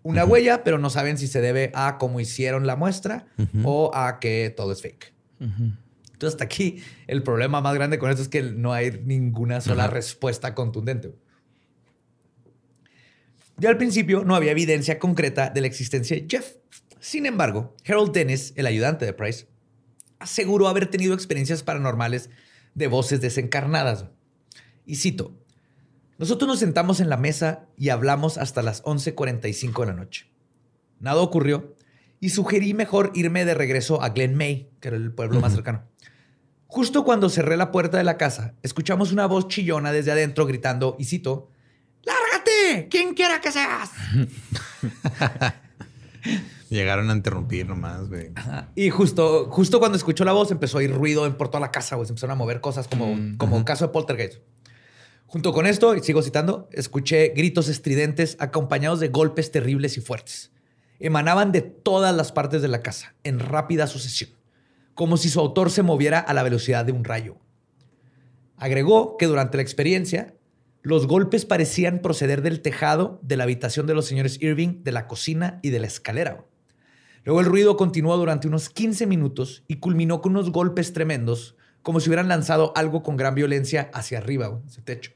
Una 0.01 0.25
huella, 0.25 0.63
pero 0.63 0.79
no 0.79 0.89
saben 0.89 1.19
si 1.19 1.27
se 1.27 1.41
debe 1.41 1.69
a 1.75 1.99
cómo 1.99 2.19
hicieron 2.19 2.65
la 2.65 2.75
muestra 2.75 3.27
o 3.63 3.91
a 3.93 4.19
que 4.19 4.51
todo 4.57 4.71
es 4.71 4.81
fake. 4.81 5.13
Entonces, 5.39 6.33
hasta 6.33 6.45
aquí 6.45 6.81
el 7.05 7.21
problema 7.21 7.61
más 7.61 7.75
grande 7.75 7.99
con 7.99 8.09
esto 8.09 8.23
es 8.23 8.29
que 8.29 8.41
no 8.41 8.73
hay 8.73 8.99
ninguna 9.05 9.61
sola 9.61 9.85
respuesta 9.85 10.55
contundente. 10.55 11.13
Ya 13.57 13.69
al 13.69 13.77
principio 13.77 14.23
no 14.25 14.35
había 14.35 14.51
evidencia 14.51 14.99
concreta 14.99 15.49
de 15.49 15.61
la 15.61 15.67
existencia 15.67 16.15
de 16.15 16.27
Jeff. 16.29 16.55
Sin 16.99 17.25
embargo, 17.25 17.75
Harold 17.87 18.11
Dennis, 18.11 18.53
el 18.55 18.65
ayudante 18.65 19.05
de 19.05 19.13
Price, 19.13 19.47
aseguró 20.19 20.67
haber 20.67 20.87
tenido 20.87 21.13
experiencias 21.13 21.63
paranormales 21.63 22.29
de 22.73 22.87
voces 22.87 23.21
desencarnadas. 23.21 24.05
Y 24.85 24.95
cito, 24.95 25.37
nosotros 26.17 26.47
nos 26.47 26.59
sentamos 26.59 26.99
en 26.99 27.09
la 27.09 27.17
mesa 27.17 27.67
y 27.77 27.89
hablamos 27.89 28.37
hasta 28.37 28.61
las 28.61 28.83
11.45 28.83 29.81
de 29.81 29.85
la 29.85 29.93
noche. 29.93 30.27
Nada 30.99 31.21
ocurrió 31.21 31.75
y 32.19 32.29
sugerí 32.29 32.73
mejor 32.73 33.11
irme 33.13 33.45
de 33.45 33.53
regreso 33.53 34.01
a 34.01 34.09
Glen 34.09 34.35
May, 34.35 34.69
que 34.79 34.89
era 34.89 34.97
el 34.97 35.11
pueblo 35.11 35.39
más 35.39 35.53
cercano. 35.53 35.83
Justo 36.67 37.03
cuando 37.05 37.29
cerré 37.29 37.57
la 37.57 37.71
puerta 37.71 37.97
de 37.97 38.03
la 38.03 38.17
casa, 38.17 38.55
escuchamos 38.63 39.11
una 39.11 39.27
voz 39.27 39.47
chillona 39.47 39.91
desde 39.91 40.11
adentro 40.11 40.45
gritando, 40.45 40.95
y 40.99 41.05
cito, 41.05 41.49
¡Lárgate! 42.45 42.87
¡Quien 42.89 43.13
quiera 43.13 43.41
que 43.41 43.51
seas! 43.51 43.91
Llegaron 46.69 47.09
a 47.09 47.13
interrumpir 47.13 47.67
nomás, 47.67 48.09
güey. 48.09 48.31
Y 48.75 48.89
justo, 48.89 49.47
justo 49.51 49.79
cuando 49.79 49.97
escuchó 49.97 50.25
la 50.25 50.33
voz 50.33 50.51
empezó 50.51 50.79
a 50.79 50.83
ir 50.83 50.91
ruido 50.91 51.25
en 51.25 51.35
por 51.35 51.49
toda 51.49 51.59
la 51.59 51.71
casa, 51.71 51.95
güey. 51.95 52.07
Se 52.07 52.11
empezaron 52.11 52.33
a 52.33 52.35
mover 52.35 52.59
cosas 52.59 52.87
como, 52.87 53.15
como 53.37 53.55
un 53.55 53.63
caso 53.63 53.85
de 53.85 53.93
poltergeist. 53.93 54.39
Junto 55.27 55.53
con 55.53 55.65
esto, 55.67 55.95
y 55.95 56.01
sigo 56.01 56.21
citando, 56.21 56.69
escuché 56.71 57.29
gritos 57.35 57.67
estridentes 57.67 58.37
acompañados 58.39 58.99
de 58.99 59.09
golpes 59.09 59.51
terribles 59.51 59.97
y 59.97 60.01
fuertes. 60.01 60.51
Emanaban 60.99 61.51
de 61.51 61.61
todas 61.61 62.15
las 62.15 62.31
partes 62.31 62.61
de 62.61 62.67
la 62.67 62.81
casa, 62.81 63.15
en 63.23 63.39
rápida 63.39 63.87
sucesión, 63.87 64.29
como 64.93 65.17
si 65.17 65.29
su 65.29 65.39
autor 65.39 65.71
se 65.71 65.83
moviera 65.83 66.19
a 66.19 66.33
la 66.33 66.43
velocidad 66.43 66.85
de 66.85 66.93
un 66.93 67.03
rayo. 67.03 67.37
Agregó 68.57 69.17
que 69.17 69.25
durante 69.25 69.57
la 69.57 69.63
experiencia, 69.63 70.34
los 70.85 71.07
golpes 71.07 71.45
parecían 71.45 71.99
proceder 71.99 72.43
del 72.43 72.61
tejado, 72.61 73.19
de 73.23 73.37
la 73.37 73.43
habitación 73.45 73.87
de 73.87 73.95
los 73.95 74.05
señores 74.05 74.39
Irving, 74.39 74.83
de 74.83 74.91
la 74.91 75.07
cocina 75.07 75.59
y 75.63 75.71
de 75.71 75.79
la 75.79 75.87
escalera. 75.87 76.45
Luego 77.23 77.39
el 77.39 77.47
ruido 77.47 77.75
continuó 77.75 78.15
durante 78.17 78.47
unos 78.47 78.69
15 78.69 79.07
minutos 79.07 79.63
y 79.67 79.77
culminó 79.77 80.21
con 80.21 80.33
unos 80.33 80.51
golpes 80.51 80.93
tremendos, 80.93 81.55
como 81.81 81.99
si 81.99 82.09
hubieran 82.09 82.27
lanzado 82.27 82.71
algo 82.75 83.01
con 83.01 83.17
gran 83.17 83.33
violencia 83.33 83.89
hacia 83.95 84.19
arriba, 84.19 84.61
ese 84.67 84.83
techo. 84.83 85.13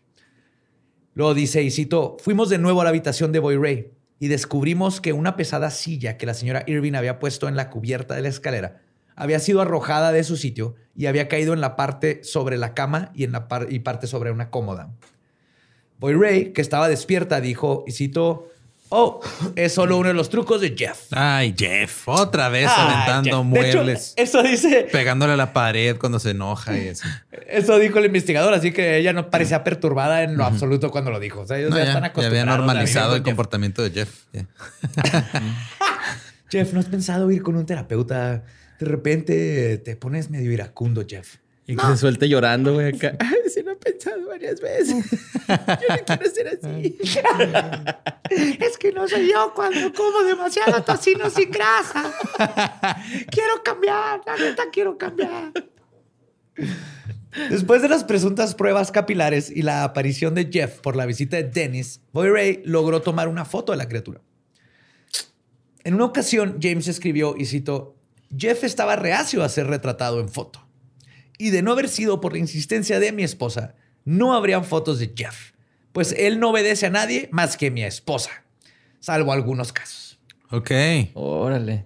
Luego 1.14 1.36
dice, 1.36 1.62
y 1.62 1.70
cito, 1.70 2.18
fuimos 2.20 2.50
de 2.50 2.58
nuevo 2.58 2.82
a 2.82 2.84
la 2.84 2.90
habitación 2.90 3.32
de 3.32 3.38
Boy 3.38 3.58
Ray 3.58 3.92
y 4.20 4.28
descubrimos 4.28 5.00
que 5.00 5.14
una 5.14 5.36
pesada 5.36 5.70
silla 5.70 6.18
que 6.18 6.26
la 6.26 6.34
señora 6.34 6.64
Irving 6.66 6.96
había 6.96 7.20
puesto 7.20 7.48
en 7.48 7.56
la 7.56 7.70
cubierta 7.70 8.16
de 8.16 8.24
la 8.24 8.30
escalera 8.30 8.82
había 9.20 9.40
sido 9.40 9.60
arrojada 9.60 10.14
de 10.14 10.24
su 10.24 10.38
sitio 10.38 10.76
y 10.96 11.08
había 11.08 11.28
caído 11.28 11.54
en 11.54 11.60
la 11.60 11.76
parte 11.76 12.24
sobre 12.24 12.58
la 12.58 12.74
cama 12.74 13.12
y 13.14 13.26
en 13.26 13.34
la 13.34 13.48
y 13.70 13.80
parte 13.80 14.08
sobre 14.08 14.32
una 14.32 14.50
cómoda. 14.50 14.94
Boy 16.00 16.14
Ray, 16.14 16.54
que 16.54 16.62
estaba 16.62 16.88
despierta, 16.90 17.42
dijo, 17.42 17.84
y 17.86 17.92
cito, 17.92 18.48
oh, 18.90 19.20
es 19.56 19.74
solo 19.74 19.98
uno 19.98 20.08
de 20.08 20.14
los 20.14 20.30
trucos 20.30 20.62
de 20.62 20.74
Jeff. 20.78 21.08
Ay, 21.12 21.54
Jeff, 21.58 22.08
otra 22.08 22.48
vez 22.50 22.70
Ay, 22.74 22.86
aventando 22.88 23.44
Jeff. 23.44 23.52
De 23.64 23.70
hecho, 23.70 23.78
muebles, 23.80 24.14
eso 24.16 24.42
dice, 24.42 24.88
pegándole 24.92 25.34
a 25.34 25.36
la 25.38 25.52
pared 25.54 25.98
cuando 25.98 26.18
se 26.20 26.32
enoja 26.32 26.78
y 26.78 26.88
así. 26.90 27.08
eso 27.48 27.78
dijo 27.78 28.00
el 28.00 28.06
investigador, 28.06 28.54
así 28.54 28.72
que 28.72 28.98
ella 28.98 29.12
no 29.14 29.30
parecía 29.30 29.64
perturbada 29.64 30.24
en 30.24 30.38
lo 30.38 30.46
absoluto 30.46 30.90
cuando 30.90 31.12
lo 31.12 31.20
dijo. 31.20 31.42
O 31.42 31.48
sea, 31.48 31.58
ellos 31.58 31.70
No, 31.72 31.78
ya, 31.78 31.84
ya, 31.84 31.90
están 31.90 32.04
ya 32.04 32.08
acostumbrados. 32.08 32.42
había 32.42 32.58
normalizado 32.58 33.16
el 33.16 33.20
Jeff. 33.20 33.26
comportamiento 33.26 33.84
de 33.84 33.92
Jeff. 33.92 34.24
Jeff, 36.50 36.74
¿no 36.74 36.80
has 36.80 36.86
pensado 36.88 37.30
ir 37.32 37.44
con 37.44 37.56
un 37.56 37.66
terapeuta? 37.66 38.44
De 38.80 38.86
repente 38.86 39.78
te 39.80 39.96
pones 39.96 40.30
medio 40.30 40.52
iracundo, 40.52 41.04
Jeff. 41.08 41.36
Y 41.70 41.76
que 41.76 41.86
se 41.86 41.98
suelte 41.98 42.28
llorando, 42.28 42.74
güey, 42.74 42.96
acá. 42.96 43.16
Ay, 43.20 43.48
sí 43.54 43.62
lo 43.62 43.74
he 43.74 43.76
pensado 43.76 44.26
varias 44.28 44.60
veces. 44.60 45.06
Yo 45.48 45.56
no 45.56 46.04
quiero 46.04 46.26
ser 46.32 46.48
así. 46.48 46.98
Es 48.60 48.78
que 48.80 48.92
no 48.92 49.08
soy 49.08 49.32
yo 49.32 49.54
cuando 49.56 49.92
como 49.94 50.24
demasiado 50.24 50.84
tocino 50.84 51.32
sin 51.32 51.50
grasa. 51.50 52.14
Quiero 53.32 53.64
cambiar, 53.64 54.22
la 54.24 54.38
neta 54.38 54.64
quiero 54.72 55.00
cambiar. 55.00 55.52
Después 57.50 57.82
de 57.82 57.90
las 57.90 58.04
presuntas 58.04 58.54
pruebas 58.54 58.92
capilares 58.92 59.50
y 59.50 59.64
la 59.64 59.84
aparición 59.84 60.36
de 60.36 60.48
Jeff 60.52 60.80
por 60.80 60.96
la 60.96 61.08
visita 61.08 61.38
de 61.38 61.44
Dennis, 61.44 62.02
Boy 62.12 62.30
Ray 62.30 62.62
logró 62.66 63.02
tomar 63.02 63.28
una 63.28 63.46
foto 63.46 63.72
de 63.72 63.80
la 63.80 63.88
criatura. 63.88 64.22
En 65.84 65.96
una 65.96 66.06
ocasión, 66.06 66.60
James 66.62 66.88
escribió, 66.88 67.36
y 67.36 67.48
cito, 67.48 67.96
Jeff 68.38 68.64
estaba 68.64 68.96
reacio 68.96 69.44
a 69.44 69.50
ser 69.50 69.66
retratado 69.66 70.20
en 70.20 70.30
foto. 70.30 70.69
Y 71.40 71.50
de 71.50 71.64
no 71.64 71.72
haber 71.72 71.90
sido 71.90 72.22
por 72.22 72.34
la 72.34 72.40
insistencia 72.40 73.00
de 73.00 73.12
mi 73.12 73.24
esposa, 73.24 73.74
no 74.06 74.34
habrían 74.36 74.64
fotos 74.66 75.00
de 75.00 75.12
Jeff, 75.16 75.52
pues 75.94 76.14
él 76.18 76.40
no 76.40 76.50
obedece 76.52 76.86
a 76.86 76.90
nadie 76.92 77.30
más 77.32 77.58
que 77.58 77.72
mi 77.72 77.84
esposa, 77.84 78.44
salvo 79.00 79.32
algunos 79.32 79.74
casos. 79.74 80.20
Ok. 80.52 80.70
Órale. 81.14 81.86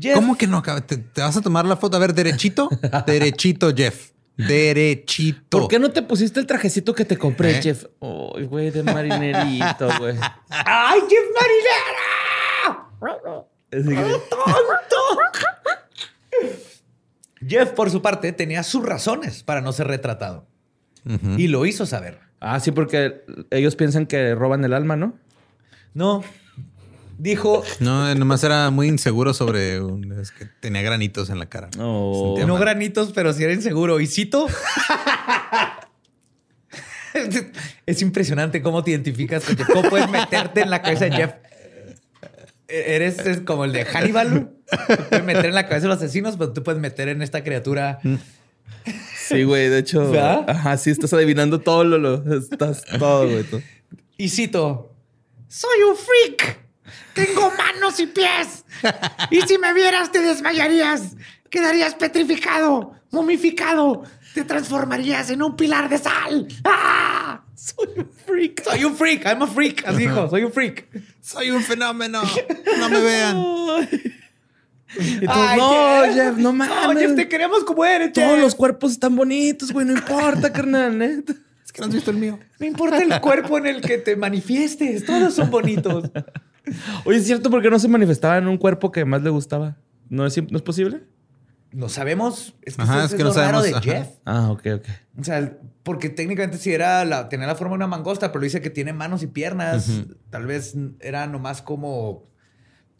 Jeff, 0.00 0.14
¿Cómo 0.14 0.38
que 0.38 0.46
no? 0.46 0.62
¿Te, 0.62 0.96
te 0.96 1.20
vas 1.20 1.36
a 1.36 1.42
tomar 1.42 1.66
la 1.66 1.76
foto? 1.76 1.96
A 1.96 2.00
ver, 2.00 2.14
derechito. 2.14 2.68
derechito, 3.06 3.74
Jeff. 3.74 4.10
Derechito. 4.36 5.58
¿Por 5.58 5.66
qué 5.68 5.80
no 5.80 5.90
te 5.90 6.02
pusiste 6.02 6.38
el 6.38 6.46
trajecito 6.46 6.94
que 6.94 7.04
te 7.04 7.16
compré, 7.16 7.58
¿Eh? 7.58 7.62
Jeff? 7.62 7.86
Ay, 8.00 8.44
güey, 8.44 8.70
de 8.70 8.84
marinerito, 8.84 9.88
güey. 9.98 10.14
¡Ay, 10.48 11.00
Jeff 11.10 11.24
Marinera! 11.34 12.88
Que- 16.30 16.67
Jeff, 17.46 17.70
por 17.70 17.90
su 17.90 18.02
parte, 18.02 18.32
tenía 18.32 18.62
sus 18.62 18.84
razones 18.84 19.42
para 19.42 19.60
no 19.60 19.72
ser 19.72 19.86
retratado. 19.88 20.46
Y 21.36 21.46
lo 21.48 21.64
hizo 21.64 21.86
saber. 21.86 22.18
Ah, 22.40 22.60
sí, 22.60 22.70
porque 22.70 23.22
ellos 23.50 23.76
piensan 23.76 24.06
que 24.06 24.34
roban 24.34 24.64
el 24.64 24.72
alma, 24.74 24.96
¿no? 24.96 25.14
No. 25.94 26.22
Dijo, 27.16 27.64
No, 27.80 28.14
nomás 28.14 28.44
era 28.44 28.70
muy 28.70 28.86
inseguro 28.88 29.32
sobre 29.34 29.80
un- 29.80 30.12
es 30.20 30.30
que 30.30 30.46
tenía 30.60 30.82
granitos 30.82 31.30
en 31.30 31.38
la 31.38 31.46
cara. 31.46 31.68
No. 31.76 32.12
Sentía 32.26 32.46
no 32.46 32.54
mal. 32.54 32.60
granitos, 32.62 33.12
pero 33.12 33.32
sí 33.32 33.42
era 33.42 33.52
inseguro. 33.54 33.98
Y 34.00 34.06
cito. 34.06 34.46
es 37.86 38.02
impresionante 38.02 38.62
cómo 38.62 38.84
te 38.84 38.90
identificas 38.92 39.44
con 39.44 39.56
Jeff. 39.56 39.66
¿Cómo 39.72 39.88
puedes 39.88 40.08
meterte 40.10 40.60
en 40.60 40.70
la 40.70 40.82
cabeza 40.82 41.06
de 41.06 41.12
Jeff? 41.12 41.32
Eres 42.68 43.18
es 43.20 43.40
como 43.40 43.64
el 43.64 43.72
de 43.72 43.84
Hannibal. 43.84 44.50
Puedes 45.08 45.24
meter 45.24 45.46
en 45.46 45.54
la 45.54 45.66
cabeza 45.66 45.82
de 45.88 45.94
los 45.94 45.96
asesinos, 45.98 46.36
pero 46.36 46.52
tú 46.52 46.62
puedes 46.62 46.80
meter 46.80 47.08
en 47.08 47.22
esta 47.22 47.42
criatura. 47.42 47.98
Sí, 49.16 49.42
güey, 49.44 49.68
de 49.68 49.78
hecho. 49.78 50.10
¿Verdad? 50.10 50.44
Ajá, 50.48 50.76
sí, 50.76 50.90
estás 50.90 51.12
adivinando 51.12 51.60
todo 51.60 51.84
lo. 51.84 51.98
lo- 51.98 52.38
estás 52.38 52.84
todo, 52.98 53.28
güey. 53.28 53.44
todo. 53.44 53.62
Y 54.16 54.28
cito: 54.28 54.94
Soy 55.48 55.82
un 55.88 55.96
freak. 55.96 56.58
Tengo 57.14 57.50
manos 57.56 57.98
y 58.00 58.06
pies. 58.06 58.64
Y 59.30 59.40
si 59.42 59.58
me 59.58 59.72
vieras, 59.74 60.12
te 60.12 60.20
desmayarías. 60.20 61.16
Quedarías 61.50 61.94
petrificado, 61.94 62.92
momificado. 63.10 64.04
Te 64.34 64.44
transformarías 64.44 65.30
en 65.30 65.42
un 65.42 65.56
pilar 65.56 65.88
de 65.88 65.98
sal. 65.98 66.46
¡Ah! 66.64 67.42
Soy 67.54 67.88
un 67.96 68.10
freak. 68.26 68.62
Soy 68.62 68.84
un 68.84 68.94
freak. 68.96 69.24
I'm 69.26 69.42
a 69.42 69.46
freak. 69.46 69.84
Así 69.86 69.98
dijo. 69.98 70.28
Soy 70.30 70.44
un 70.44 70.52
freak. 70.52 70.86
Soy 71.20 71.50
un 71.50 71.62
fenómeno. 71.62 72.22
No 72.78 72.88
me 72.88 73.00
vean. 73.00 73.36
Y 74.98 75.20
tú, 75.20 75.26
Ay, 75.30 75.58
no, 75.58 76.02
Jeff. 76.04 76.14
Jeff, 76.14 76.36
no 76.38 76.52
mames. 76.52 76.94
No, 76.94 76.98
Jeff, 77.00 77.14
te 77.14 77.28
queremos 77.28 77.64
como 77.64 77.84
eres, 77.84 78.12
Todos 78.12 78.30
Jeff. 78.34 78.40
los 78.40 78.54
cuerpos 78.54 78.92
están 78.92 79.16
bonitos, 79.16 79.72
güey. 79.72 79.84
No 79.86 79.92
importa, 79.92 80.52
carnal, 80.52 80.96
neta. 80.96 81.34
Es 81.64 81.72
que 81.72 81.80
no 81.82 81.88
has 81.88 81.94
visto 81.94 82.10
el 82.10 82.16
mío. 82.16 82.38
No 82.58 82.66
importa 82.66 82.98
el 83.02 83.20
cuerpo 83.20 83.58
en 83.58 83.66
el 83.66 83.80
que 83.82 83.98
te 83.98 84.16
manifiestes. 84.16 85.04
Todos 85.04 85.34
son 85.34 85.50
bonitos. 85.50 86.10
Oye, 87.04 87.18
¿es 87.18 87.26
cierto 87.26 87.50
por 87.50 87.60
qué 87.60 87.70
no 87.70 87.78
se 87.78 87.88
manifestaba 87.88 88.38
en 88.38 88.48
un 88.48 88.56
cuerpo 88.56 88.90
que 88.92 89.04
más 89.04 89.22
le 89.22 89.30
gustaba? 89.30 89.76
¿No 90.08 90.24
es, 90.24 90.36
¿no 90.50 90.56
es 90.56 90.62
posible? 90.62 91.02
No 91.72 91.88
sabemos. 91.88 92.54
Es 92.62 92.76
que, 92.76 92.82
Ajá, 92.82 93.04
es 93.04 93.14
que 93.14 93.22
no 93.22 93.32
sabemos, 93.32 93.62
de 93.62 93.70
ajá. 93.70 93.80
Jeff. 93.82 94.08
Ah, 94.24 94.50
ok, 94.50 94.66
ok. 94.76 94.86
O 95.18 95.24
sea, 95.24 95.58
porque 95.82 96.08
técnicamente 96.08 96.56
sí 96.56 96.72
era 96.72 97.04
la, 97.04 97.28
tenía 97.28 97.46
la 97.46 97.54
forma 97.56 97.72
de 97.72 97.76
una 97.76 97.86
mangosta, 97.86 98.32
pero 98.32 98.42
dice 98.42 98.60
que 98.60 98.70
tiene 98.70 98.92
manos 98.92 99.22
y 99.22 99.26
piernas. 99.26 100.02
Tal 100.30 100.46
vez 100.46 100.74
era 101.00 101.26
nomás 101.26 101.60
como 101.60 102.26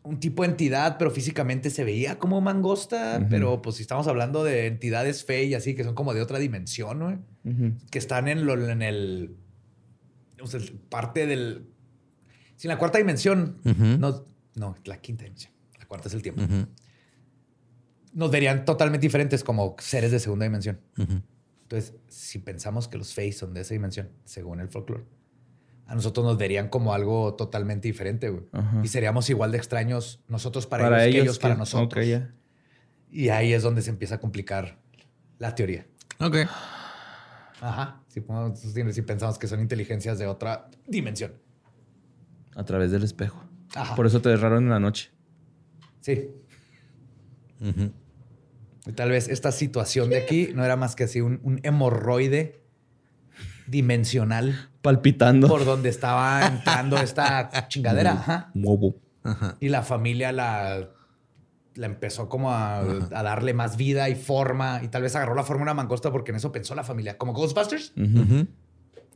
un 0.02 0.20
tipo 0.20 0.42
de 0.42 0.50
entidad, 0.50 0.96
pero 0.98 1.10
físicamente 1.10 1.70
se 1.70 1.84
veía 1.84 2.18
como 2.18 2.40
mangosta. 2.40 3.26
Pero 3.30 3.62
pues 3.62 3.76
si 3.76 3.82
estamos 3.82 4.06
hablando 4.06 4.44
de 4.44 4.66
entidades 4.66 5.24
fe 5.24 5.44
y 5.44 5.54
así, 5.54 5.74
que 5.74 5.84
son 5.84 5.94
como 5.94 6.12
de 6.12 6.20
otra 6.20 6.38
dimensión. 6.38 7.24
Que 7.90 7.98
están 7.98 8.28
en, 8.28 8.44
lo, 8.44 8.68
en 8.68 8.82
el... 8.82 9.36
O 10.42 10.46
sea, 10.46 10.60
parte 10.90 11.26
del... 11.26 11.66
Si 12.56 12.66
en 12.66 12.70
la 12.70 12.78
cuarta 12.78 12.98
dimensión, 12.98 13.58
no, 13.64 14.24
no, 14.56 14.76
la 14.84 14.98
quinta 14.98 15.24
dimensión. 15.24 15.52
La 15.78 15.86
cuarta 15.86 16.08
es 16.08 16.14
el 16.14 16.22
tiempo. 16.22 16.42
Nos 18.14 18.30
verían 18.30 18.64
totalmente 18.64 19.06
diferentes 19.06 19.44
como 19.44 19.76
seres 19.78 20.10
de 20.10 20.18
segunda 20.20 20.44
dimensión. 20.44 20.80
Entonces, 21.62 21.94
si 22.08 22.38
pensamos 22.38 22.88
que 22.88 22.96
los 22.98 23.14
Fae 23.14 23.32
son 23.32 23.52
de 23.54 23.60
esa 23.60 23.74
dimensión, 23.74 24.08
según 24.24 24.60
el 24.60 24.68
folclore, 24.68 25.04
a 25.86 25.94
nosotros 25.94 26.24
nos 26.24 26.38
verían 26.38 26.68
como 26.68 26.92
algo 26.94 27.34
totalmente 27.34 27.88
diferente, 27.88 28.28
güey. 28.30 28.44
Ajá. 28.52 28.80
Y 28.82 28.88
seríamos 28.88 29.28
igual 29.30 29.52
de 29.52 29.58
extraños 29.58 30.20
nosotros 30.28 30.66
para, 30.66 31.04
ellos, 31.04 31.14
que 31.14 31.20
ellos 31.22 31.38
para 31.38 31.54
nosotros. 31.56 32.04
Y 33.10 33.28
ahí 33.30 33.52
es 33.52 33.62
donde 33.62 33.82
se 33.82 33.90
empieza 33.90 34.16
a 34.16 34.20
complicar 34.20 34.78
la 35.38 35.54
teoría. 35.54 35.86
Ok. 36.20 36.36
Ajá. 37.60 38.02
Si, 38.08 38.20
ponemos- 38.20 38.58
si- 38.58 38.92
si 38.92 39.02
pensamos 39.02 39.38
que 39.38 39.46
son 39.46 39.60
inteligencias 39.60 40.18
de 40.18 40.26
otra 40.26 40.70
dimensión. 40.86 41.32
A 42.54 42.64
través 42.64 42.90
del 42.90 43.02
espejo. 43.02 43.44
Ajá. 43.74 43.94
Por 43.94 44.06
eso 44.06 44.20
te 44.22 44.28
derraron 44.28 44.64
en 44.64 44.70
la 44.70 44.80
noche. 44.80 45.10
Sí. 46.00 46.30
Y 47.60 48.92
tal 48.92 49.10
vez 49.10 49.28
esta 49.28 49.52
situación 49.52 50.08
de 50.10 50.16
aquí 50.18 50.50
no 50.54 50.64
era 50.64 50.76
más 50.76 50.94
que 50.96 51.04
así 51.04 51.20
un, 51.20 51.40
un 51.42 51.60
hemorroide 51.62 52.60
dimensional 53.66 54.70
Palpitando. 54.82 55.48
por 55.48 55.64
donde 55.64 55.88
estaba 55.90 56.46
entrando 56.46 56.96
esta 56.98 57.50
chingadera. 57.68 58.12
Ajá. 58.12 59.56
Y 59.60 59.68
la 59.68 59.82
familia 59.82 60.32
la, 60.32 60.88
la 61.74 61.86
empezó 61.86 62.28
como 62.30 62.50
a, 62.52 62.78
a 62.80 63.22
darle 63.22 63.52
más 63.52 63.76
vida 63.76 64.08
y 64.08 64.14
forma. 64.14 64.80
Y 64.82 64.88
tal 64.88 65.02
vez 65.02 65.14
agarró 65.16 65.34
la 65.34 65.44
forma 65.44 65.60
de 65.60 65.64
una 65.64 65.74
mangosta 65.74 66.10
porque 66.10 66.30
en 66.30 66.36
eso 66.36 66.50
pensó 66.50 66.74
la 66.74 66.84
familia. 66.84 67.18
Como 67.18 67.34
Ghostbusters. 67.34 67.92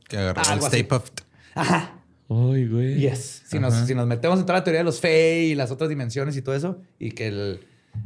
Que 0.08 0.18
agarró 0.18 0.40
Ah, 0.40 0.48
el 0.48 0.52
algo 0.52 0.66
Stay. 0.66 0.82
Puft. 0.82 1.20
Ajá. 1.54 1.98
Ay, 2.28 2.66
güey. 2.68 2.96
Yes. 2.98 3.42
Si 3.46 3.58
nos, 3.58 3.74
si 3.86 3.94
nos 3.94 4.06
metemos 4.06 4.38
en 4.38 4.44
toda 4.46 4.58
la 4.58 4.64
teoría 4.64 4.80
de 4.80 4.84
los 4.84 5.00
Fey 5.00 5.52
y 5.52 5.54
las 5.54 5.70
otras 5.70 5.88
dimensiones 5.88 6.36
y 6.36 6.42
todo 6.42 6.54
eso, 6.54 6.80
y 6.98 7.12
que 7.12 7.28
el, 7.28 7.60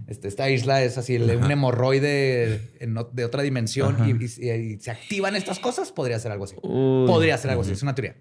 este, 0.07 0.29
esta 0.29 0.49
isla 0.51 0.83
es 0.83 0.99
así, 0.99 1.17
un 1.17 1.51
hemorroide 1.51 2.61
en 2.81 2.97
de 3.13 3.25
otra 3.25 3.43
dimensión 3.43 3.97
y, 4.09 4.47
y- 4.47 4.51
y 4.51 4.81
se 4.81 4.91
activan 4.91 5.37
estas 5.37 5.59
cosas, 5.59 5.93
podría 5.93 6.19
ser 6.19 6.33
algo 6.33 6.45
así. 6.45 6.57
Uy. 6.63 7.07
Podría 7.07 7.37
ser 7.39 7.51
algo 7.51 7.63
así, 7.63 7.73
es 7.73 7.83
una 7.83 7.95
teoría. 7.95 8.17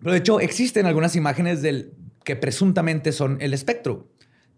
Pero 0.00 0.12
de 0.12 0.18
hecho, 0.18 0.40
existen 0.40 0.86
algunas 0.86 1.14
imágenes 1.16 1.62
del 1.62 1.94
que 2.24 2.36
presuntamente 2.36 3.12
son 3.12 3.38
el 3.40 3.54
espectro, 3.54 4.08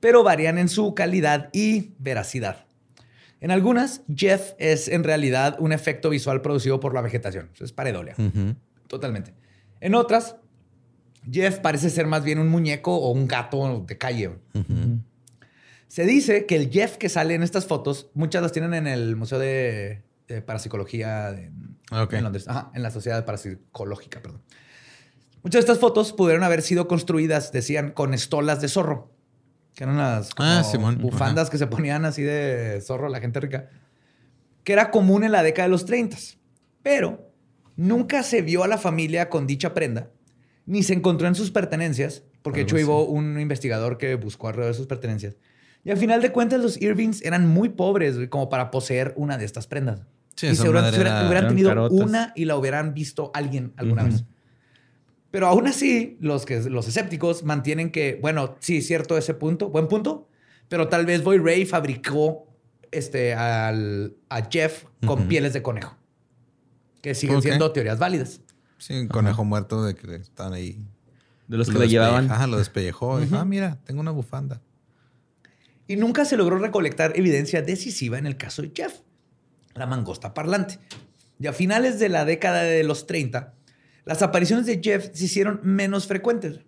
pero 0.00 0.22
varían 0.22 0.58
en 0.58 0.68
su 0.68 0.94
calidad 0.94 1.50
y 1.52 1.92
veracidad. 1.98 2.66
En 3.40 3.50
algunas, 3.50 4.02
Jeff 4.14 4.52
es 4.58 4.88
en 4.88 5.04
realidad 5.04 5.56
un 5.58 5.72
efecto 5.72 6.08
visual 6.10 6.40
producido 6.40 6.80
por 6.80 6.94
la 6.94 7.02
vegetación. 7.02 7.50
Es 7.60 7.72
pareidolia. 7.72 8.14
Totalmente. 8.88 9.34
En 9.80 9.94
otras, 9.94 10.36
Jeff 11.30 11.58
parece 11.58 11.90
ser 11.90 12.06
más 12.06 12.24
bien 12.24 12.38
un 12.38 12.48
muñeco 12.48 12.96
o 12.96 13.10
un 13.10 13.28
gato 13.28 13.84
de 13.86 13.98
calle. 13.98 14.30
Se 15.94 16.04
dice 16.06 16.44
que 16.44 16.56
el 16.56 16.70
Jeff 16.72 16.96
que 16.96 17.08
sale 17.08 17.34
en 17.34 17.44
estas 17.44 17.66
fotos, 17.66 18.10
muchas 18.14 18.42
las 18.42 18.50
tienen 18.50 18.74
en 18.74 18.88
el 18.88 19.14
Museo 19.14 19.38
de, 19.38 20.02
de 20.26 20.42
Parapsicología 20.42 21.30
de- 21.30 21.52
Ok. 21.92 22.14
en 22.14 22.24
Londres. 22.24 22.48
Ajá, 22.48 22.72
en 22.74 22.82
la 22.82 22.90
Sociedad 22.90 23.24
Parapsicológica, 23.24 24.20
perdón. 24.20 24.42
Muchas 25.44 25.60
de 25.60 25.60
estas 25.60 25.78
fotos 25.78 26.12
pudieron 26.12 26.42
haber 26.42 26.62
sido 26.62 26.88
construidas, 26.88 27.52
decían, 27.52 27.92
con 27.92 28.12
estolas 28.12 28.60
de 28.60 28.66
zorro. 28.66 29.12
Que 29.76 29.84
eran 29.84 29.96
las 29.96 30.30
Ah, 30.36 30.64
bufandas 30.98 31.48
que 31.48 31.58
se 31.58 31.68
ponían 31.68 32.04
así 32.04 32.22
de 32.22 32.80
zorro 32.80 33.08
la 33.08 33.20
gente 33.20 33.38
rica. 33.38 33.68
Que 34.64 34.72
era 34.72 34.90
común 34.90 35.22
en 35.22 35.30
la 35.30 35.44
década 35.44 35.68
de 35.68 35.70
los 35.70 35.84
30. 35.86 36.16
Pero 36.82 37.30
nunca 37.76 38.24
se 38.24 38.42
vio 38.42 38.64
a 38.64 38.66
la 38.66 38.78
familia 38.78 39.30
con 39.30 39.46
dicha 39.46 39.74
prenda, 39.74 40.10
ni 40.66 40.82
se 40.82 40.92
encontró 40.94 41.28
en 41.28 41.36
sus 41.36 41.52
pertenencias, 41.52 42.24
porque 42.42 42.58
de 42.58 42.62
hecho 42.64 42.76
hubo 42.84 43.04
un 43.04 43.38
investigador 43.38 43.96
que 43.96 44.16
buscó 44.16 44.48
alrededor 44.48 44.72
de 44.74 44.78
sus 44.78 44.88
pertenencias. 44.88 45.36
Y 45.84 45.90
al 45.90 45.96
final 45.98 46.22
de 46.22 46.32
cuentas, 46.32 46.60
los 46.60 46.80
Irvings 46.80 47.22
eran 47.22 47.46
muy 47.46 47.68
pobres 47.68 48.16
güey, 48.16 48.28
como 48.28 48.48
para 48.48 48.70
poseer 48.70 49.12
una 49.16 49.36
de 49.36 49.44
estas 49.44 49.66
prendas. 49.66 50.00
Sí, 50.34 50.46
y 50.48 50.50
madre 50.50 50.68
hubieran, 50.70 50.94
era- 50.94 51.00
hubieran 51.20 51.30
eran 51.32 51.48
tenido 51.48 51.68
carotas. 51.68 52.00
una 52.00 52.32
y 52.34 52.44
la 52.46 52.56
hubieran 52.56 52.94
visto 52.94 53.30
alguien 53.34 53.72
alguna 53.76 54.04
vez. 54.04 54.24
Pero 55.30 55.48
aún 55.48 55.66
así, 55.66 56.16
los, 56.20 56.44
que, 56.46 56.60
los 56.62 56.86
escépticos 56.88 57.42
mantienen 57.44 57.90
que, 57.90 58.18
bueno, 58.22 58.56
sí, 58.60 58.82
cierto 58.82 59.18
ese 59.18 59.34
punto, 59.34 59.68
buen 59.68 59.88
punto, 59.88 60.28
pero 60.68 60.88
tal 60.88 61.06
vez 61.06 61.22
Boy 61.24 61.38
Ray 61.38 61.66
fabricó 61.66 62.46
este, 62.92 63.34
al, 63.34 64.14
a 64.28 64.42
Jeff 64.48 64.84
con 65.06 65.26
pieles 65.28 65.52
de 65.52 65.62
conejo, 65.62 65.96
que 67.02 67.14
siguen 67.14 67.42
siendo 67.42 67.72
teorías 67.72 67.98
válidas. 67.98 68.40
Sí, 68.78 68.94
un 68.94 69.08
conejo 69.08 69.44
muerto 69.44 69.84
de 69.84 69.94
que 69.94 70.16
estaban 70.16 70.52
ahí. 70.52 70.78
De 71.48 71.58
los 71.58 71.66
que 71.68 71.74
Lo 71.74 71.80
lo 71.80 71.84
llevaban. 71.86 72.30
Ajá, 72.30 72.46
lo 72.46 72.58
despellejó. 72.58 73.20
Dijo, 73.20 73.36
ah, 73.36 73.44
mira, 73.44 73.78
tengo 73.84 74.00
una 74.00 74.10
bufanda. 74.12 74.60
Y 75.86 75.96
nunca 75.96 76.24
se 76.24 76.36
logró 76.36 76.58
recolectar 76.58 77.12
evidencia 77.16 77.62
decisiva 77.62 78.18
en 78.18 78.26
el 78.26 78.36
caso 78.36 78.62
de 78.62 78.72
Jeff, 78.74 78.94
la 79.74 79.86
mangosta 79.86 80.32
parlante. 80.34 80.78
Y 81.38 81.46
a 81.46 81.52
finales 81.52 81.98
de 81.98 82.08
la 82.08 82.24
década 82.24 82.62
de 82.62 82.84
los 82.84 83.06
30, 83.06 83.52
las 84.04 84.22
apariciones 84.22 84.66
de 84.66 84.80
Jeff 84.82 85.10
se 85.12 85.24
hicieron 85.24 85.60
menos 85.62 86.06
frecuentes. 86.06 86.60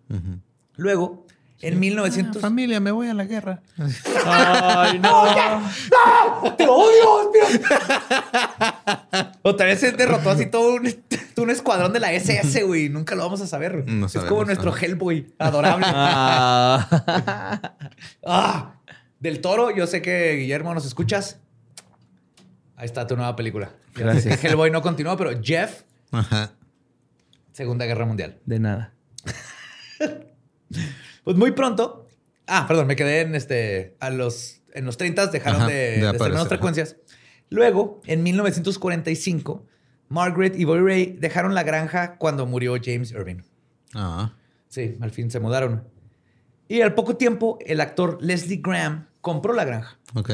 Luego, 0.76 1.26
en 1.62 1.80
1900... 1.80 2.42
familia, 2.42 2.80
me 2.80 2.90
voy 2.90 3.08
a 3.08 3.14
la 3.14 3.24
guerra. 3.24 3.62
Ay, 4.26 4.98
no. 4.98 5.24
¡Te 6.56 6.66
odio! 6.66 7.32
Otra 9.42 9.66
vez 9.66 9.80
se 9.80 9.92
derrotó 9.92 10.30
así 10.30 10.46
todo 10.46 10.74
un, 10.74 10.94
un 11.36 11.50
escuadrón 11.50 11.92
de 11.92 12.00
la 12.00 12.12
SS, 12.12 12.62
güey. 12.64 12.88
Nunca 12.88 13.14
lo 13.14 13.22
vamos 13.22 13.40
a 13.40 13.46
saber. 13.46 13.82
güey. 13.82 13.94
No 13.94 14.06
es 14.06 14.12
como 14.18 14.44
nuestro. 14.44 14.74
Hellboy 14.76 15.32
adorable. 15.38 15.86
Ah. 15.88 17.72
Ah, 18.28 18.74
del 19.20 19.40
Toro, 19.40 19.74
yo 19.74 19.86
sé 19.86 20.02
que 20.02 20.34
Guillermo 20.34 20.74
nos 20.74 20.86
escuchas. 20.86 21.40
Ahí 22.76 22.84
está 22.86 23.06
tu 23.06 23.16
nueva 23.16 23.34
película. 23.36 23.70
Gracias. 23.94 24.42
Hellboy 24.44 24.70
no 24.70 24.82
continuó, 24.82 25.16
pero 25.16 25.30
Jeff, 25.42 25.82
Ajá. 26.10 26.52
Segunda 27.52 27.86
Guerra 27.86 28.04
Mundial. 28.06 28.38
De 28.44 28.58
nada. 28.58 28.92
Pues 31.24 31.36
muy 31.36 31.50
pronto. 31.50 32.08
Ah, 32.46 32.66
perdón, 32.68 32.86
me 32.86 32.94
quedé 32.94 33.22
en 33.22 33.34
este. 33.34 33.96
A 33.98 34.10
los. 34.10 34.62
En 34.74 34.84
los 34.84 34.96
30 34.96 35.26
dejaron 35.28 35.62
Ajá, 35.62 35.70
de, 35.70 35.74
de 35.74 35.98
de 35.98 36.08
aparecer, 36.08 36.46
frecuencias. 36.46 36.96
Luego, 37.50 38.00
en 38.06 38.22
1945, 38.22 39.66
Margaret 40.08 40.56
y 40.56 40.64
Boy 40.64 40.80
Ray 40.80 41.16
dejaron 41.18 41.54
la 41.54 41.64
granja 41.64 42.16
cuando 42.18 42.46
murió 42.46 42.76
James 42.80 43.10
Irving. 43.10 43.42
Ah. 43.94 44.34
Sí, 44.68 44.96
al 45.00 45.10
fin 45.10 45.30
se 45.30 45.40
mudaron. 45.40 45.88
Y 46.68 46.80
al 46.80 46.94
poco 46.94 47.16
tiempo, 47.16 47.58
el 47.64 47.80
actor 47.80 48.18
Leslie 48.20 48.60
Graham 48.62 49.06
compró 49.20 49.52
la 49.52 49.64
granja. 49.64 49.98
Ok. 50.14 50.30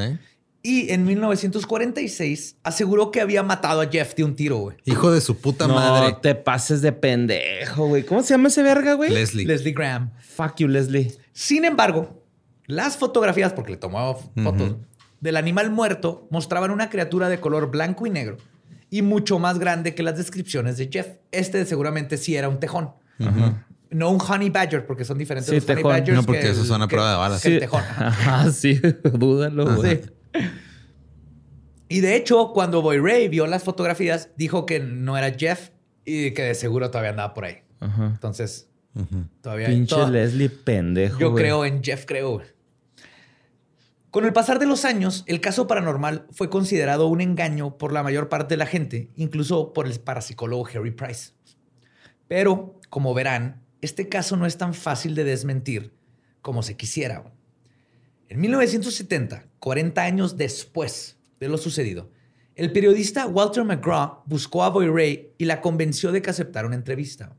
Y 0.64 0.92
en 0.92 1.04
1946 1.04 2.56
aseguró 2.62 3.10
que 3.10 3.20
había 3.20 3.42
matado 3.42 3.80
a 3.80 3.86
Jeff 3.88 4.14
de 4.14 4.22
un 4.22 4.36
tiro, 4.36 4.58
güey. 4.58 4.76
Hijo 4.84 5.10
de 5.10 5.20
su 5.20 5.36
puta 5.36 5.66
no 5.66 5.74
madre. 5.74 6.16
te 6.22 6.36
pases 6.36 6.82
de 6.82 6.92
pendejo, 6.92 7.88
güey. 7.88 8.04
¿Cómo 8.04 8.22
se 8.22 8.34
llama 8.34 8.48
ese 8.48 8.62
verga, 8.62 8.94
güey? 8.94 9.10
Leslie. 9.10 9.44
Leslie 9.44 9.72
Graham. 9.72 10.12
Fuck 10.20 10.56
you, 10.58 10.68
Leslie. 10.68 11.12
Sin 11.32 11.64
embargo, 11.64 12.22
las 12.66 12.96
fotografías, 12.96 13.52
porque 13.52 13.72
le 13.72 13.76
tomó 13.76 14.16
fotos, 14.42 14.76
del 15.20 15.36
animal 15.36 15.70
muerto 15.70 16.28
mostraban 16.30 16.70
una 16.70 16.90
criatura 16.90 17.28
de 17.28 17.40
color 17.40 17.70
blanco 17.70 18.06
y 18.06 18.10
negro 18.10 18.36
y 18.88 19.02
mucho 19.02 19.38
más 19.38 19.58
grande 19.58 19.94
que 19.94 20.02
las 20.02 20.16
descripciones 20.16 20.76
de 20.76 20.88
Jeff. 20.92 21.08
Este 21.32 21.64
seguramente 21.64 22.18
sí 22.18 22.36
era 22.36 22.48
un 22.48 22.60
tejón. 22.60 22.90
No 23.92 24.10
un 24.10 24.20
honey 24.20 24.50
badger, 24.50 24.86
porque 24.86 25.04
son 25.04 25.18
diferentes 25.18 25.48
Sí, 25.50 25.54
los 25.56 25.64
honey 25.64 25.76
tejón. 25.76 25.92
badgers. 25.92 26.16
No, 26.16 26.22
porque 26.24 26.40
que 26.40 26.50
esos 26.50 26.66
son 26.66 26.82
a 26.82 26.88
prueba 26.88 27.10
de 27.12 27.16
balas. 27.16 27.42
tejón. 27.42 27.80
ajá. 27.88 28.06
Ajá, 28.08 28.50
sí. 28.52 28.80
Dúdalo, 29.04 29.76
güey. 29.76 30.00
Sí. 30.02 30.10
Y 31.88 32.00
de 32.00 32.16
hecho, 32.16 32.52
cuando 32.54 32.80
Boy 32.80 32.98
Ray 32.98 33.28
vio 33.28 33.46
las 33.46 33.64
fotografías, 33.64 34.30
dijo 34.36 34.64
que 34.64 34.80
no 34.80 35.18
era 35.18 35.30
Jeff 35.38 35.70
y 36.04 36.30
que 36.32 36.42
de 36.42 36.54
seguro 36.54 36.90
todavía 36.90 37.10
andaba 37.10 37.34
por 37.34 37.44
ahí. 37.44 37.58
Ajá. 37.80 38.06
Entonces, 38.06 38.70
todavía 39.42 39.66
Pinche 39.68 39.94
toda- 39.94 40.10
Leslie 40.10 40.48
pendejo. 40.48 41.18
Yo 41.18 41.30
güey. 41.32 41.44
creo 41.44 41.64
en 41.66 41.82
Jeff, 41.84 42.04
creo. 42.06 42.40
Con 44.10 44.24
el 44.24 44.32
pasar 44.32 44.58
de 44.58 44.66
los 44.66 44.84
años, 44.84 45.24
el 45.26 45.40
caso 45.40 45.66
paranormal 45.66 46.26
fue 46.32 46.50
considerado 46.50 47.06
un 47.08 47.20
engaño 47.22 47.78
por 47.78 47.92
la 47.92 48.02
mayor 48.02 48.28
parte 48.28 48.54
de 48.54 48.58
la 48.58 48.66
gente, 48.66 49.10
incluso 49.16 49.72
por 49.72 49.86
el 49.86 49.98
parapsicólogo 50.00 50.66
Harry 50.66 50.90
Price. 50.90 51.32
Pero, 52.28 52.78
como 52.90 53.14
verán, 53.14 53.61
este 53.82 54.08
caso 54.08 54.36
no 54.36 54.46
es 54.46 54.56
tan 54.56 54.72
fácil 54.72 55.14
de 55.14 55.24
desmentir 55.24 55.92
como 56.40 56.62
se 56.62 56.76
quisiera. 56.76 57.32
En 58.28 58.40
1970, 58.40 59.48
40 59.58 60.02
años 60.02 60.36
después 60.36 61.18
de 61.38 61.48
lo 61.48 61.58
sucedido, 61.58 62.10
el 62.54 62.72
periodista 62.72 63.26
Walter 63.26 63.64
McGraw 63.64 64.22
buscó 64.24 64.62
a 64.62 64.70
Boy 64.70 64.86
Ray 64.86 65.32
y 65.36 65.44
la 65.46 65.60
convenció 65.60 66.12
de 66.12 66.22
que 66.22 66.30
aceptara 66.30 66.66
una 66.66 66.76
entrevista. 66.76 67.36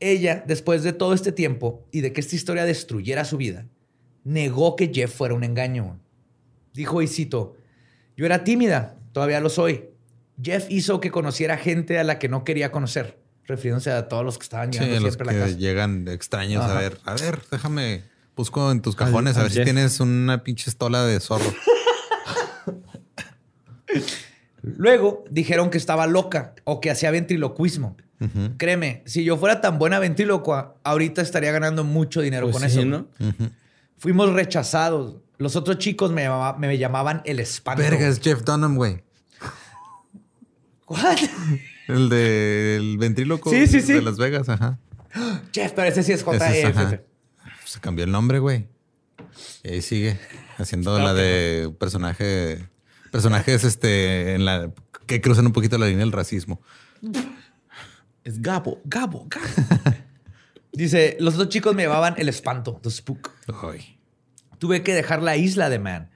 Ella, 0.00 0.44
después 0.46 0.82
de 0.82 0.92
todo 0.92 1.14
este 1.14 1.32
tiempo 1.32 1.86
y 1.90 2.02
de 2.02 2.12
que 2.12 2.20
esta 2.20 2.36
historia 2.36 2.64
destruyera 2.64 3.24
su 3.24 3.36
vida, 3.36 3.66
negó 4.24 4.76
que 4.76 4.92
Jeff 4.92 5.14
fuera 5.14 5.34
un 5.34 5.44
engaño. 5.44 5.98
Dijo, 6.74 7.00
y 7.00 7.08
cito, 7.08 7.56
yo 8.16 8.26
era 8.26 8.44
tímida, 8.44 8.98
todavía 9.12 9.40
lo 9.40 9.48
soy. 9.48 9.86
Jeff 10.40 10.66
hizo 10.68 11.00
que 11.00 11.10
conociera 11.10 11.56
gente 11.56 11.98
a 11.98 12.04
la 12.04 12.18
que 12.18 12.28
no 12.28 12.44
quería 12.44 12.70
conocer, 12.70 13.18
refiriéndose 13.48 13.90
a 13.90 14.06
todos 14.08 14.24
los 14.24 14.38
que 14.38 14.44
estaban 14.44 14.72
Sí, 14.72 14.78
llegando 14.78 15.00
los 15.00 15.14
siempre 15.14 15.30
a 15.36 15.38
la 15.40 15.44
casa. 15.46 15.56
llegan 15.58 16.06
extraños 16.08 16.62
Ajá. 16.64 16.76
a 16.78 16.80
ver. 16.80 16.98
A 17.04 17.14
ver, 17.14 17.42
déjame. 17.50 18.04
Busco 18.36 18.70
en 18.70 18.80
tus 18.82 18.94
cajones 18.94 19.36
a 19.36 19.42
ver 19.42 19.50
si 19.50 19.64
tienes 19.64 19.98
una 19.98 20.44
pinche 20.44 20.70
estola 20.70 21.04
de 21.04 21.18
zorro. 21.18 21.52
Luego 24.62 25.24
dijeron 25.30 25.70
que 25.70 25.78
estaba 25.78 26.06
loca 26.06 26.54
o 26.64 26.80
que 26.80 26.90
hacía 26.90 27.10
ventriloquismo. 27.10 27.96
Créeme, 28.56 29.02
si 29.06 29.22
yo 29.24 29.36
fuera 29.36 29.60
tan 29.60 29.78
buena 29.78 29.98
ventrílocua, 30.00 30.76
ahorita 30.82 31.22
estaría 31.22 31.52
ganando 31.52 31.84
mucho 31.84 32.20
dinero 32.20 32.46
Pues 32.50 32.60
con 32.60 32.68
sí, 32.70 32.78
eso. 32.80 32.86
¿no? 32.86 33.06
Fuimos 33.96 34.32
rechazados. 34.32 35.16
Los 35.38 35.54
otros 35.54 35.78
chicos 35.78 36.10
me, 36.12 36.22
llamaba- 36.22 36.58
me 36.58 36.76
llamaban 36.78 37.22
el 37.24 37.38
espanto. 37.38 37.80
Verga, 37.82 38.08
es 38.08 38.20
Jeff 38.20 38.42
Dunham, 38.42 38.74
güey. 38.76 39.02
¿What? 40.88 41.18
El 41.88 42.08
del 42.08 42.98
ventríloco 42.98 43.50
Sí, 43.50 43.66
sí, 43.66 43.80
sí. 43.80 43.94
de 43.94 44.02
Las 44.02 44.18
Vegas, 44.18 44.48
ajá. 44.48 44.78
Jeff, 45.52 45.72
pero 45.74 45.88
ese 45.88 46.02
sí 46.02 46.12
es 46.12 46.20
JF. 46.24 46.42
ajá. 46.66 47.00
Se 47.64 47.80
cambió 47.80 48.04
el 48.04 48.10
nombre, 48.12 48.38
güey. 48.38 48.68
Y 49.62 49.68
ahí 49.70 49.82
sigue 49.82 50.18
haciendo 50.58 50.98
la 50.98 51.14
de 51.14 51.72
personaje, 51.78 52.68
personajes 53.10 53.64
este 53.64 54.34
en 54.34 54.44
la 54.44 54.70
que 55.06 55.20
cruzan 55.20 55.46
un 55.46 55.52
poquito 55.52 55.78
la 55.78 55.86
línea 55.86 56.00
del 56.00 56.12
racismo. 56.12 56.60
Es 58.24 58.40
Gabo, 58.42 58.80
Gabo, 58.84 59.26
Gabo. 59.28 59.46
Dice, 60.72 61.16
los 61.20 61.34
otros 61.34 61.48
chicos 61.48 61.74
me 61.74 61.84
llamaban 61.84 62.14
el 62.18 62.28
espanto, 62.28 62.78
the 62.82 62.90
spook. 62.90 63.30
Ay. 63.62 63.98
Tuve 64.58 64.82
que 64.82 64.94
dejar 64.94 65.22
la 65.22 65.36
isla 65.36 65.68
de 65.70 65.78
Man 65.78 66.10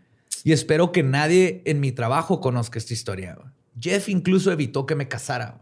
y 0.45 0.53
espero 0.53 0.93
que 0.93 1.03
nadie 1.03 1.63
en 1.65 1.81
mi 1.81 1.93
trabajo 1.93 2.41
conozca 2.41 2.79
esta 2.79 2.93
historia. 2.93 3.39
Jeff 3.81 4.09
incluso 4.09 4.53
evitó 4.53 4.87
que 4.87 4.95
me 4.95 5.09
casara. 5.09 5.59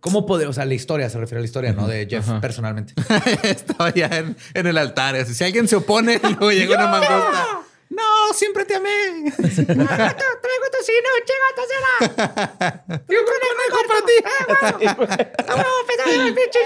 ¿Cómo 0.00 0.26
poder? 0.26 0.48
O 0.48 0.52
sea, 0.52 0.66
la 0.66 0.74
historia 0.74 1.08
se 1.08 1.18
refiere 1.18 1.38
a 1.38 1.40
la 1.40 1.46
historia, 1.46 1.72
no 1.72 1.86
de 1.86 2.06
Jeff 2.06 2.28
personalmente. 2.40 2.92
Estaba 3.42 3.88
ya 3.88 4.06
en, 4.08 4.36
en 4.52 4.66
el 4.66 4.76
altar. 4.76 5.16
así, 5.16 5.34
si 5.34 5.44
alguien 5.44 5.66
se 5.66 5.76
opone, 5.76 6.20
luego 6.22 6.52
llega 6.52 6.74
una 6.76 6.88
mangosta. 6.88 7.60
No, 7.88 8.34
siempre 8.34 8.64
te 8.64 8.74
amé. 8.74 9.32
Traigo 9.36 10.66
tocino, 10.72 11.08
llega 11.24 11.48
tocina. 11.56 12.84
Yo 13.08 13.18
conozco 13.24 13.78
para 13.88 14.00
ti. 14.06 14.16
Vamos 15.46 15.66
a 15.66 15.80
empezar 15.80 16.06
los 16.18 16.32
pinches 16.32 16.62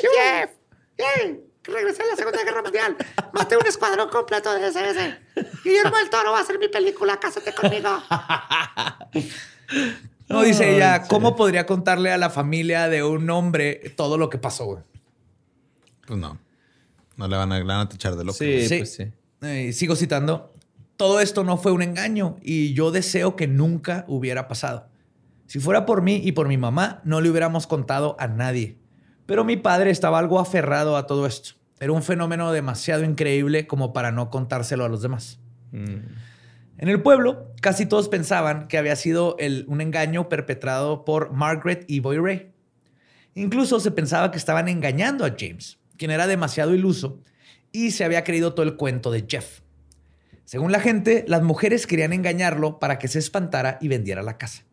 Jeff. 0.00 0.50
Yay. 0.98 1.44
Regresé 1.64 2.02
a 2.02 2.06
la 2.06 2.16
Segunda 2.16 2.42
Guerra 2.42 2.62
Mundial. 2.62 2.96
Maté 3.34 3.56
un 3.58 3.66
escuadrón 3.66 4.08
completo 4.08 4.54
de 4.54 4.68
SS. 4.68 5.18
Guillermo 5.62 5.98
el 5.98 6.08
Toro 6.08 6.32
va 6.32 6.38
a 6.38 6.40
hacer 6.40 6.58
mi 6.58 6.68
película. 6.68 7.20
Cásate 7.20 7.52
conmigo. 7.54 8.02
No, 10.28 10.42
dice 10.42 10.74
ella, 10.76 11.04
¿cómo 11.08 11.36
podría 11.36 11.64
contarle 11.66 12.12
a 12.12 12.18
la 12.18 12.28
familia 12.30 12.88
de 12.88 13.02
un 13.02 13.28
hombre 13.30 13.92
todo 13.96 14.18
lo 14.18 14.28
que 14.28 14.38
pasó, 14.38 14.66
güey? 14.66 14.82
Pues 16.06 16.18
no. 16.18 16.38
No 17.16 17.28
le 17.28 17.36
van 17.36 17.50
a, 17.52 17.58
le 17.58 17.64
van 17.64 17.80
a 17.80 17.88
tachar 17.88 18.14
de 18.16 18.24
loco. 18.24 18.36
Sí, 18.38 18.66
Sí. 18.68 18.78
pues 18.78 18.94
sí. 18.94 19.04
Eh, 19.42 19.72
sigo 19.72 19.96
citando. 19.96 20.52
Todo 20.96 21.20
esto 21.20 21.44
no 21.44 21.56
fue 21.56 21.72
un 21.72 21.82
engaño 21.82 22.36
y 22.42 22.74
yo 22.74 22.90
deseo 22.90 23.36
que 23.36 23.46
nunca 23.46 24.04
hubiera 24.08 24.48
pasado. 24.48 24.88
Si 25.46 25.60
fuera 25.60 25.86
por 25.86 26.02
mí 26.02 26.20
y 26.22 26.32
por 26.32 26.48
mi 26.48 26.58
mamá, 26.58 27.00
no 27.04 27.20
le 27.20 27.30
hubiéramos 27.30 27.66
contado 27.66 28.16
a 28.18 28.26
nadie. 28.28 28.76
Pero 29.24 29.44
mi 29.44 29.56
padre 29.56 29.90
estaba 29.90 30.18
algo 30.18 30.40
aferrado 30.40 30.96
a 30.96 31.06
todo 31.06 31.26
esto. 31.26 31.50
Era 31.80 31.92
un 31.92 32.02
fenómeno 32.02 32.52
demasiado 32.52 33.04
increíble 33.04 33.66
como 33.66 33.92
para 33.92 34.10
no 34.10 34.28
contárselo 34.30 34.84
a 34.84 34.88
los 34.88 35.00
demás. 35.00 35.38
En 35.72 36.08
el 36.88 37.00
pueblo, 37.02 37.47
casi 37.60 37.86
todos 37.86 38.08
pensaban 38.08 38.68
que 38.68 38.78
había 38.78 38.96
sido 38.96 39.36
el- 39.38 39.64
un 39.68 39.80
engaño 39.80 40.28
perpetrado 40.28 41.04
por 41.04 41.32
Margaret 41.32 41.84
y 41.88 42.00
Boy 42.00 42.18
Ray. 42.18 42.52
Incluso 43.34 43.80
se 43.80 43.90
pensaba 43.90 44.30
que 44.30 44.38
estaban 44.38 44.68
engañando 44.68 45.24
a 45.24 45.34
James, 45.38 45.78
quien 45.96 46.10
era 46.10 46.26
demasiado 46.26 46.74
iluso 46.74 47.20
y 47.72 47.90
se 47.92 48.04
había 48.04 48.24
creído 48.24 48.54
todo 48.54 48.64
el 48.64 48.76
cuento 48.76 49.10
de 49.10 49.24
Jeff. 49.28 49.60
Según 50.44 50.72
la 50.72 50.80
gente, 50.80 51.24
las 51.28 51.42
mujeres 51.42 51.86
querían 51.86 52.12
engañarlo 52.12 52.78
para 52.78 52.98
que 52.98 53.06
se 53.08 53.18
espantara 53.18 53.76
y 53.80 53.88
vendiera 53.88 54.22
la 54.22 54.38
casa. 54.38 54.64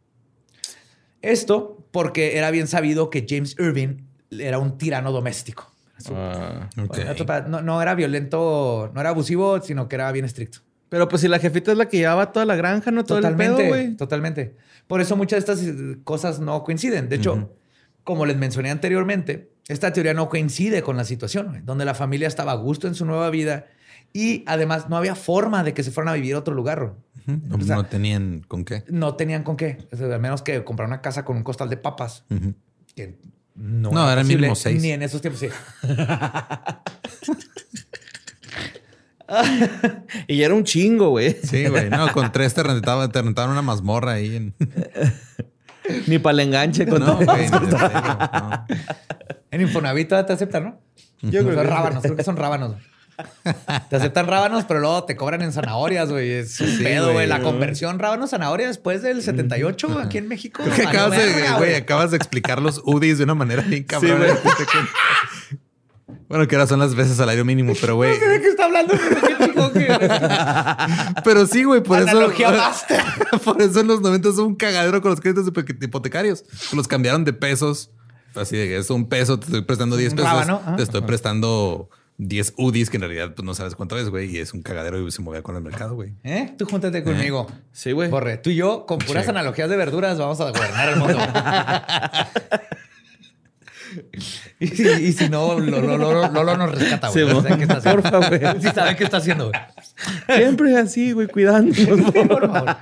Esto 1.22 1.86
porque 1.92 2.38
era 2.38 2.52
bien 2.52 2.68
sabido 2.68 3.10
que 3.10 3.26
James 3.28 3.56
Irving 3.60 4.04
era 4.32 4.58
un 4.60 4.78
tirano 4.78 5.12
doméstico. 5.12 5.72
Ah. 6.12 6.70
No 7.50 7.82
era 7.82 7.96
violento, 7.96 8.92
no 8.94 9.02
era 9.02 9.10
abusivo, 9.10 9.62
sino 9.62 9.88
que 9.88 9.96
era 9.96 10.12
bien 10.12 10.26
estricto. 10.26 10.60
Pero 10.96 11.10
pues 11.10 11.22
si 11.22 11.28
la 11.28 11.40
jefita 11.40 11.74
es 11.74 11.78
la 11.78 11.90
que 11.90 11.98
llevaba 11.98 12.32
toda 12.32 12.46
la 12.46 12.56
granja, 12.56 12.90
¿no? 12.90 13.04
Todo 13.04 13.18
Totalmente, 13.18 13.64
el 13.64 13.70
pedo, 13.70 13.84
güey. 13.84 13.98
totalmente. 13.98 14.56
Por 14.88 15.02
eso 15.02 15.18
muchas 15.18 15.44
de 15.46 15.52
estas 15.52 15.68
eh, 15.68 15.98
cosas 16.06 16.40
no 16.40 16.64
coinciden. 16.64 17.10
De 17.10 17.18
hecho, 17.18 17.52
como 18.06 18.26
les 18.26 18.38
mencioné 18.38 18.72
anteriormente, 18.72 19.52
esta 19.68 19.92
teoría 19.92 20.14
no 20.14 20.30
coincide 20.30 20.82
con 20.84 20.96
la 20.96 21.04
situación, 21.04 21.48
güey, 21.50 21.62
donde 21.66 21.84
la 21.84 21.96
familia 21.96 22.30
estaba 22.30 22.54
a 22.54 22.56
gusto 22.56 22.88
en 22.88 22.96
su 22.96 23.06
nueva 23.06 23.30
vida 23.30 23.66
y 24.14 24.46
además 24.48 24.88
no 24.88 24.96
había 24.96 25.16
forma 25.16 25.66
de 25.66 25.74
que 25.74 25.84
se 25.84 25.92
fueran 25.92 26.14
a 26.14 26.16
vivir 26.16 26.34
a 26.36 26.40
otro 26.40 26.54
lugar. 26.56 26.94
No, 27.26 27.58
O 27.58 27.60
sea, 27.60 27.76
no 27.76 27.86
tenían 27.88 28.46
con 28.48 28.64
qué. 28.64 28.86
no 28.88 29.16
tenían 29.18 29.44
con 29.44 29.58
qué. 29.58 29.80
O 29.92 29.98
sea, 29.98 30.06
al 30.16 30.22
menos 30.22 30.44
que 30.44 30.64
comprar 30.64 30.88
una 30.88 31.02
casa 31.02 31.26
con 31.26 31.36
un 31.36 31.44
costal 31.44 31.70
de 31.70 31.76
papas. 31.76 32.24
Que 32.96 33.18
no, 33.54 33.92
No, 33.92 34.10
era 34.10 34.22
posible, 34.22 34.38
mínimo 34.38 34.56
seis. 34.56 34.82
Ni 34.82 34.92
en 34.92 35.04
esos 35.04 35.20
tiempos, 35.20 35.42
sí. 35.42 35.50
Y 40.28 40.42
era 40.44 40.54
un 40.54 40.64
chingo, 40.64 41.10
güey. 41.10 41.36
Sí, 41.44 41.66
güey. 41.68 41.90
No, 41.90 42.12
con 42.12 42.32
tres 42.32 42.54
te 42.54 42.64
rentaban, 42.64 43.12
te 43.12 43.22
rentaban 43.22 43.52
una 43.52 43.62
mazmorra 43.62 44.14
ahí 44.14 44.36
en. 44.36 44.54
Ni 46.08 46.18
para 46.20 46.34
el 46.34 46.40
enganche 46.42 46.88
con 46.88 47.00
No, 47.06 47.18
güey. 47.18 47.46
en 47.46 47.50
serio, 47.52 47.68
no. 47.70 48.66
En 49.52 49.62
Infonavit 49.62 50.08
todavía 50.10 50.26
te 50.26 50.34
aceptan, 50.34 50.64
¿no? 50.64 50.82
Yo 51.22 51.42
Son 51.42 51.52
creo 51.52 51.62
que- 51.64 51.70
rábanos, 51.70 52.02
creo 52.04 52.16
que 52.16 52.24
son 52.24 52.38
rábanos. 52.38 52.76
Te 53.90 53.96
aceptan 53.96 54.28
rábanos, 54.28 54.66
pero 54.68 54.82
luego 54.82 55.06
te 55.06 55.16
cobran 55.16 55.42
en 55.42 55.54
zanahorias, 55.54 56.10
güey. 56.12 56.32
Es 56.32 56.60
un 56.60 56.68
Sí, 56.68 56.84
pedo, 56.84 57.14
güey. 57.14 57.28
La 57.28 57.40
conversión 57.42 57.98
rábanos-zanahoria 57.98 58.68
después 58.68 59.02
del 59.04 59.22
78 59.24 60.00
aquí 60.00 60.18
en 60.18 60.28
México. 60.28 60.64
Creo 60.64 60.76
que 60.76 60.84
valió 60.84 61.00
acabas 61.02 61.18
de, 61.20 61.26
verga, 61.34 61.58
güey, 61.58 61.76
acabas 61.76 62.12
de 62.12 62.18
explicar 62.18 62.62
los 62.62 62.82
UDIs 62.84 63.18
de 63.20 63.24
una 63.24 63.36
manera 63.36 63.62
bien 63.62 63.84
cabrón. 63.86 64.18
güey. 64.18 64.32
Bueno, 66.30 66.48
que 66.48 66.56
ahora 66.56 66.68
son 66.68 66.80
las 66.80 66.96
veces 66.96 67.18
salario 67.18 67.46
mínimo, 67.46 67.74
pero 67.80 67.96
güey. 67.96 68.18
¿De 68.20 68.42
qué 68.42 68.48
está 68.48 68.66
hablando? 68.66 68.94
Pero 71.24 71.38
qué 71.42 71.48
sí, 71.52 71.64
güey, 71.64 71.82
por 71.82 72.00
eso. 72.00 72.18
Por 73.44 73.62
eso 73.62 73.80
en 73.80 73.88
los 73.88 74.02
90 74.02 74.30
es 74.30 74.38
un 74.38 74.56
cagadero 74.56 75.02
con 75.02 75.12
los 75.12 75.22
créditos 75.22 75.46
hipo- 75.48 75.84
hipotecarios. 75.84 76.44
Los 76.74 76.88
cambiaron 76.88 77.24
de 77.26 77.34
pesos. 77.34 77.92
Así 78.36 78.58
de 78.58 78.68
que 78.68 78.78
es 78.78 78.90
un 78.90 79.08
peso, 79.08 79.40
te 79.40 79.46
estoy 79.46 79.62
prestando 79.62 79.96
10 79.96 80.12
Un 80.12 80.18
pesos. 80.18 80.32
rábano, 80.32 80.62
ajá. 80.66 80.76
Te 80.76 80.84
estoy 80.84 81.02
prestando 81.02 81.90
10 82.18 82.54
UDIs, 82.58 82.90
que 82.90 82.98
en 82.98 83.02
realidad 83.02 83.34
pues, 83.36 83.46
no 83.46 83.54
sabes 83.54 83.76
cuánto 83.76 83.98
es, 83.98 84.10
güey. 84.10 84.30
Y 84.36 84.40
es 84.40 84.54
un 84.54 84.62
cagadero 84.62 85.00
y 85.06 85.12
se 85.12 85.22
movía 85.22 85.42
con 85.42 85.56
el 85.56 85.62
mercado, 85.62 85.96
güey. 85.96 86.14
¿Eh? 86.24 86.54
Tú 86.58 86.66
júntate 86.66 87.04
conmigo. 87.04 87.48
Sí, 87.72 87.92
güey. 87.94 88.10
Borre, 88.10 88.38
tú 88.38 88.50
y 88.50 88.56
yo, 88.56 88.86
con 88.86 89.00
puras 89.00 89.24
Sí. 89.26 89.30
analogías 89.30 89.70
de 89.70 89.78
verduras, 89.78 90.18
vamos 90.18 90.40
a 90.42 90.52
gobernar 90.52 90.90
el 90.90 90.96
mundo. 90.98 91.18
y, 94.60 94.68
si, 94.68 94.84
y 94.88 95.14
si 95.14 95.30
no, 95.30 95.60
Lolo, 95.60 95.98
Lolo- 95.98 96.32
Lolo 96.32 96.58
nos 96.58 96.72
rescata, 96.78 97.10
güey. 97.10 97.26
Sí, 97.26 97.32
No 97.34 97.42
sabe 97.42 97.58
qué 97.58 97.64
está 97.64 97.78
haciendo. 97.78 98.02
Porfa, 98.02 98.30
güey. 98.30 98.62
Sí 98.62 98.68
sabe 98.74 98.96
qué 98.96 99.04
está 99.04 99.18
haciendo, 99.18 99.50
güey. 99.50 100.38
Siempre 100.40 100.72
es 100.72 100.78
así, 100.78 101.12
güey, 101.12 101.28
cuidándonos. 101.28 101.76
Sí, 101.78 101.86
por 102.28 102.48
favor. 102.52 102.78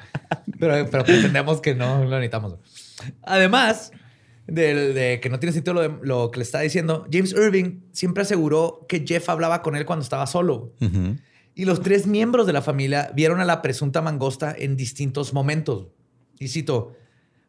Pero, 0.59 0.89
pero 0.89 1.03
pretendemos 1.03 1.61
que 1.61 1.75
no 1.75 2.03
lo 2.03 2.09
necesitamos. 2.11 2.55
Además 3.23 3.91
de, 4.47 5.19
que 5.21 5.29
no 5.29 5.39
tiene 5.39 5.53
sentido 5.53 5.73
lo, 5.73 5.81
de- 5.81 5.93
lo 6.01 6.31
que 6.31 6.39
le 6.39 6.43
está 6.43 6.59
diciendo, 6.61 7.07
James 7.11 7.31
Irving 7.33 7.81
siempre 7.91 8.23
aseguró 8.23 8.85
que 8.87 9.03
Jeff 9.07 9.29
hablaba 9.29 9.61
con 9.61 9.75
él 9.75 9.85
cuando 9.85 10.03
estaba 10.03 10.27
solo. 10.27 10.73
Y 11.55 11.65
los 11.65 11.81
tres 11.81 12.07
miembros 12.07 12.47
de 12.47 12.53
la 12.53 12.61
familia 12.61 13.11
vieron 13.13 13.39
a 13.39 13.45
la 13.45 13.61
presunta 13.61 14.01
mangosta 14.01 14.55
en 14.57 14.75
distintos 14.75 15.33
momentos. 15.33 15.87
Y 16.39 16.47
cito, 16.47 16.95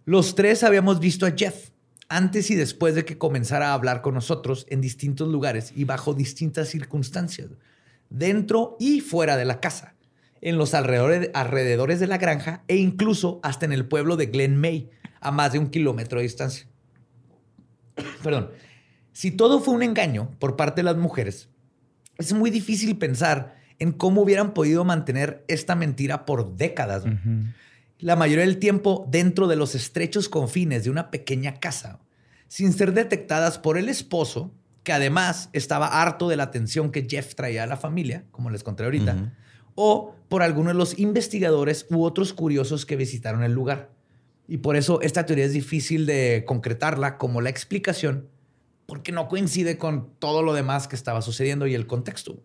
los 0.05 0.34
tres 0.34 0.62
habíamos 0.62 1.00
visto 1.00 1.24
a 1.24 1.32
Jeff 1.34 1.70
antes 2.09 2.50
y 2.50 2.55
después 2.55 2.94
de 2.94 3.05
que 3.05 3.18
comenzara 3.18 3.70
a 3.70 3.74
hablar 3.74 4.02
con 4.02 4.14
nosotros 4.14 4.66
en 4.68 4.80
distintos 4.80 5.28
lugares 5.28 5.72
y 5.74 5.84
bajo 5.84 6.14
distintas 6.14 6.68
circunstancias, 6.68 7.48
dentro 8.11 8.76
y 8.78 9.00
fuera 9.00 9.36
de 9.36 9.44
la 9.44 9.61
casa, 9.61 9.94
en 10.40 10.59
los 10.59 10.74
alrededores, 10.74 12.00
de 12.00 12.07
la 12.07 12.18
granja 12.18 12.62
e 12.68 12.76
incluso 12.76 13.40
hasta 13.42 13.64
en 13.64 13.72
el 13.72 13.86
pueblo 13.86 14.16
de 14.16 14.26
Glen 14.26 14.61
May, 14.61 14.90
a 15.20 15.30
más 15.30 15.52
de 15.52 15.59
un 15.59 15.68
kilómetro 15.68 16.18
de 16.18 16.24
distancia. 16.24 16.66
Perdón. 18.22 18.50
Si 19.12 19.30
todo 19.30 19.61
fue 19.61 19.74
un 19.74 19.82
engaño 19.82 20.30
por 20.40 20.57
parte 20.57 20.80
de 20.80 20.84
las 20.84 20.96
mujeres, 20.96 21.48
es 22.18 22.32
muy 22.32 22.50
difícil 22.50 22.98
pensar 22.98 23.57
en 23.78 23.92
cómo 23.92 24.22
hubieran 24.22 24.55
podido 24.55 24.84
mantener 24.84 25.44
esta 25.48 25.74
mentira 25.74 26.26
por 26.26 26.57
décadas. 26.57 27.05
La 28.05 28.16
mayoría 28.16 28.44
del 28.44 28.59
tiempo 28.59 29.07
dentro 29.09 29.46
de 29.46 29.57
los 29.57 29.74
estrechos 29.74 30.28
confines 30.28 30.84
de 30.84 30.90
una 30.90 31.11
pequeña 31.11 31.55
casa, 31.55 32.00
sin 32.48 32.74
ser 32.74 32.92
detectadas 32.92 33.57
por 33.57 33.78
el 33.78 33.88
esposo, 33.88 34.52
que 34.82 34.92
además 34.92 35.48
estaba 35.55 35.86
harto 35.86 36.28
de 36.28 36.36
la 36.36 36.42
atención 36.42 36.90
que 36.90 37.07
Jeff 37.09 37.34
traía 37.34 37.62
a 37.62 37.66
la 37.66 37.78
familia, 37.78 38.26
como 38.30 38.50
les 38.50 38.62
conté 38.62 38.84
ahorita, 38.84 39.32
o 39.74 40.14
por 40.28 40.42
algunos 40.42 40.74
de 40.74 40.78
los 40.78 40.98
investigadores 40.98 41.86
u 41.88 42.05
otros 42.05 42.34
curiosos 42.34 42.84
que 42.84 42.96
visitaron 42.96 43.42
el 43.42 43.52
lugar. 43.52 43.90
Y 44.46 44.59
por 44.59 44.76
eso 44.76 45.00
esta 45.00 45.24
teoría 45.24 45.46
es 45.46 45.55
difícil 45.55 46.05
de 46.05 46.44
concretarla 46.46 47.16
como 47.16 47.40
la 47.40 47.48
explicación, 47.48 48.28
porque 48.84 49.12
no 49.12 49.28
coincide 49.28 49.78
con 49.78 50.11
todo 50.18 50.42
lo 50.42 50.52
demás 50.52 50.88
que 50.88 50.96
estaba 50.96 51.22
sucediendo 51.22 51.66
y 51.66 51.74
el 51.74 51.86
contexto. 51.86 52.38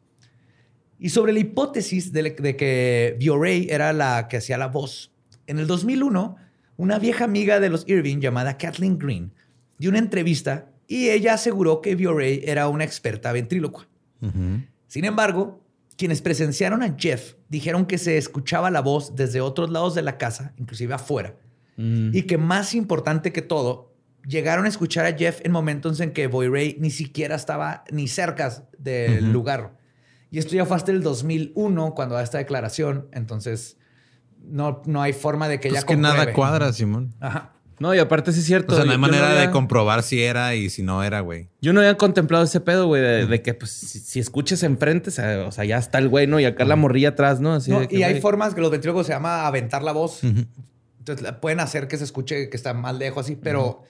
Y 0.97 1.10
sobre 1.10 1.34
la 1.34 1.39
hipótesis 1.39 2.14
de, 2.14 2.32
de 2.32 2.55
que 2.55 3.18
Bioray 3.20 3.68
era 3.70 3.91
la 3.91 4.30
que 4.30 4.38
hacía 4.38 4.57
la 4.57 4.68
voz, 4.68 5.12
en 5.50 5.58
el 5.58 5.66
2001, 5.66 6.36
una 6.78 7.00
vieja 7.00 7.26
amiga 7.26 7.60
de 7.60 7.70
los 7.70 7.84
Irving 7.89 8.20
llamada 8.20 8.58
Kathleen 8.58 9.00
Green 9.00 9.34
dio 9.80 9.89
una 9.89 10.00
entrevista 10.00 10.70
y 10.88 11.10
ella 11.10 11.34
aseguró 11.34 11.82
que 11.82 11.95
Bioray 11.95 12.41
era 12.45 12.68
una 12.68 12.84
experta 12.84 13.32
ventrílocua. 13.32 13.88
Sin 14.88 15.06
embargo, 15.06 15.64
quienes 15.97 16.22
presenciaron 16.22 16.84
a 16.84 16.95
Jeff 16.97 17.34
dijeron 17.47 17.88
que 17.88 17.97
se 17.97 18.18
escuchaba 18.18 18.70
la 18.70 18.82
voz 18.82 19.16
desde 19.16 19.41
otros 19.41 19.72
lados 19.72 19.95
de 19.95 20.04
la 20.04 20.18
casa, 20.18 20.54
inclusive 20.58 20.93
afuera, 20.93 21.36
y 21.78 22.24
que 22.24 22.38
más 22.38 22.76
importante 22.76 23.32
que 23.34 23.41
todo, 23.41 23.91
llegaron 24.28 24.66
a 24.66 24.70
escuchar 24.70 25.06
a 25.08 25.18
Jeff 25.18 25.39
en 25.43 25.52
momentos 25.52 26.00
en 26.00 26.12
que 26.12 26.28
Boy 26.28 26.47
Ray 26.47 26.78
ni 26.80 26.91
siquiera 26.91 27.36
estaba 27.36 27.86
ni 27.91 28.08
cerca 28.08 28.68
del 28.78 29.32
lugar. 29.32 29.78
Y 30.30 30.38
esto 30.38 30.56
ya 30.56 30.66
fue 30.68 30.78
hasta 30.78 30.91
el 30.91 31.02
2001 31.02 31.95
cuando 31.95 32.16
da 32.16 32.22
esta 32.22 32.38
declaración, 32.38 33.08
entonces 33.14 33.78
no, 34.44 34.82
no 34.86 35.02
hay 35.02 35.14
forma 35.14 35.48
de 35.48 35.60
que 35.60 35.70
Pues 35.70 35.80
ella 35.82 35.88
que 35.88 35.96
nada 35.98 36.34
cuadra, 36.34 36.72
Simón. 36.74 37.14
Ajá. 37.20 37.54
No, 37.80 37.96
y 37.96 38.00
aparte 38.00 38.34
sí 38.34 38.40
es 38.42 38.46
cierto. 38.46 38.74
O 38.74 38.76
sea, 38.76 38.84
no 38.84 38.88
yo- 38.88 38.92
hay 38.92 38.98
yo 38.98 39.02
manera 39.02 39.30
había- 39.30 39.42
de 39.48 39.52
comprobar 39.52 40.04
si 40.04 40.22
era 40.22 40.54
y 40.54 40.70
si 40.70 40.84
no 40.84 41.02
era, 41.02 41.22
güey. 41.22 41.48
Yo 41.62 41.72
no 41.72 41.80
había 41.80 41.96
contemplado 41.96 42.44
ese 42.44 42.60
pedo, 42.60 42.88
güey, 42.88 43.02
de, 43.02 43.26
de 43.26 43.42
que 43.42 43.54
pues 43.54 43.72
si, 43.72 44.00
si 44.00 44.20
escuches 44.20 44.64
enfrente, 44.64 45.10
o 45.10 45.14
sea, 45.14 45.46
o 45.48 45.52
sea, 45.54 45.64
ya 45.64 45.78
está 45.78 45.98
el 46.00 46.10
güey, 46.10 46.28
¿no? 46.28 46.42
Y 46.42 46.46
acá 46.46 46.66
la 46.66 46.76
morrilla 46.76 47.10
atrás, 47.10 47.40
¿no? 47.40 47.54
Así 47.54 47.72
No, 47.72 47.80
de 47.80 47.88
que, 47.88 47.96
y 47.98 48.04
hay 48.04 48.12
güey, 48.14 48.22
formas 48.22 48.54
que 48.54 48.60
los 48.60 48.70
ventrílogos 48.70 49.08
se 49.08 49.14
llama 49.14 49.48
aventar 49.48 49.82
la 49.82 49.94
voz. 49.94 50.24
Entonces 50.26 51.22
la- 51.24 51.40
pueden 51.40 51.62
hacer 51.62 51.88
que 51.88 51.98
se 51.98 52.04
escuche 52.04 52.50
que 52.50 52.58
está 52.58 52.74
más 52.74 52.98
lejos 52.98 53.26
así, 53.26 53.38
pero 53.42 53.84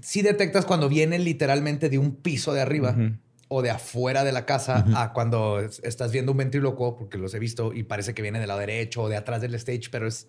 sí 0.00 0.22
detectas 0.22 0.64
cuando 0.64 0.88
viene 0.88 1.18
literalmente 1.20 1.88
de 1.88 1.98
un 1.98 2.16
piso 2.16 2.52
de 2.52 2.62
arriba. 2.62 2.96
O 3.52 3.62
de 3.62 3.70
afuera 3.70 4.24
de 4.24 4.32
la 4.32 4.46
casa 4.46 4.84
a 4.94 5.12
cuando 5.12 5.60
es- 5.60 5.80
estás 5.84 6.10
viendo 6.12 6.32
un 6.32 6.38
ventrílocuo, 6.38 6.96
porque 6.96 7.18
los 7.18 7.34
he 7.34 7.38
visto 7.38 7.72
y 7.74 7.82
parece 7.82 8.14
que 8.14 8.22
viene 8.22 8.38
del 8.40 8.48
lado 8.48 8.60
derecho 8.60 9.02
o 9.02 9.08
de 9.08 9.16
atrás 9.16 9.40
del 9.42 9.54
stage, 9.56 9.88
pero 9.90 10.06
es... 10.06 10.26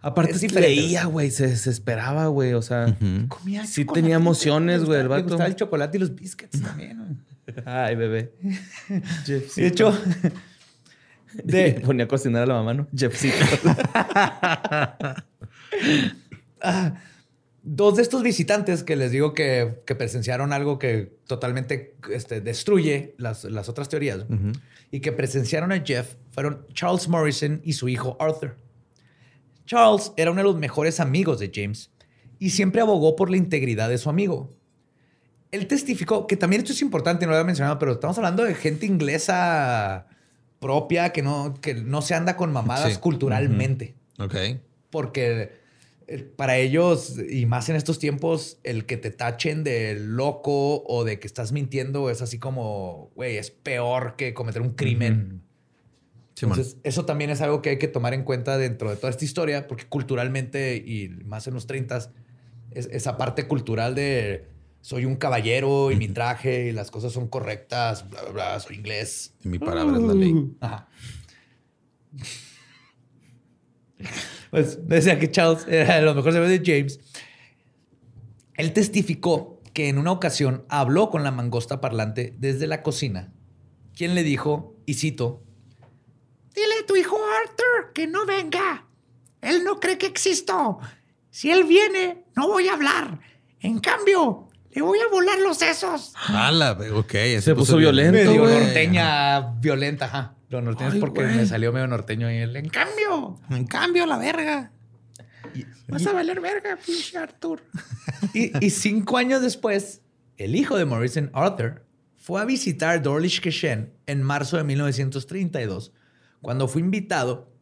Aparte 0.00 0.30
es 0.32 0.52
leía, 0.52 1.06
güey, 1.06 1.30
se 1.30 1.48
desesperaba, 1.48 2.28
güey, 2.28 2.52
o 2.54 2.62
sea. 2.62 2.96
Comía 3.26 3.66
Sí 3.66 3.84
tenía 3.84 4.14
emociones, 4.14 4.84
güey, 4.84 5.00
el 5.00 5.08
vato. 5.08 5.24
gustaba 5.24 5.46
el 5.46 5.56
chocolate 5.56 5.96
y 5.96 6.00
los 6.00 6.14
biscuits 6.14 6.62
también. 6.62 7.18
Ay, 7.64 7.96
bebé. 7.96 8.32
De 9.26 9.66
hecho, 9.66 9.92
de, 11.44 11.80
Ponía 11.84 12.04
a 12.04 12.08
cocinar 12.08 12.44
a 12.44 12.46
la 12.46 12.54
mamá, 12.54 12.74
¿no? 12.74 12.86
Jeffcito. 12.96 13.34
Dos 17.70 17.96
de 17.96 18.02
estos 18.02 18.22
visitantes 18.22 18.82
que 18.82 18.96
les 18.96 19.10
digo 19.12 19.34
que, 19.34 19.82
que 19.84 19.94
presenciaron 19.94 20.54
algo 20.54 20.78
que 20.78 21.12
totalmente 21.26 21.94
este, 22.10 22.40
destruye 22.40 23.14
las, 23.18 23.44
las 23.44 23.68
otras 23.68 23.90
teorías 23.90 24.24
y 24.90 25.00
que 25.00 25.12
presenciaron 25.12 25.70
a 25.72 25.80
Jeff 25.84 26.14
fueron 26.30 26.64
Charles 26.72 27.08
Morrison 27.08 27.60
y 27.62 27.74
su 27.74 27.90
hijo 27.90 28.16
Arthur. 28.20 28.56
Charles 29.66 30.12
era 30.16 30.30
uno 30.30 30.38
de 30.40 30.44
los 30.44 30.56
mejores 30.56 30.98
amigos 30.98 31.40
de 31.40 31.50
James 31.54 31.90
y 32.38 32.50
siempre 32.50 32.80
abogó 32.80 33.16
por 33.16 33.30
la 33.30 33.36
integridad 33.36 33.90
de 33.90 33.98
su 33.98 34.08
amigo. 34.08 34.50
Él 35.50 35.66
testificó, 35.66 36.26
que 36.26 36.36
también 36.38 36.62
esto 36.62 36.72
es 36.72 36.80
importante, 36.80 37.26
no 37.26 37.32
lo 37.32 37.36
había 37.36 37.44
mencionado, 37.46 37.78
pero 37.78 37.92
estamos 37.92 38.16
hablando 38.16 38.44
de 38.44 38.54
gente 38.54 38.86
inglesa 38.86 40.06
propia 40.58 41.10
que 41.12 41.20
no, 41.22 41.54
que 41.60 41.74
no 41.74 42.00
se 42.00 42.14
anda 42.14 42.34
con 42.34 42.50
mamadas 42.50 42.94
Sí. 42.94 42.98
culturalmente. 42.98 43.94
Ok. 44.18 44.34
Porque 44.88 45.52
para 46.36 46.56
ellos, 46.56 47.16
y 47.28 47.44
más 47.46 47.68
en 47.68 47.76
estos 47.76 47.98
tiempos, 47.98 48.58
el 48.64 48.86
que 48.86 48.96
te 48.96 49.10
tachen 49.10 49.62
de 49.62 49.94
loco 49.94 50.82
o 50.84 51.04
de 51.04 51.20
que 51.20 51.26
estás 51.26 51.52
mintiendo 51.52 52.08
es 52.08 52.22
así 52.22 52.38
como, 52.38 53.10
güey, 53.14 53.36
es 53.36 53.50
peor 53.50 54.16
que 54.16 54.32
cometer 54.32 54.62
un 54.62 54.74
crimen. 54.74 55.42
Entonces, 56.40 56.78
eso 56.84 57.04
también 57.04 57.30
es 57.30 57.40
algo 57.42 57.60
que 57.62 57.70
hay 57.70 57.78
que 57.78 57.88
tomar 57.88 58.14
en 58.14 58.22
cuenta 58.22 58.56
dentro 58.56 58.90
de 58.90 58.96
toda 58.96 59.10
esta 59.10 59.24
historia, 59.24 59.66
porque 59.66 59.86
culturalmente, 59.86 60.76
y 60.76 61.08
más 61.24 61.46
en 61.46 61.54
los 61.54 61.66
30, 61.66 62.12
es, 62.70 62.88
esa 62.90 63.18
parte 63.18 63.46
cultural 63.46 63.94
de 63.94 64.46
soy 64.80 65.04
un 65.04 65.16
caballero 65.16 65.90
y 65.90 65.96
mi 65.96 66.08
traje 66.08 66.68
y 66.68 66.72
las 66.72 66.90
cosas 66.90 67.12
son 67.12 67.28
correctas, 67.28 68.08
bla, 68.08 68.22
bla, 68.22 68.30
bla, 68.30 68.60
soy 68.60 68.76
inglés. 68.76 69.34
Y 69.44 69.48
mi 69.48 69.58
palabra 69.58 69.96
es 69.98 70.02
la 70.02 70.14
ley. 70.14 70.52
Ajá. 70.60 70.88
Pues 74.50 74.86
decía 74.88 75.18
que 75.18 75.30
Charles 75.30 75.66
era 75.68 75.96
de 75.96 76.02
los 76.02 76.16
mejores 76.16 76.36
amigos 76.36 76.60
de 76.60 76.62
James. 76.64 77.00
Él 78.54 78.72
testificó 78.72 79.60
que 79.72 79.88
en 79.88 79.98
una 79.98 80.12
ocasión 80.12 80.64
habló 80.68 81.10
con 81.10 81.22
la 81.22 81.30
mangosta 81.30 81.80
parlante 81.80 82.34
desde 82.38 82.66
la 82.66 82.82
cocina, 82.82 83.32
quien 83.94 84.14
le 84.14 84.22
dijo, 84.22 84.74
y 84.86 84.94
cito, 84.94 85.42
Dile 86.54 86.74
a 86.82 86.86
tu 86.86 86.96
hijo 86.96 87.16
Arthur 87.44 87.92
que 87.94 88.08
no 88.08 88.26
venga. 88.26 88.84
Él 89.40 89.62
no 89.62 89.78
cree 89.78 89.96
que 89.96 90.06
existo. 90.06 90.80
Si 91.30 91.52
él 91.52 91.64
viene, 91.64 92.24
no 92.34 92.48
voy 92.48 92.66
a 92.66 92.72
hablar. 92.72 93.20
En 93.60 93.78
cambio, 93.78 94.48
le 94.72 94.82
voy 94.82 94.98
a 94.98 95.08
volar 95.08 95.38
los 95.38 95.58
sesos. 95.58 96.14
Ala, 96.26 96.72
ok. 96.94 97.12
Se 97.40 97.54
puso 97.54 97.76
violento, 97.76 98.12
medio 98.12 98.42
güey. 98.42 98.58
norteña 98.58 99.52
violenta, 99.60 100.06
ajá. 100.06 100.34
Lo 100.48 100.62
norteño 100.62 100.88
es 100.88 100.94
Ay, 100.94 101.00
porque 101.00 101.22
güey. 101.24 101.36
me 101.36 101.46
salió 101.46 101.72
medio 101.72 101.86
norteño 101.86 102.30
y 102.32 102.36
él. 102.36 102.56
En 102.56 102.68
cambio, 102.68 103.38
En 103.50 103.66
cambio, 103.66 104.06
la 104.06 104.16
verga. 104.18 104.72
vas 105.88 106.06
a 106.06 106.12
valer 106.12 106.40
verga, 106.40 106.78
pinche 106.84 107.18
Arthur. 107.18 107.62
Y, 108.32 108.64
y 108.64 108.70
cinco 108.70 109.18
años 109.18 109.42
después, 109.42 110.02
el 110.36 110.56
hijo 110.56 110.76
de 110.76 110.84
Morrison, 110.86 111.30
Arthur, 111.34 111.84
fue 112.16 112.40
a 112.40 112.44
visitar 112.44 113.02
Dawlish 113.02 113.40
Keshen 113.40 113.92
en 114.06 114.22
marzo 114.22 114.56
de 114.56 114.64
1932, 114.64 115.92
cuando 116.40 116.66
fue 116.68 116.80
invitado 116.80 117.52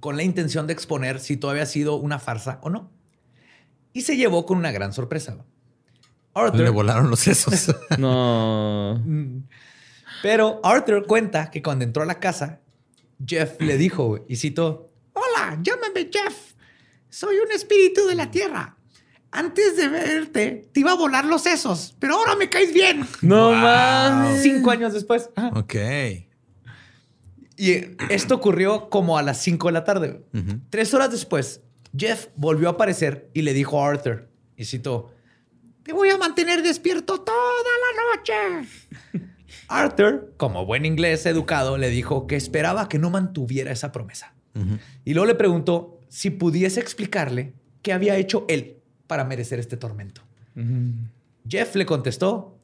con 0.00 0.16
la 0.16 0.22
intención 0.22 0.66
de 0.66 0.72
exponer 0.72 1.20
si 1.20 1.36
todo 1.36 1.50
había 1.52 1.66
sido 1.66 1.96
una 1.96 2.18
farsa 2.18 2.58
o 2.62 2.70
no. 2.70 2.90
Y 3.92 4.02
se 4.02 4.16
llevó 4.16 4.44
con 4.46 4.58
una 4.58 4.70
gran 4.72 4.92
sorpresa. 4.92 5.44
Arthur, 6.34 6.60
Le 6.60 6.70
volaron 6.70 7.10
los 7.10 7.20
sesos. 7.20 7.74
No. 7.98 9.02
Pero 10.22 10.60
Arthur 10.64 11.06
cuenta 11.06 11.50
que 11.50 11.62
cuando 11.62 11.84
entró 11.84 12.02
a 12.02 12.06
la 12.06 12.18
casa, 12.20 12.60
Jeff 13.24 13.60
le 13.60 13.76
dijo, 13.76 14.24
y 14.28 14.36
cito, 14.36 14.90
Hola, 15.12 15.58
llámame 15.62 16.08
Jeff. 16.12 16.54
Soy 17.08 17.36
un 17.38 17.50
espíritu 17.52 18.06
de 18.06 18.14
la 18.14 18.30
tierra. 18.30 18.76
Antes 19.30 19.76
de 19.76 19.88
verte, 19.88 20.68
te 20.72 20.80
iba 20.80 20.92
a 20.92 20.96
volar 20.96 21.24
los 21.24 21.42
sesos, 21.42 21.94
pero 21.98 22.14
ahora 22.14 22.34
me 22.36 22.48
caes 22.48 22.72
bien. 22.72 23.06
No 23.20 23.52
mames. 23.52 24.42
cinco 24.42 24.70
años 24.70 24.92
después. 24.92 25.28
Ajá. 25.36 25.48
ok. 25.58 25.74
Y 27.58 27.96
esto 28.08 28.36
ocurrió 28.36 28.88
como 28.88 29.18
a 29.18 29.22
las 29.22 29.42
5 29.42 29.66
de 29.66 29.72
la 29.72 29.82
tarde. 29.82 30.22
Tres 30.70 30.94
horas 30.94 31.10
después, 31.10 31.60
Jeff 31.96 32.28
volvió 32.36 32.68
a 32.68 32.72
aparecer 32.72 33.28
y 33.34 33.42
le 33.42 33.52
dijo 33.52 33.82
a 33.82 33.88
Arthur, 33.88 34.28
y 34.56 34.64
citó, 34.64 35.12
Te 35.82 35.92
voy 35.92 36.08
a 36.10 36.16
mantener 36.16 36.62
despierto 36.62 37.20
toda 37.20 37.34
la 37.34 38.16
noche. 38.16 38.68
Arthur, 39.68 40.34
como 40.36 40.64
buen 40.66 40.84
inglés 40.84 41.26
educado, 41.26 41.78
le 41.78 41.90
dijo 41.90 42.26
que 42.26 42.36
esperaba 42.36 42.88
que 42.88 42.98
no 42.98 43.10
mantuviera 43.10 43.70
esa 43.70 43.92
promesa. 43.92 44.34
Y 45.04 45.14
luego 45.14 45.26
le 45.26 45.36
preguntó 45.36 46.00
si 46.08 46.30
pudiese 46.30 46.80
explicarle 46.80 47.52
qué 47.82 47.92
había 47.92 48.16
hecho 48.16 48.44
él 48.48 48.78
para 49.06 49.24
merecer 49.24 49.60
este 49.60 49.76
tormento. 49.76 50.22
Jeff 51.48 51.76
le 51.76 51.86
contestó, 51.86 52.58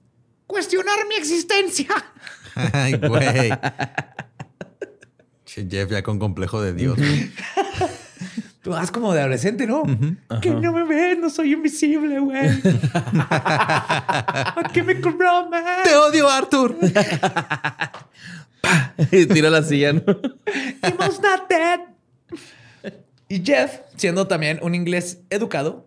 Cuestionar 0.47 0.99
mi 1.09 1.15
existencia. 1.15 1.89
Ay, 2.55 2.95
güey. 2.95 3.51
Jeff 5.71 5.91
ya 5.91 6.03
con 6.03 6.19
complejo 6.19 6.61
de 6.61 6.73
Dios. 6.73 6.99
tú 8.65 8.71
vas 8.71 8.91
como 8.91 9.13
de 9.13 9.21
adolescente, 9.21 9.67
¿no? 9.67 9.83
Que 10.41 10.51
no 10.51 10.73
me 10.73 10.85
ves, 10.85 11.19
no 11.19 11.29
soy 11.29 11.53
invisible, 11.53 12.19
güey. 12.19 12.49
¿A 12.95 14.71
qué 14.73 14.83
me 14.83 14.95
man? 14.95 15.83
¡Te 15.85 15.95
odio, 15.95 16.29
Arthur! 16.29 16.77
Y 19.13 19.27
tira 19.27 19.51
la 19.51 19.63
silla, 19.63 19.93
¿no? 19.93 20.03
Emo's 20.81 21.21
not 21.21 21.47
dead. 21.51 21.81
Y 23.29 23.45
Jeff, 23.45 23.81
siendo 23.97 24.27
también 24.27 24.59
un 24.63 24.75
inglés 24.75 25.21
educado, 25.29 25.87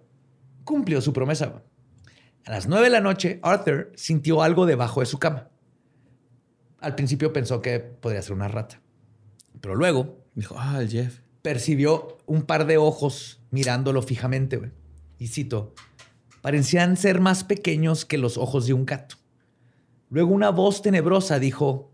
cumplió 0.63 1.01
su 1.01 1.11
promesa. 1.11 1.63
A 2.45 2.51
las 2.51 2.67
nueve 2.67 2.86
de 2.86 2.91
la 2.91 3.01
noche, 3.01 3.39
Arthur 3.41 3.91
sintió 3.95 4.43
algo 4.43 4.67
debajo 4.67 4.99
de 4.99 5.07
su 5.07 5.17
cama. 5.17 5.49
Al 6.80 6.93
principio 6.93 7.34
pensó 7.34 7.59
que 7.63 7.80
podría 7.80 8.21
ser 8.21 8.34
una 8.34 8.47
rata. 8.47 8.80
Pero 9.59 9.73
luego 9.73 10.28
Dijo, 10.38 10.55
ah, 10.55 10.78
el 10.80 10.88
Jeff. 10.88 11.19
Percibió 11.47 12.17
un 12.25 12.41
par 12.41 12.65
de 12.67 12.75
ojos 12.77 13.39
mirándolo 13.51 14.01
fijamente. 14.01 14.57
güey. 14.57 14.71
Y 15.17 15.27
cito, 15.27 15.73
parecían 16.41 16.97
ser 16.97 17.21
más 17.21 17.45
pequeños 17.45 18.03
que 18.03 18.17
los 18.17 18.37
ojos 18.37 18.67
de 18.67 18.73
un 18.73 18.85
gato. 18.85 19.15
Luego 20.09 20.33
una 20.33 20.49
voz 20.49 20.81
tenebrosa 20.81 21.39
dijo, 21.39 21.89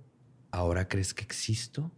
¿ahora 0.49 0.87
crees 0.87 1.13
que 1.13 1.23
existo? 1.23 1.91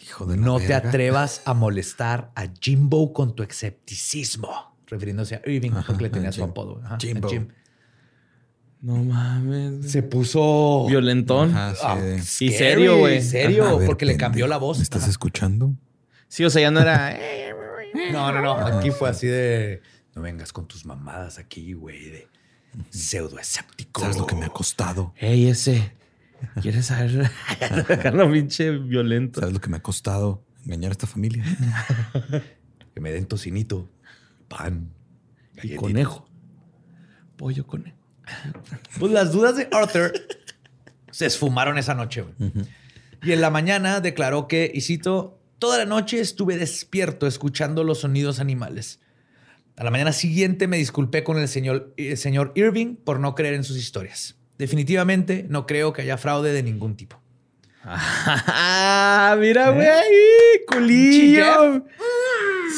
Hijo 0.00 0.26
de 0.26 0.36
la 0.36 0.42
No 0.46 0.58
te 0.58 0.68
verga. 0.68 0.88
atrevas 0.90 1.42
a 1.44 1.54
molestar 1.54 2.30
a 2.36 2.46
Jimbo 2.60 3.12
con 3.12 3.34
tu 3.34 3.42
escepticismo. 3.42 4.76
Refiriéndose 4.86 5.34
a 5.34 5.42
Irving, 5.44 5.72
porque 5.84 6.04
le 6.04 6.10
tenía 6.10 6.30
su 6.30 6.42
Jim. 6.42 6.50
apodo. 6.50 6.80
Ajá, 6.84 6.98
Jimbo. 7.00 7.28
Jim. 7.28 7.48
No 8.80 9.02
mames. 9.02 9.90
Se 9.90 10.04
puso 10.04 10.86
Violentón. 10.88 11.50
Ajá, 11.50 11.74
sí, 11.74 11.80
ah, 11.82 11.96
de- 11.96 12.22
scary, 12.22 12.52
serio, 12.52 12.98
güey. 12.98 13.20
Serio, 13.22 13.78
ver, 13.78 13.86
porque 13.88 14.06
le 14.06 14.16
cambió 14.16 14.46
la 14.46 14.58
voz. 14.58 14.76
¿Me 14.78 14.84
estás 14.84 15.02
Ajá. 15.02 15.10
escuchando? 15.10 15.74
Sí, 16.28 16.44
o 16.44 16.50
sea, 16.50 16.62
ya 16.62 16.70
no 16.70 16.80
era. 16.80 17.12
eh, 17.14 17.52
No, 18.12 18.32
no, 18.32 18.40
no. 18.42 18.52
Aquí 18.54 18.90
fue 18.90 19.08
así 19.08 19.26
de. 19.26 19.82
No 20.14 20.22
vengas 20.22 20.52
con 20.52 20.66
tus 20.66 20.84
mamadas 20.86 21.38
aquí, 21.38 21.72
güey, 21.74 22.08
de 22.10 22.28
pseudo 22.90 23.38
escéptico. 23.38 24.00
¿Sabes 24.00 24.16
lo 24.16 24.26
que 24.26 24.34
me 24.34 24.46
ha 24.46 24.50
costado? 24.50 25.12
Ey, 25.16 25.48
ese. 25.48 25.92
¿Quieres 26.60 26.86
saber? 26.86 27.30
Dejarlo 27.88 28.30
pinche 28.30 28.70
violento. 28.70 29.40
¿Sabes 29.40 29.54
lo 29.54 29.60
que 29.60 29.68
me 29.68 29.78
ha 29.78 29.82
costado 29.82 30.42
engañar 30.64 30.90
a 30.90 30.92
esta 30.92 31.06
familia? 31.06 31.44
Que 32.94 33.00
me 33.02 33.12
den 33.12 33.26
tocinito, 33.26 33.90
pan 34.48 34.90
Y 35.62 35.74
conejo. 35.76 36.26
Pollo 37.36 37.66
conejo. 37.66 37.94
Pues 38.98 39.12
las 39.12 39.32
dudas 39.32 39.54
de 39.56 39.68
Arthur 39.70 40.14
se 41.10 41.26
esfumaron 41.26 41.76
esa 41.76 41.92
noche. 41.92 42.22
güey. 42.22 42.50
Y 43.22 43.32
en 43.32 43.42
la 43.42 43.50
mañana 43.50 44.00
declaró 44.00 44.48
que, 44.48 44.70
y 44.72 44.80
cito, 44.80 45.35
toda 45.58 45.78
la 45.78 45.84
noche 45.84 46.20
estuve 46.20 46.56
despierto 46.56 47.26
escuchando 47.26 47.84
los 47.84 48.00
sonidos 48.00 48.40
animales. 48.40 49.00
A 49.76 49.84
la 49.84 49.90
mañana 49.90 50.12
siguiente 50.12 50.68
me 50.68 50.78
disculpé 50.78 51.22
con 51.22 51.38
el 51.38 51.48
señor, 51.48 51.92
el 51.96 52.16
señor 52.16 52.52
Irving 52.54 52.96
por 52.96 53.20
no 53.20 53.34
creer 53.34 53.54
en 53.54 53.64
sus 53.64 53.76
historias. 53.76 54.36
Definitivamente 54.58 55.46
no 55.48 55.66
creo 55.66 55.92
que 55.92 56.02
haya 56.02 56.16
fraude 56.16 56.52
de 56.52 56.62
ningún 56.62 56.96
tipo. 56.96 57.20
Ah, 57.84 59.36
mira, 59.38 59.70
güey, 59.70 59.86
ahí, 59.86 60.64
culillo. 60.66 61.84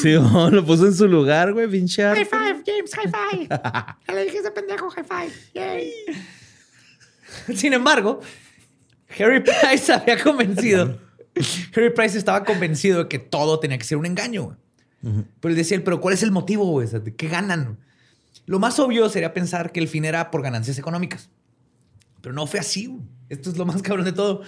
Sí, 0.01 0.15
oh, 0.15 0.49
lo 0.51 0.63
puso 0.65 0.85
en 0.85 0.93
su 0.93 1.07
lugar, 1.07 1.53
güey, 1.53 1.67
pinche 1.67 2.03
High 2.03 2.25
five, 2.25 2.63
James, 2.65 2.93
high 2.93 3.11
five. 3.11 3.47
Ya 4.07 4.13
le 4.13 4.25
dije 4.25 4.37
ese 4.37 4.51
pendejo 4.51 4.89
high 4.91 5.03
five. 5.03 5.31
Yay. 5.53 5.93
Sin 7.55 7.73
embargo, 7.73 8.21
Harry 9.17 9.39
Price 9.39 9.91
había 9.93 10.21
convencido. 10.21 10.99
Harry 11.75 11.91
Price 11.93 12.17
estaba 12.17 12.43
convencido 12.43 13.03
de 13.03 13.07
que 13.07 13.19
todo 13.19 13.59
tenía 13.59 13.77
que 13.77 13.85
ser 13.85 13.97
un 13.97 14.05
engaño. 14.05 14.57
Pero 15.01 15.51
él 15.51 15.55
decía, 15.55 15.81
pero 15.83 16.01
¿cuál 16.01 16.13
es 16.13 16.23
el 16.23 16.31
motivo? 16.31 16.65
güey? 16.65 16.85
O 16.85 16.89
sea, 16.89 16.99
¿de 16.99 17.15
¿Qué 17.15 17.29
ganan? 17.29 17.77
Lo 18.45 18.59
más 18.59 18.79
obvio 18.79 19.07
sería 19.09 19.33
pensar 19.33 19.71
que 19.71 19.79
el 19.79 19.87
fin 19.87 20.03
era 20.05 20.31
por 20.31 20.41
ganancias 20.41 20.77
económicas. 20.77 21.29
Pero 22.21 22.33
no 22.33 22.47
fue 22.47 22.59
así. 22.59 22.87
güey. 22.87 23.01
Esto 23.29 23.49
es 23.49 23.57
lo 23.57 23.65
más 23.65 23.81
cabrón 23.81 24.05
de 24.05 24.11
todo. 24.11 24.41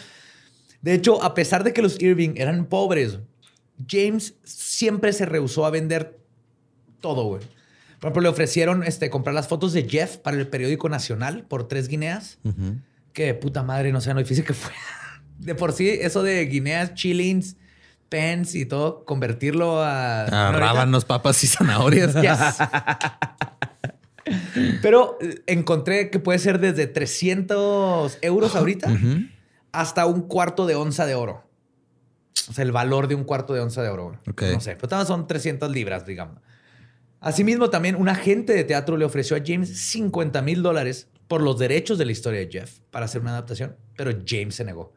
De 0.81 0.93
hecho, 0.93 1.23
a 1.23 1.33
pesar 1.33 1.63
de 1.63 1.71
que 1.71 1.81
los 1.81 2.01
Irving 2.01 2.31
eran 2.35 2.65
pobres, 2.65 3.19
James 3.87 4.33
siempre 4.43 5.13
se 5.13 5.25
rehusó 5.25 5.65
a 5.65 5.69
vender 5.69 6.19
todo, 6.99 7.23
güey. 7.25 7.41
Por 7.99 8.07
ejemplo, 8.07 8.23
le 8.23 8.29
ofrecieron 8.29 8.83
este, 8.83 9.09
comprar 9.11 9.35
las 9.35 9.47
fotos 9.47 9.73
de 9.73 9.87
Jeff 9.87 10.17
para 10.17 10.35
el 10.35 10.47
periódico 10.47 10.89
nacional 10.89 11.45
por 11.47 11.67
tres 11.67 11.87
guineas. 11.87 12.39
Que 13.13 13.33
puta 13.35 13.61
madre, 13.61 13.91
no 13.91 14.01
sé 14.01 14.13
lo 14.13 14.19
difícil 14.19 14.43
que 14.43 14.53
fue. 14.53 14.73
De 15.41 15.55
por 15.55 15.73
sí, 15.73 15.89
eso 15.89 16.23
de 16.23 16.45
guineas, 16.45 16.93
chillings, 16.93 17.55
pence 18.09 18.57
y 18.59 18.65
todo, 18.65 19.03
convertirlo 19.05 19.81
a. 19.81 20.21
Ahorita- 20.25 20.51
rábanos, 20.59 21.05
papas 21.05 21.43
y 21.43 21.47
zanahorias. 21.47 22.13
Yes. 22.21 22.57
Pero 24.81 25.17
eh, 25.21 25.41
encontré 25.47 26.09
que 26.09 26.19
puede 26.19 26.39
ser 26.39 26.59
desde 26.59 26.87
300 26.87 28.19
euros 28.21 28.55
ahorita 28.55 28.91
hasta 29.71 30.05
un 30.05 30.21
cuarto 30.21 30.65
de 30.67 30.75
onza 30.75 31.05
de 31.05 31.15
oro. 31.15 31.43
O 32.49 32.53
sea, 32.53 32.63
el 32.63 32.71
valor 32.71 33.07
de 33.07 33.15
un 33.15 33.23
cuarto 33.23 33.53
de 33.53 33.61
onza 33.61 33.81
de 33.81 33.89
oro. 33.89 34.17
No 34.25 34.59
sé, 34.61 34.75
pero 34.75 34.87
todas 34.89 35.07
son 35.07 35.27
300 35.27 35.71
libras, 35.71 36.05
digamos. 36.05 36.39
Asimismo, 37.19 37.69
también 37.69 37.95
un 37.95 38.09
agente 38.09 38.53
de 38.53 38.63
teatro 38.63 38.97
le 38.97 39.05
ofreció 39.05 39.35
a 39.37 39.41
James 39.45 39.77
50 39.89 40.41
mil 40.41 40.61
dólares 40.63 41.07
por 41.27 41.41
los 41.41 41.57
derechos 41.57 41.97
de 41.97 42.05
la 42.05 42.11
historia 42.11 42.39
de 42.39 42.49
Jeff 42.51 42.79
para 42.89 43.05
hacer 43.05 43.21
una 43.21 43.31
adaptación, 43.31 43.75
pero 43.95 44.11
James 44.25 44.55
se 44.55 44.65
negó. 44.65 44.93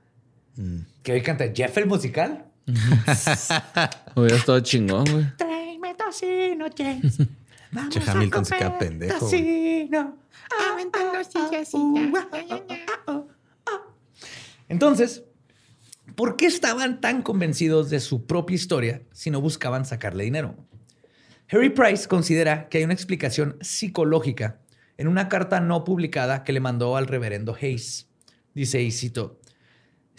Que 1.02 1.12
hoy 1.12 1.22
canta 1.22 1.52
Jeff 1.54 1.76
el 1.78 1.86
musical. 1.86 2.46
Hubiera 4.14 4.36
estado 4.36 4.60
chingón, 4.60 5.04
güey. 5.10 5.36
Tráeme 5.36 5.94
tocino, 5.94 6.66
James. 6.76 7.18
Vamos 7.72 7.92
Che, 7.92 8.00
a 8.00 8.12
Hamilton 8.12 8.44
se 8.44 8.56
queda 8.56 8.78
pendejo. 8.78 9.18
Tocino. 9.18 10.18
Aventando 10.72 11.24
sillas 11.24 11.72
Entonces, 14.68 15.24
¿por 16.14 16.36
qué 16.36 16.46
estaban 16.46 17.00
tan 17.00 17.22
convencidos 17.22 17.90
de 17.90 17.98
su 17.98 18.26
propia 18.26 18.54
historia 18.54 19.02
si 19.12 19.30
no 19.30 19.40
buscaban 19.40 19.84
sacarle 19.84 20.24
dinero? 20.24 20.56
Harry 21.50 21.70
Price 21.70 22.06
considera 22.06 22.68
que 22.68 22.78
hay 22.78 22.84
una 22.84 22.94
explicación 22.94 23.56
psicológica 23.60 24.60
en 24.96 25.08
una 25.08 25.28
carta 25.28 25.60
no 25.60 25.84
publicada 25.84 26.44
que 26.44 26.52
le 26.52 26.60
mandó 26.60 26.96
al 26.96 27.06
reverendo 27.08 27.56
Hayes. 27.60 28.08
Dice, 28.54 28.80
y 28.82 28.92
cito, 28.92 29.40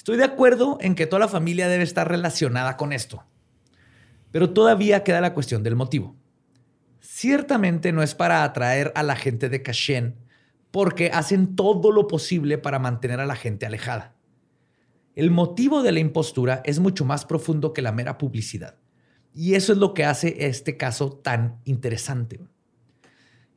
estoy 0.05 0.17
de 0.17 0.23
acuerdo 0.23 0.77
en 0.81 0.93
que 0.93 1.07
toda 1.07 1.21
la 1.21 1.27
familia 1.27 1.67
debe 1.67 1.83
estar 1.83 2.07
relacionada 2.07 2.77
con 2.77 2.93
esto, 2.93 3.23
pero 4.29 4.51
todavía 4.51 5.03
queda 5.03 5.19
la 5.19 5.33
cuestión 5.33 5.63
del 5.63 5.75
motivo. 5.75 6.15
Ciertamente 6.99 7.91
no 7.91 8.03
es 8.03 8.13
para 8.13 8.43
atraer 8.43 8.91
a 8.93 9.01
la 9.01 9.15
gente 9.15 9.49
de 9.49 9.63
Cashen, 9.63 10.15
porque 10.69 11.09
hacen 11.11 11.55
todo 11.55 11.91
lo 11.91 12.05
posible 12.05 12.59
para 12.59 12.77
mantener 12.77 13.19
a 13.19 13.25
la 13.25 13.35
gente 13.35 13.65
alejada. 13.65 14.13
El 15.15 15.31
motivo 15.31 15.81
de 15.81 15.91
la 15.91 16.01
impostura 16.01 16.61
es 16.65 16.77
mucho 16.77 17.03
más 17.03 17.25
profundo 17.25 17.73
que 17.73 17.81
la 17.81 17.91
mera 17.91 18.19
publicidad. 18.19 18.75
Y 19.33 19.55
eso 19.55 19.73
es 19.73 19.79
lo 19.79 19.95
que 19.95 20.05
hace 20.05 20.45
este 20.45 20.77
caso 20.77 21.13
tan 21.13 21.61
interesante. 21.65 22.41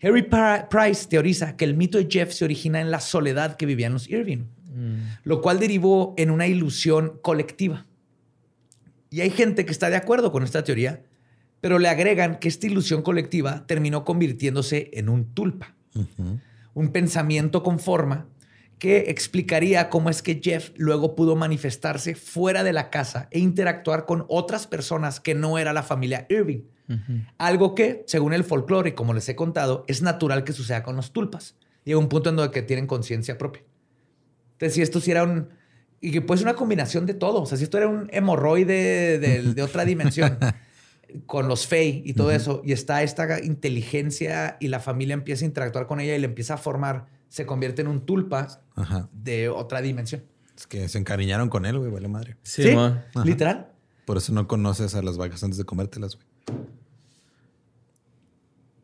Harry 0.01 0.23
Pri- 0.23 0.65
Price 0.71 1.07
teoriza 1.09 1.59
que 1.59 1.67
el 1.67 1.77
mito 1.77 1.99
de 1.99 2.09
Jeff 2.11 2.33
se 2.33 2.47
origina 2.47 2.81
en 2.81 2.91
la 2.91 3.01
soledad 3.01 3.57
que 3.57 3.67
vivían 3.67 3.93
los 3.93 4.09
Irving, 4.09 4.45
lo 5.25 5.41
cual 5.41 5.59
derivó 5.59 6.15
en 6.17 6.31
una 6.31 6.47
ilusión 6.47 7.19
colectiva. 7.23 7.87
Y 9.11 9.23
hay 9.23 9.31
gente 9.31 9.65
que 9.65 9.73
está 9.73 9.91
de 9.91 9.97
acuerdo 9.97 10.33
con 10.33 10.43
esta 10.43 10.65
teoría, 10.65 11.03
pero 11.61 11.79
le 11.79 11.89
agregan 11.89 12.39
que 12.39 12.49
esta 12.49 12.67
ilusión 12.67 13.03
colectiva 13.03 13.67
terminó 13.67 14.05
convirtiéndose 14.05 14.91
en 14.93 15.09
un 15.09 15.35
tulpa, 15.35 15.75
un 16.75 16.93
pensamiento 16.93 17.63
con 17.63 17.79
forma 17.79 18.29
que 18.79 19.07
explicaría 19.09 19.91
cómo 19.91 20.09
es 20.09 20.23
que 20.23 20.41
Jeff 20.43 20.71
luego 20.77 21.17
pudo 21.17 21.37
manifestarse 21.37 22.15
fuera 22.15 22.63
de 22.63 22.73
la 22.73 22.91
casa 22.91 23.29
e 23.31 23.41
interactuar 23.41 24.07
con 24.07 24.25
otras 24.29 24.67
personas 24.67 25.21
que 25.21 25.35
no 25.35 25.59
era 25.59 25.73
la 25.73 25.83
familia 25.83 26.27
Irving. 26.29 26.63
Algo 27.37 27.75
que, 27.75 28.05
según 28.07 28.33
el 28.33 28.45
folclore 28.45 28.91
y 28.91 28.93
como 28.93 29.13
les 29.13 29.29
he 29.29 29.37
contado, 29.37 29.85
es 29.89 30.01
natural 30.01 30.45
que 30.45 30.53
suceda 30.53 30.83
con 30.83 30.97
los 30.97 31.13
tulpas. 31.13 31.57
Llega 31.85 31.99
un 31.99 32.09
punto 32.09 32.31
en 32.31 32.37
donde 32.37 32.53
que 32.53 32.63
tienen 32.63 32.87
conciencia 32.87 33.37
propia. 33.37 33.63
Entonces, 34.59 34.75
si 34.75 34.83
esto 34.83 35.01
sí 35.01 35.13
era 35.13 35.23
un... 35.23 35.49
Y 36.01 36.13
que 36.13 36.21
puede 36.21 36.39
ser 36.39 36.47
una 36.47 36.57
combinación 36.57 37.07
de 37.07 37.15
todo. 37.15 37.43
O 37.43 37.47
sea, 37.47 37.57
si 37.59 37.65
esto 37.65 37.79
era 37.79 37.89
un 37.89 38.09
hemorroide 38.13 39.19
de, 39.19 39.43
de 39.55 39.63
otra 39.63 39.85
dimensión, 39.85 40.39
con 41.27 41.49
los 41.49 41.67
Fey 41.67 42.03
y 42.05 42.15
todo 42.15 42.31
eso, 42.31 42.61
y 42.65 42.73
está 42.73 43.03
esta 43.03 43.43
inteligencia 43.43 44.57
y 44.61 44.69
la 44.69 44.81
familia 44.81 45.15
empieza 45.15 45.45
a 45.45 45.47
interactuar 45.47 45.87
con 45.87 46.01
ella 46.01 46.15
y 46.15 46.19
le 46.19 46.27
empieza 46.27 46.55
a 46.55 46.57
formar, 46.59 47.07
se 47.29 47.47
convierte 47.47 47.83
en 47.83 47.89
un 47.89 48.05
tulpa 48.05 48.63
Ajá. 48.75 49.09
de 49.13 49.49
otra 49.49 49.81
dimensión. 49.81 50.25
Es 50.57 50.67
que 50.67 50.89
se 50.89 50.99
encariñaron 50.99 51.49
con 51.49 51.67
él, 51.67 51.79
güey, 51.79 51.91
vale 51.91 52.09
madre. 52.09 52.37
Sí, 52.43 52.73
mo. 52.73 52.97
literal. 53.25 53.69
Por 54.05 54.17
eso 54.17 54.33
no 54.33 54.49
conoces 54.49 54.95
a 54.95 55.03
las 55.03 55.17
vacas 55.17 55.43
antes 55.45 55.59
de 55.59 55.65
comértelas, 55.65 56.17
güey. 56.17 56.27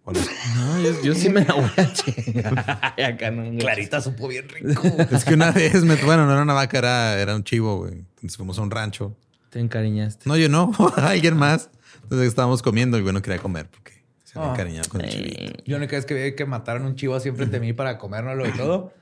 Hola. 0.06 0.20
No, 0.56 0.80
yo, 0.82 1.02
yo 1.02 1.14
sí 1.14 1.30
me 1.30 1.44
la 1.44 1.54
voy 1.54 1.70
a 1.78 1.92
chingar. 1.92 2.58
Acá 3.02 3.30
no. 3.30 3.58
Clarita 3.58 4.00
supo 4.02 4.28
bien 4.28 4.46
rico. 4.48 4.82
Es 5.10 5.24
que 5.24 5.32
una 5.34 5.50
vez, 5.50 5.82
me, 5.82 5.96
bueno, 5.96 6.26
no 6.26 6.32
era 6.32 6.42
una 6.42 6.52
vaca, 6.52 6.76
era, 6.78 7.18
era 7.18 7.34
un 7.34 7.42
chivo, 7.42 7.78
güey. 7.78 7.92
Entonces 7.94 8.36
fuimos 8.36 8.58
a 8.58 8.62
un 8.62 8.70
rancho. 8.70 9.16
Te 9.50 9.60
encariñaste. 9.60 10.28
No, 10.28 10.36
yo 10.36 10.48
no, 10.48 10.72
alguien 10.96 11.36
más. 11.36 11.70
Entonces 12.02 12.28
estábamos 12.28 12.60
comiendo 12.60 12.98
y 12.98 13.02
bueno, 13.02 13.22
quería 13.22 13.38
comer 13.40 13.66
porque 13.70 13.92
se 14.24 14.38
había 14.38 14.50
Ah. 14.50 14.54
encariñado 14.54 14.88
con 14.90 15.00
el 15.00 15.08
chivito. 15.08 15.62
Yo 15.64 15.76
única 15.78 15.96
vez 15.96 16.04
que 16.04 16.12
vi 16.14 16.34
que 16.36 16.44
mataron 16.44 16.84
un 16.84 16.96
chivo 16.96 17.14
así 17.14 17.30
enfrente 17.30 17.58
de 17.58 17.60
mí 17.60 17.72
para 17.72 17.96
comérnoslo 17.96 18.46
y 18.46 18.52
todo. 18.52 18.92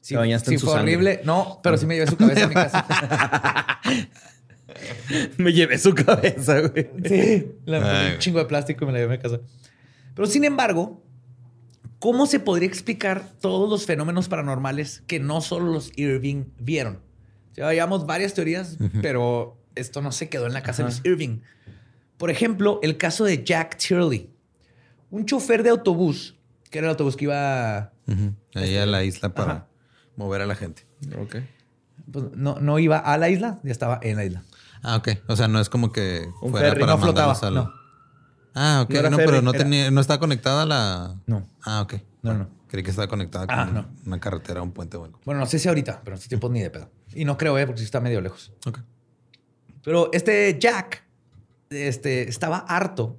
Sí, 0.00 0.16
sí 0.44 0.58
fue 0.58 0.72
sangre. 0.72 0.94
horrible. 0.96 1.20
No, 1.24 1.60
pero 1.62 1.76
sí 1.76 1.86
me 1.86 1.94
llevé 1.94 2.06
su 2.08 2.16
cabeza 2.16 2.44
a 2.44 2.48
mi 2.48 2.54
casa. 2.54 2.86
Me 5.36 5.52
llevé 5.52 5.78
su 5.78 5.94
cabeza, 5.94 6.60
güey. 6.60 6.88
Sí, 7.04 7.52
la 7.66 8.02
Ay. 8.06 8.12
un 8.14 8.18
chingo 8.18 8.38
de 8.38 8.44
plástico 8.46 8.84
y 8.84 8.86
me 8.86 8.92
la 8.92 8.98
llevé 9.00 9.14
a 9.14 9.16
mi 9.16 9.22
casa. 9.22 9.40
Pero 10.20 10.30
sin 10.30 10.44
embargo, 10.44 11.02
¿cómo 11.98 12.26
se 12.26 12.40
podría 12.40 12.68
explicar 12.68 13.24
todos 13.40 13.70
los 13.70 13.86
fenómenos 13.86 14.28
paranormales 14.28 15.02
que 15.06 15.18
no 15.18 15.40
solo 15.40 15.72
los 15.72 15.96
Irving 15.96 16.44
vieron? 16.58 17.00
Ya 17.54 17.72
llevamos 17.72 18.04
varias 18.04 18.34
teorías, 18.34 18.76
pero 19.00 19.56
esto 19.74 20.02
no 20.02 20.12
se 20.12 20.28
quedó 20.28 20.46
en 20.46 20.52
la 20.52 20.62
casa 20.62 20.82
de 20.82 20.90
los 20.90 21.00
Irving. 21.06 21.40
Por 22.18 22.30
ejemplo, 22.30 22.80
el 22.82 22.98
caso 22.98 23.24
de 23.24 23.42
Jack 23.44 23.78
Turley, 23.78 24.28
un 25.08 25.24
chofer 25.24 25.62
de 25.62 25.70
autobús, 25.70 26.36
que 26.70 26.80
era 26.80 26.88
el 26.88 26.90
autobús 26.90 27.16
que 27.16 27.24
iba. 27.24 27.90
Ahí 28.54 28.76
a 28.76 28.84
la 28.84 29.02
isla 29.04 29.32
para 29.32 29.52
Ajá. 29.52 29.68
mover 30.16 30.42
a 30.42 30.46
la 30.46 30.54
gente. 30.54 30.86
Ok. 31.18 31.36
pues, 32.12 32.26
no, 32.34 32.56
no 32.60 32.78
iba 32.78 32.98
a 32.98 33.16
la 33.16 33.30
isla, 33.30 33.58
ya 33.62 33.72
estaba 33.72 33.98
en 34.02 34.16
la 34.16 34.26
isla. 34.26 34.42
Ah, 34.82 34.96
ok. 34.96 35.08
O 35.28 35.36
sea, 35.36 35.48
no 35.48 35.60
es 35.60 35.70
como 35.70 35.92
que 35.92 36.28
Un 36.42 36.50
fuera 36.50 36.68
ferry, 36.68 36.80
para 36.80 36.92
no 36.92 36.98
flotaba, 36.98 37.50
no. 37.50 37.79
Ah, 38.54 38.82
ok. 38.84 38.94
No 39.02 39.10
No, 39.10 39.16
pero 39.16 39.42
no 39.42 39.52
tenía, 39.52 39.90
no 39.90 40.00
está 40.00 40.18
conectada 40.18 40.66
la. 40.66 41.14
No. 41.26 41.46
Ah, 41.62 41.82
ok. 41.82 41.94
No, 42.22 42.34
no. 42.34 42.48
Creí 42.68 42.84
que 42.84 42.90
estaba 42.90 43.08
conectada 43.08 43.46
con 43.46 43.58
Ah, 43.58 43.64
no. 43.66 43.88
una 44.06 44.20
carretera, 44.20 44.62
un 44.62 44.72
puente 44.72 44.96
o 44.96 45.04
algo. 45.04 45.18
Bueno, 45.24 45.40
no 45.40 45.46
sé 45.46 45.58
si 45.58 45.68
ahorita, 45.68 46.00
pero 46.04 46.14
en 46.14 46.18
estos 46.18 46.28
tiempos 46.28 46.50
ni 46.50 46.60
de 46.60 46.70
pedo. 46.70 46.88
Y 47.14 47.24
no 47.24 47.36
creo, 47.36 47.58
¿eh? 47.58 47.66
porque 47.66 47.78
sí 47.80 47.84
está 47.84 48.00
medio 48.00 48.20
lejos. 48.20 48.52
Ok. 48.66 48.78
Pero 49.82 50.10
este 50.12 50.56
Jack 50.60 51.02
este, 51.70 52.28
estaba 52.28 52.58
harto 52.58 53.18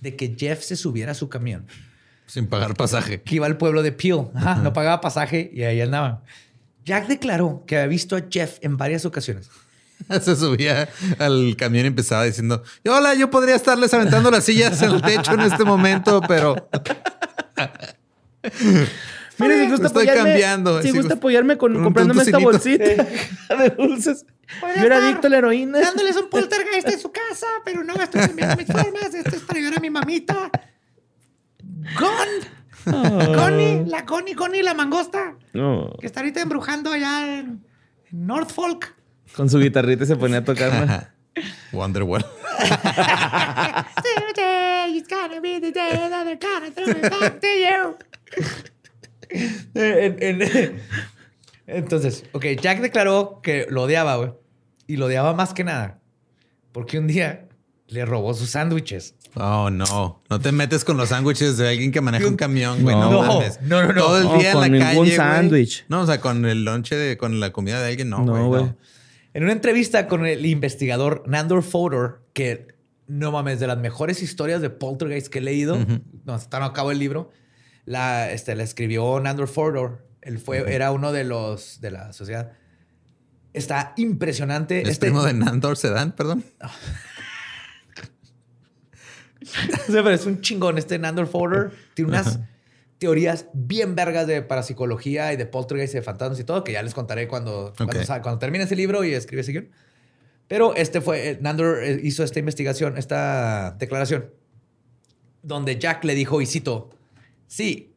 de 0.00 0.16
que 0.16 0.34
Jeff 0.38 0.62
se 0.62 0.76
subiera 0.76 1.12
a 1.12 1.14
su 1.14 1.28
camión, 1.28 1.66
Sin 2.26 2.46
pagar 2.46 2.74
pasaje. 2.76 3.20
que 3.22 3.34
iba 3.34 3.46
al 3.46 3.56
pueblo 3.58 3.82
de 3.82 3.92
Peel. 3.92 4.28
Ajá, 4.34 4.56
no 4.56 4.72
pagaba 4.72 5.00
pasaje 5.00 5.50
y 5.52 5.64
ahí 5.64 5.80
andaba. 5.80 6.22
Jack 6.84 7.08
declaró 7.08 7.64
que 7.66 7.76
había 7.76 7.88
visto 7.88 8.16
a 8.16 8.22
Jeff 8.30 8.58
en 8.62 8.76
varias 8.76 9.04
ocasiones. 9.04 9.50
Se 10.22 10.36
subía 10.36 10.88
al 11.18 11.56
camión 11.56 11.84
y 11.84 11.88
empezaba 11.88 12.24
diciendo: 12.24 12.62
Hola, 12.86 13.14
yo 13.14 13.30
podría 13.30 13.54
estarles 13.56 13.92
aventando 13.94 14.30
las 14.30 14.44
sillas 14.44 14.80
en 14.82 14.90
el 14.92 15.02
techo 15.02 15.32
en 15.34 15.40
este 15.40 15.64
momento, 15.64 16.20
pero 16.26 16.68
Mire, 19.40 19.64
si 19.64 19.70
gusta 19.70 19.86
Estoy 19.86 20.08
apoyarme, 20.08 20.30
cambiando, 20.30 20.82
Si 20.82 20.90
gusta 20.90 21.14
gu- 21.14 21.18
apoyarme 21.18 21.56
con, 21.58 21.70
con 21.72 21.76
un 21.78 21.84
comprándome 21.84 22.22
esta 22.22 22.38
bolsita 22.38 22.84
de 23.58 23.70
dulces. 23.76 24.24
Yo 24.76 24.82
era 24.84 24.96
adicto 24.98 25.26
a 25.26 25.30
la 25.30 25.38
heroína. 25.38 25.78
Dándoles 25.80 26.16
un 26.16 26.28
poltergeist 26.28 26.88
en 26.88 26.98
su 26.98 27.12
casa, 27.12 27.46
pero 27.64 27.84
no 27.84 27.94
estoy 27.94 28.20
cambiando 28.22 28.56
mis 28.56 28.66
formas. 28.66 29.14
Esto 29.14 29.36
es 29.36 29.42
para 29.42 29.58
ayudar 29.60 29.78
a 29.78 29.80
mi 29.80 29.90
mamita. 29.90 30.50
Gon. 31.98 32.28
Connie, 33.34 33.84
la 33.86 34.04
Connie, 34.06 34.34
Connie, 34.34 34.62
la 34.62 34.72
mangosta, 34.72 35.34
No. 35.52 35.92
que 36.00 36.06
está 36.06 36.20
ahorita 36.20 36.40
embrujando 36.40 36.90
allá 36.90 37.38
en, 37.38 37.62
en 38.10 38.26
Norfolk. 38.26 38.94
Con 39.34 39.48
su 39.50 39.58
guitarrita 39.58 40.04
se 40.06 40.16
ponía 40.16 40.38
a 40.38 40.44
tocar. 40.44 41.12
Wonderwall. 41.72 42.24
Today 44.02 44.96
is 44.96 45.06
gonna 45.08 45.40
be 45.40 45.60
the 45.60 45.70
day 45.72 45.90
that 46.10 46.24
they're 46.24 46.36
gonna 46.38 46.70
throw 46.70 46.88
it 46.88 47.02
back 47.02 47.40
to 47.40 47.46
you. 47.46 47.96
En- 49.74 50.22
en- 50.42 50.80
Entonces, 51.66 52.24
ok, 52.32 52.46
Jack 52.60 52.80
declaró 52.80 53.40
que 53.42 53.66
lo 53.68 53.82
odiaba, 53.82 54.16
güey. 54.16 54.32
Y 54.86 54.96
lo 54.96 55.06
odiaba 55.06 55.34
más 55.34 55.52
que 55.52 55.64
nada. 55.64 56.00
Porque 56.72 56.98
un 56.98 57.06
día 57.06 57.46
le 57.88 58.04
robó 58.06 58.32
sus 58.34 58.50
sándwiches. 58.50 59.14
Oh, 59.34 59.68
no. 59.70 60.22
No 60.30 60.40
te 60.40 60.50
metes 60.50 60.82
con 60.84 60.96
los 60.96 61.10
sándwiches 61.10 61.58
de 61.58 61.68
alguien 61.68 61.92
que 61.92 62.00
maneja 62.00 62.26
un 62.26 62.36
camión, 62.36 62.82
güey. 62.82 62.96
No, 62.96 63.10
No, 63.10 63.22
mames. 63.22 63.60
no, 63.60 63.82
no, 63.82 63.92
no. 63.92 64.00
Todo 64.02 64.18
el 64.18 64.24
No, 64.24 64.38
día 64.38 64.52
con 64.54 64.64
en 64.64 64.78
la 64.78 64.88
ningún 64.92 65.04
calle. 65.06 65.16
güey. 65.16 65.28
sándwich. 65.28 65.84
No, 65.88 66.00
o 66.00 66.06
sea, 66.06 66.20
con 66.20 66.46
el 66.46 66.64
lonche 66.64 66.96
de, 66.96 67.18
con 67.18 67.38
la 67.38 67.52
comida 67.52 67.80
de 67.82 67.88
alguien, 67.90 68.08
no, 68.08 68.24
No, 68.24 68.32
güey. 68.32 68.44
güey. 68.46 68.62
No, 68.64 68.76
En 69.38 69.44
una 69.44 69.52
entrevista 69.52 70.08
con 70.08 70.26
el 70.26 70.44
investigador 70.46 71.22
Nandor 71.28 71.62
Fodor, 71.62 72.26
que 72.32 72.74
no 73.06 73.30
mames, 73.30 73.60
de 73.60 73.68
las 73.68 73.78
mejores 73.78 74.20
historias 74.20 74.60
de 74.60 74.68
poltergeist 74.68 75.28
que 75.28 75.38
he 75.38 75.42
leído. 75.42 75.78
No, 76.24 76.34
hasta 76.34 76.58
no 76.58 76.64
acabo 76.64 76.90
el 76.90 76.98
libro. 76.98 77.30
La, 77.84 78.32
este, 78.32 78.56
la 78.56 78.64
escribió 78.64 79.20
Nandor 79.20 79.46
Fordor. 79.46 80.04
Él 80.22 80.40
fue, 80.40 80.74
era 80.74 80.90
uno 80.90 81.12
de 81.12 81.22
los 81.22 81.80
de 81.80 81.92
la 81.92 82.12
sociedad. 82.12 82.50
Está 83.52 83.92
impresionante. 83.96 84.82
¿Es 84.82 84.88
Este, 84.88 85.06
primo 85.06 85.22
de 85.22 85.34
Nandor 85.34 85.76
Sedan, 85.76 86.16
perdón? 86.16 86.42
Pero 89.86 90.10
es 90.10 90.26
un 90.26 90.40
chingón. 90.40 90.78
Este 90.78 90.98
Nandor 90.98 91.28
Fodor 91.28 91.70
tiene 91.94 92.10
unas 92.10 92.40
teorías 92.98 93.46
bien 93.52 93.94
vergas 93.94 94.26
de 94.26 94.42
parapsicología 94.42 95.32
y 95.32 95.36
de 95.36 95.46
poltergeist 95.46 95.94
y 95.94 95.98
de 95.98 96.02
fantasmas 96.02 96.38
y 96.40 96.44
todo, 96.44 96.64
que 96.64 96.72
ya 96.72 96.82
les 96.82 96.94
contaré 96.94 97.28
cuando, 97.28 97.72
cuando, 97.76 98.38
termine 98.38 98.64
ese 98.64 98.76
libro 98.76 99.04
y 99.04 99.14
escribe 99.14 99.42
ese 99.42 99.52
guion. 99.52 99.70
Pero 100.48 100.74
este 100.74 101.00
fue, 101.00 101.30
eh, 101.30 101.38
Nandor 101.40 101.82
eh, 101.82 102.00
hizo 102.02 102.24
esta 102.24 102.38
investigación, 102.38 102.96
esta 102.96 103.72
declaración, 103.78 104.30
donde 105.42 105.78
Jack 105.78 106.04
le 106.04 106.14
dijo, 106.14 106.40
y 106.40 106.46
cito, 106.46 106.90
sí, 107.46 107.92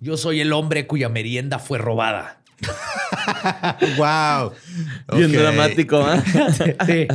yo 0.00 0.16
soy 0.16 0.40
el 0.40 0.52
hombre 0.52 0.86
cuya 0.86 1.08
merienda 1.08 1.58
fue 1.58 1.78
robada. 1.78 2.42
¡Wow! 3.96 4.52
Bien 5.16 5.32
dramático, 5.32 5.98
¿ah? 5.98 6.22
Sí. 6.86 7.06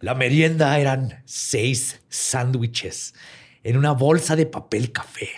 La 0.00 0.14
merienda 0.14 0.78
eran 0.78 1.22
seis 1.24 2.00
sándwiches 2.08 3.14
en 3.64 3.76
una 3.76 3.92
bolsa 3.92 4.36
de 4.36 4.46
papel 4.46 4.92
café. 4.92 5.30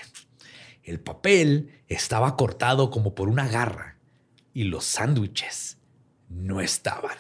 El 0.89 1.01
papel 1.01 1.71
estaba 1.87 2.35
cortado 2.37 2.91
como 2.91 3.15
por 3.15 3.29
una 3.29 3.47
garra 3.47 3.97
y 4.55 4.65
los 4.65 4.85
sándwiches 4.85 5.77
no 6.31 6.61
estaban. 6.63 7.17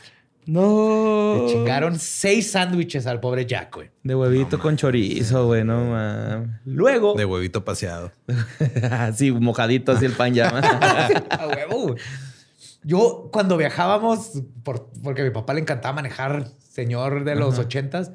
No. 0.46 1.42
Le 1.42 1.52
chingaron 1.52 1.98
seis 1.98 2.50
sándwiches 2.52 3.06
al 3.06 3.20
pobre 3.20 3.44
Jack, 3.44 3.74
güey. 3.74 3.90
De 4.02 4.14
huevito 4.14 4.58
con 4.58 4.76
chorizo, 4.78 5.46
güey, 5.46 5.64
no 5.64 5.84
mames. 5.84 6.48
Luego, 6.64 7.14
De 7.14 7.26
huevito 7.26 7.62
paseado. 7.66 8.10
así 8.90 9.30
mojadito, 9.30 9.92
así 9.92 10.06
el 10.06 10.12
pan 10.12 10.32
ya. 10.32 10.48
a 11.30 11.46
huevo, 11.48 11.88
güey. 11.88 11.96
Yo 12.82 13.28
cuando 13.30 13.58
viajábamos, 13.58 14.42
por- 14.62 14.90
porque 15.02 15.20
a 15.20 15.24
mi 15.26 15.30
papá 15.30 15.52
le 15.52 15.60
encantaba 15.60 15.96
manejar, 15.96 16.48
señor 16.70 17.24
de 17.24 17.34
los 17.34 17.58
ochentas, 17.58 18.12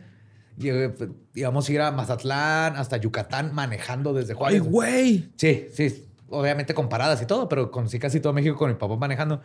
íbamos 0.58 1.68
a 1.68 1.72
ir 1.72 1.82
a 1.82 1.92
Mazatlán 1.92 2.76
hasta 2.76 2.98
Yucatán 2.98 3.54
manejando 3.54 4.14
desde 4.14 4.34
¡Ay, 4.34 4.38
Juárez. 4.38 4.64
güey! 4.64 5.30
Sí, 5.36 5.68
sí, 5.74 6.06
obviamente 6.30 6.74
comparadas 6.74 7.22
y 7.22 7.26
todo, 7.26 7.50
pero 7.50 7.72
conocí 7.72 8.00
casi 8.00 8.20
todo 8.20 8.34
México 8.34 8.56
con 8.58 8.70
mi 8.70 8.76
papá 8.76 8.96
manejando. 8.98 9.42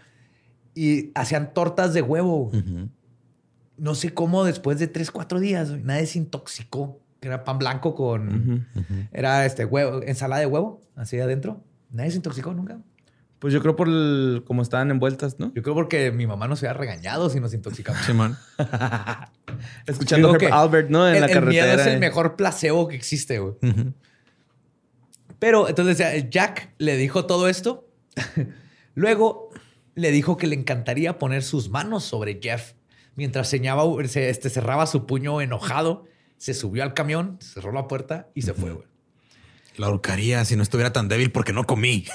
Y 0.75 1.11
hacían 1.15 1.53
tortas 1.55 1.93
de 1.95 2.03
huevo. 2.03 2.51
No 3.77 3.95
sé 3.95 4.13
cómo 4.15 4.45
después 4.45 4.79
de 4.79 4.87
tres, 4.89 5.11
cuatro 5.11 5.41
días, 5.41 5.71
nadie 5.71 6.07
se 6.07 6.19
intoxicó. 6.19 7.01
Era 7.21 7.43
pan 7.43 7.59
blanco 7.59 7.95
con... 7.95 8.69
Era 9.13 9.45
este 9.45 9.65
huevo, 9.65 10.03
ensalada 10.03 10.41
de 10.41 10.47
huevo, 10.47 10.81
así 10.95 11.19
adentro. 11.19 11.65
Nadie 11.91 12.11
se 12.13 12.17
intoxicó 12.19 12.53
nunca. 12.55 12.79
Pues 13.39 13.55
yo 13.55 13.61
creo 13.61 13.77
por 13.77 13.89
el, 13.89 14.43
como 14.47 14.63
estaban 14.63 14.91
envueltas, 14.91 15.39
¿no? 15.39 15.53
Yo 15.55 15.63
creo 15.63 15.75
porque 15.75 16.11
mi 16.11 16.27
mamá 16.27 16.49
nos 16.49 16.63
había 16.63 16.73
regañado 16.73 17.31
si 17.31 17.39
nos 17.39 17.55
intoxicamos. 17.55 18.05
Simón. 18.05 18.37
Escuchando 19.87 20.29
Digo 20.29 20.41
Herb 20.41 20.41
que 20.41 20.47
Albert, 20.49 20.91
¿no? 20.91 21.09
En 21.09 21.15
el, 21.15 21.21
la 21.21 21.27
el 21.27 21.33
carretera. 21.35 21.67
miedo 21.67 21.81
es 21.81 21.87
el 21.87 22.01
mejor 22.01 22.35
placebo 22.35 22.89
que 22.89 22.97
existe, 22.97 23.39
güey. 23.39 23.55
Pero 25.39 25.69
entonces 25.69 26.31
Jack 26.31 26.75
le 26.79 26.97
dijo 26.97 27.27
todo 27.27 27.49
esto. 27.49 27.89
Luego 28.95 29.51
le 29.95 30.11
dijo 30.11 30.37
que 30.37 30.49
le 30.49 30.57
encantaría 30.57 31.19
poner 31.19 31.45
sus 31.45 31.71
manos 31.71 32.05
sobre 32.05 32.41
Jeff 32.43 32.73
mientras 33.15 33.49
señaba, 33.49 33.85
se, 34.07 34.31
este, 34.31 34.51
cerraba 34.51 34.87
su 34.87 35.07
puño 35.07 35.41
enojado. 35.41 36.07
Se 36.39 36.55
subió 36.55 36.83
al 36.83 36.95
camión, 36.95 37.39
cerró 37.41 37.73
la 37.73 37.89
puerta 37.89 38.31
y 38.35 38.43
se 38.43 38.55
fue, 38.55 38.73
güey. 38.73 38.87
La 39.79 39.87
ahorcaría 39.87 40.45
si 40.45 40.57
no 40.57 40.63
estuviera 40.63 40.93
tan 40.93 41.09
débil 41.09 41.33
porque 41.33 41.53
no 41.53 41.65
comí. 41.65 42.05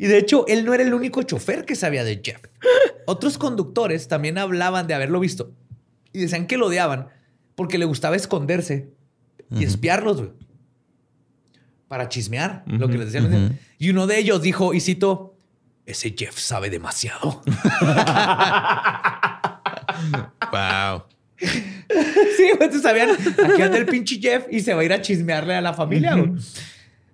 Y 0.00 0.06
de 0.06 0.16
hecho, 0.16 0.46
él 0.46 0.64
no 0.64 0.74
era 0.74 0.84
el 0.84 0.94
único 0.94 1.24
chofer 1.24 1.64
que 1.64 1.74
sabía 1.74 2.04
de 2.04 2.22
Jeff. 2.24 2.40
Otros 3.04 3.36
conductores 3.36 4.06
también 4.06 4.38
hablaban 4.38 4.86
de 4.86 4.94
haberlo 4.94 5.18
visto 5.18 5.50
y 6.12 6.20
decían 6.20 6.46
que 6.46 6.56
lo 6.56 6.66
odiaban 6.66 7.08
porque 7.56 7.78
le 7.78 7.84
gustaba 7.84 8.14
esconderse 8.14 8.92
y 9.50 9.64
espiarlos, 9.64 10.18
güey. 10.18 10.30
Para 11.88 12.08
chismear 12.08 12.62
lo 12.66 12.88
que 12.88 12.98
les 12.98 13.12
decían. 13.12 13.58
Y 13.78 13.90
uno 13.90 14.06
de 14.06 14.20
ellos 14.20 14.40
dijo, 14.40 14.72
y 14.72 14.80
cito, 14.80 15.34
ese 15.84 16.14
Jeff 16.16 16.38
sabe 16.38 16.70
demasiado. 16.70 17.42
wow. 20.52 21.02
sí, 22.36 22.50
güey, 22.56 22.72
sabían, 22.80 23.10
aquí 23.10 23.62
anda 23.62 23.78
el 23.78 23.86
pinche 23.86 24.18
Jeff 24.20 24.46
y 24.50 24.60
se 24.60 24.74
va 24.74 24.82
a 24.82 24.84
ir 24.84 24.92
a 24.92 25.00
chismearle 25.00 25.54
a 25.54 25.60
la 25.60 25.72
familia, 25.74 26.14
güey. 26.14 26.32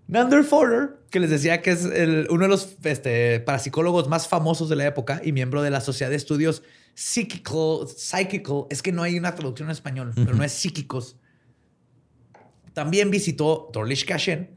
Nander 0.06 0.44
Fodor, 0.44 1.02
que 1.10 1.18
les 1.20 1.30
decía 1.30 1.62
que 1.62 1.70
es 1.70 1.84
el- 1.84 2.26
uno 2.28 2.42
de 2.42 2.48
los 2.48 2.76
este, 2.84 3.40
parapsicólogos 3.40 4.08
más 4.08 4.28
famosos 4.28 4.68
de 4.68 4.76
la 4.76 4.86
época 4.86 5.20
y 5.24 5.32
miembro 5.32 5.62
de 5.62 5.70
la 5.70 5.80
Sociedad 5.80 6.10
de 6.10 6.16
Estudios 6.16 6.62
Psychical, 6.94 7.88
Psychical, 7.88 8.64
es 8.70 8.82
que 8.82 8.92
no 8.92 9.02
hay 9.02 9.16
una 9.18 9.34
traducción 9.34 9.68
en 9.68 9.72
español, 9.72 10.12
pero 10.14 10.34
no 10.34 10.44
es 10.44 10.52
psíquicos. 10.52 11.16
También 12.72 13.10
visitó 13.10 13.70
Dorish 13.72 14.04
Kashen 14.04 14.50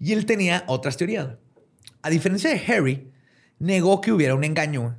y 0.00 0.12
él 0.12 0.26
tenía 0.26 0.64
otras 0.68 0.96
teorías. 0.96 1.28
A 2.02 2.10
diferencia 2.10 2.50
de 2.50 2.62
Harry, 2.72 3.10
negó 3.58 4.00
que 4.00 4.12
hubiera 4.12 4.34
un 4.34 4.44
engaño, 4.44 4.98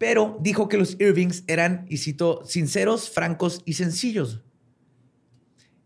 pero 0.00 0.38
dijo 0.40 0.66
que 0.66 0.78
los 0.78 0.96
Irvings 0.98 1.44
eran, 1.46 1.84
y 1.90 1.98
cito, 1.98 2.40
sinceros, 2.46 3.10
francos 3.10 3.60
y 3.66 3.74
sencillos. 3.74 4.40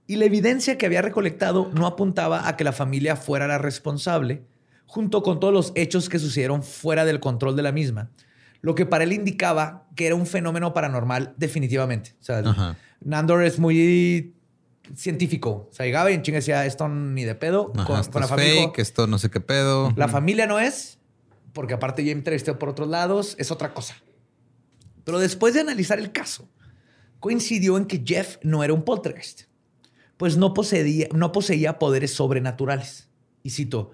Y 0.06 0.14
la 0.14 0.26
evidencia 0.26 0.78
que 0.78 0.86
había 0.86 1.02
recolectado 1.02 1.68
no 1.74 1.84
apuntaba 1.84 2.46
a 2.46 2.56
que 2.56 2.62
la 2.62 2.70
familia 2.70 3.16
fuera 3.16 3.48
la 3.48 3.58
responsable, 3.58 4.44
junto 4.86 5.24
con 5.24 5.40
todos 5.40 5.52
los 5.52 5.72
hechos 5.74 6.08
que 6.08 6.20
sucedieron 6.20 6.62
fuera 6.62 7.04
del 7.04 7.18
control 7.18 7.56
de 7.56 7.62
la 7.64 7.72
misma, 7.72 8.12
lo 8.60 8.76
que 8.76 8.86
para 8.86 9.02
él 9.02 9.12
indicaba 9.12 9.88
que 9.96 10.06
era 10.06 10.14
un 10.14 10.28
fenómeno 10.28 10.72
paranormal 10.72 11.34
definitivamente. 11.36 12.14
O 12.20 12.22
sea, 12.22 12.38
Ajá. 12.38 12.76
Nandor 13.00 13.42
es 13.42 13.58
muy 13.58 14.32
científico. 14.94 15.66
O 15.72 15.74
sea, 15.74 15.86
llegaba 15.86 16.12
y 16.12 16.14
en 16.14 16.22
chinga 16.22 16.36
decía, 16.36 16.64
esto 16.66 16.86
ni 16.88 17.24
de 17.24 17.34
pedo. 17.34 17.72
Ajá, 17.74 17.84
con, 17.84 17.98
esto 17.98 18.12
con 18.12 18.20
la 18.20 18.26
es 18.26 18.30
familia. 18.30 18.62
fake, 18.62 18.78
esto 18.78 19.08
no 19.08 19.18
sé 19.18 19.28
qué 19.28 19.40
pedo. 19.40 19.92
la 19.96 20.06
familia 20.06 20.46
no 20.46 20.60
es, 20.60 21.00
porque 21.52 21.74
aparte 21.74 22.04
ya 22.04 22.12
entrevisté 22.12 22.54
por 22.54 22.68
otros 22.68 22.88
lados, 22.88 23.34
es 23.40 23.50
otra 23.50 23.74
cosa. 23.74 23.96
Pero 25.04 25.18
después 25.18 25.54
de 25.54 25.60
analizar 25.60 25.98
el 25.98 26.12
caso, 26.12 26.48
coincidió 27.20 27.76
en 27.76 27.86
que 27.86 28.02
Jeff 28.04 28.38
no 28.42 28.64
era 28.64 28.72
un 28.72 28.84
poltergeist, 28.84 29.42
pues 30.16 30.36
no 30.36 30.54
poseía, 30.54 31.08
no 31.14 31.32
poseía 31.32 31.78
poderes 31.78 32.12
sobrenaturales. 32.12 33.08
Y 33.42 33.50
cito, 33.50 33.92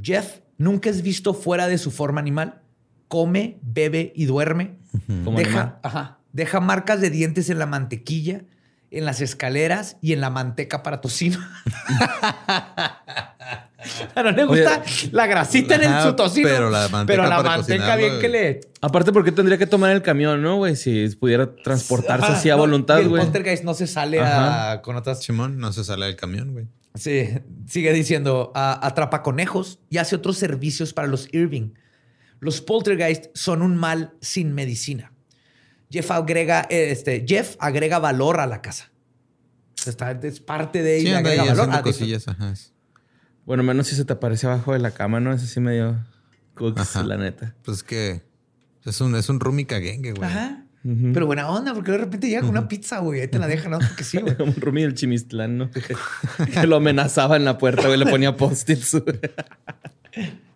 Jeff 0.00 0.40
nunca 0.58 0.90
es 0.90 1.02
visto 1.02 1.34
fuera 1.34 1.68
de 1.68 1.78
su 1.78 1.90
forma 1.90 2.20
animal, 2.20 2.62
come, 3.08 3.58
bebe 3.62 4.12
y 4.14 4.24
duerme. 4.24 4.76
Como 5.24 5.38
deja, 5.38 5.78
ajá, 5.82 6.18
deja 6.32 6.60
marcas 6.60 7.00
de 7.00 7.10
dientes 7.10 7.50
en 7.50 7.58
la 7.58 7.66
mantequilla, 7.66 8.44
en 8.90 9.04
las 9.04 9.20
escaleras 9.20 9.98
y 10.00 10.12
en 10.12 10.20
la 10.20 10.30
manteca 10.30 10.82
para 10.82 11.00
tocino. 11.00 11.38
A 14.14 14.22
no 14.22 14.30
le 14.32 14.44
gusta 14.44 14.82
la 15.12 15.26
grasita 15.26 15.74
en 15.76 15.84
el, 15.84 16.02
su 16.02 16.14
tocino. 16.14 16.48
pero 16.48 16.70
la 16.70 16.88
manteca 16.88 17.06
Pero 17.06 17.22
la 17.28 17.36
para 17.36 17.48
manteca 17.56 17.78
cocinarlo, 17.96 18.06
bien 18.06 18.20
que 18.20 18.28
le... 18.28 18.60
Aparte, 18.80 19.12
¿por 19.12 19.24
qué 19.24 19.32
tendría 19.32 19.58
que 19.58 19.66
tomar 19.66 19.92
el 19.92 20.02
camión, 20.02 20.42
no, 20.42 20.56
güey? 20.56 20.76
Si 20.76 21.08
pudiera 21.16 21.54
transportarse 21.56 22.26
Ajá, 22.26 22.36
así 22.36 22.50
a 22.50 22.54
no, 22.54 22.60
voluntad, 22.60 23.00
el 23.00 23.08
güey. 23.08 23.22
poltergeist 23.22 23.64
no 23.64 23.74
se 23.74 23.86
sale 23.86 24.20
a- 24.20 24.80
con 24.82 24.96
otras... 24.96 25.22
Simón 25.22 25.58
no 25.58 25.72
se 25.72 25.84
sale 25.84 26.06
del 26.06 26.16
camión, 26.16 26.52
güey. 26.52 26.66
Sí, 26.94 27.28
sigue 27.68 27.92
diciendo, 27.92 28.52
a- 28.54 28.86
atrapa 28.86 29.22
conejos 29.22 29.80
y 29.90 29.98
hace 29.98 30.16
otros 30.16 30.36
servicios 30.38 30.92
para 30.94 31.08
los 31.08 31.28
Irving. 31.32 31.70
Los 32.40 32.60
poltergeist 32.60 33.26
son 33.34 33.62
un 33.62 33.76
mal 33.76 34.14
sin 34.20 34.54
medicina. 34.54 35.12
Jeff 35.90 36.10
agrega, 36.10 36.66
este, 36.68 37.24
Jeff 37.26 37.56
agrega 37.60 37.98
valor 37.98 38.40
a 38.40 38.46
la 38.46 38.60
casa. 38.60 38.90
Está, 39.86 40.10
es 40.10 40.40
parte 40.40 40.82
de 40.82 41.00
Sí, 41.00 41.06
ella. 41.06 41.18
ahí 41.18 41.24
agrega 41.38 41.44
valor. 41.54 41.68
Ah, 41.72 41.82
cosillas. 41.82 42.26
Ajá. 42.28 42.54
Bueno, 43.46 43.62
menos 43.62 43.86
si 43.86 43.94
se 43.94 44.04
te 44.04 44.12
aparece 44.12 44.46
abajo 44.46 44.72
de 44.72 44.80
la 44.80 44.90
cama, 44.90 45.20
¿no? 45.20 45.32
Eso 45.32 45.46
sí 45.46 45.60
medio 45.60 45.96
cooks, 46.54 46.80
Ajá. 46.80 47.04
la 47.04 47.16
neta. 47.16 47.54
Pues 47.62 47.78
es 47.78 47.82
que 47.82 48.22
es 48.84 49.00
un, 49.00 49.14
es 49.14 49.28
un 49.28 49.40
roomie 49.40 49.66
caguengue, 49.66 50.12
güey. 50.12 50.28
Ajá. 50.28 50.62
Pero 51.12 51.26
buena 51.26 51.48
onda, 51.48 51.74
porque 51.74 51.90
de 51.90 51.98
repente 51.98 52.28
llega 52.28 52.42
con 52.42 52.50
una 52.50 52.68
pizza, 52.68 53.00
güey. 53.00 53.20
Ahí 53.20 53.26
te 53.26 53.40
la 53.40 53.48
dejan, 53.48 53.72
¿no? 53.72 53.78
Porque 53.80 54.04
sí, 54.04 54.18
güey. 54.18 54.36
Como 54.36 54.52
un 54.54 54.60
Rumi 54.60 54.82
del 54.82 54.94
Chimistlán, 54.94 55.58
¿no? 55.58 55.70
que 55.72 56.66
lo 56.66 56.76
amenazaba 56.76 57.36
en 57.36 57.44
la 57.44 57.58
puerta, 57.58 57.88
güey. 57.88 57.98
Le 57.98 58.06
ponía 58.06 58.36
post-its. 58.36 59.02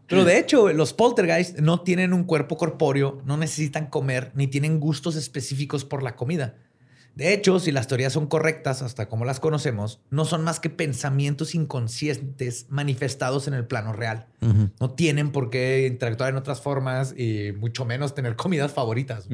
Pero 0.07 0.25
de 0.25 0.39
hecho, 0.39 0.73
los 0.73 0.93
poltergeist 0.93 1.59
no 1.59 1.81
tienen 1.81 2.13
un 2.13 2.25
cuerpo 2.25 2.57
corpóreo, 2.57 3.23
no 3.25 3.37
necesitan 3.37 3.87
comer, 3.87 4.31
ni 4.35 4.47
tienen 4.47 4.79
gustos 4.79 5.17
específicos 5.17 5.85
por 5.85 6.03
la 6.03 6.15
comida. 6.15 6.55
De 7.15 7.35
hecho, 7.35 7.59
si 7.59 7.73
las 7.73 7.87
teorías 7.87 8.13
son 8.13 8.27
correctas, 8.27 8.83
hasta 8.83 9.09
como 9.09 9.25
las 9.25 9.41
conocemos, 9.41 10.01
no 10.11 10.25
son 10.25 10.43
más 10.43 10.61
que 10.61 10.71
pensamientos 10.71 11.55
inconscientes 11.55 12.67
manifestados 12.71 13.49
en 13.49 13.55
el 13.55 13.67
plano 13.67 13.93
real. 13.93 14.27
No 14.81 14.91
tienen 14.91 15.33
por 15.33 15.51
qué 15.51 15.87
interactuar 15.87 16.31
en 16.31 16.37
otras 16.37 16.61
formas 16.61 17.15
y 17.17 17.53
mucho 17.53 17.85
menos 17.85 18.15
tener 18.15 18.37
comidas 18.37 18.73
favoritas. 18.73 19.29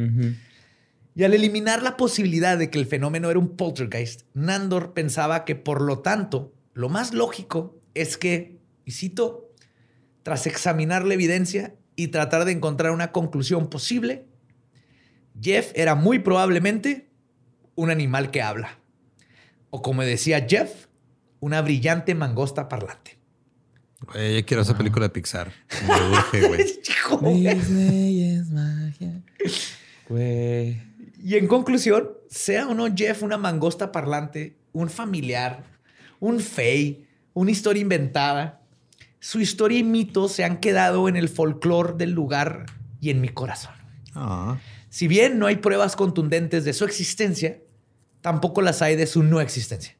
Y 1.14 1.24
al 1.24 1.33
eliminar 1.33 1.83
la 1.83 1.97
posibilidad 1.97 2.59
de 2.59 2.70
que 2.70 2.79
el 2.79 2.87
fenómeno 2.87 3.31
era 3.31 3.39
un 3.39 3.57
poltergeist, 3.57 4.22
Nandor 4.35 4.93
pensaba 4.93 5.45
que 5.45 5.55
por 5.55 5.81
lo 5.81 6.01
tanto, 6.01 6.53
lo 6.74 6.89
más 6.89 7.14
lógico 7.14 7.79
es 7.95 8.16
que, 8.16 8.59
y 8.85 8.91
cito, 8.91 9.51
tras 10.22 10.47
examinar 10.47 11.05
la 11.05 11.14
evidencia 11.14 11.74
y 11.95 12.09
tratar 12.09 12.45
de 12.45 12.53
encontrar 12.53 12.93
una 12.93 13.12
conclusión 13.12 13.70
posible, 13.70 14.27
Jeff 15.41 15.72
era 15.74 15.95
muy 15.95 16.18
probablemente 16.18 17.06
un 17.77 17.91
animal 17.91 18.31
que 18.33 18.43
habla. 18.43 18.79
O 19.70 19.83
como 19.83 20.03
decía 20.03 20.45
Jeff, 20.49 20.87
una 21.39 21.62
brillante 21.62 22.14
mangosta 22.14 22.68
parlante. 22.68 23.18
Güey, 24.12 24.41
ya 24.41 24.47
quiero 24.47 24.62
esa 24.62 24.77
película 24.77 25.07
de 25.07 25.11
Pixar. 25.11 25.53
Me 25.87 26.11
urge, 26.11 26.49
güey. 26.49 26.66
Hijo, 26.89 27.18
güey. 27.18 27.55
Disney 27.55 28.37
es 28.37 28.51
magia. 28.51 29.22
Güey. 30.09 30.83
Y 31.22 31.37
en 31.37 31.47
conclusión, 31.47 32.11
sea 32.29 32.68
o 32.68 32.74
no 32.74 32.95
Jeff 32.95 33.22
una 33.22 33.39
mangosta 33.39 33.93
parlante, 33.93 34.57
un 34.72 34.91
familiar, 34.91 35.64
un 36.20 36.41
fey, 36.41 37.07
una 37.33 37.51
historia 37.51 37.83
inventada, 37.83 38.62
su 39.18 39.41
historia 39.41 39.79
y 39.79 39.83
mito 39.83 40.29
se 40.29 40.45
han 40.45 40.59
quedado 40.59 41.09
en 41.09 41.16
el 41.16 41.29
folclore 41.29 41.95
del 41.97 42.12
lugar 42.12 42.66
y 43.01 43.11
en 43.11 43.20
mi 43.20 43.29
corazón. 43.29 43.74
Ah. 44.14 44.59
Si 44.89 45.09
bien 45.09 45.39
no 45.39 45.47
hay 45.47 45.57
pruebas 45.57 45.97
contundentes 45.97 46.64
de 46.64 46.72
su 46.72 46.85
existencia, 46.85 47.61
tampoco 48.27 48.61
las 48.61 48.83
hay 48.83 48.97
de 48.97 49.07
su 49.07 49.22
no 49.22 49.41
existencia. 49.41 49.97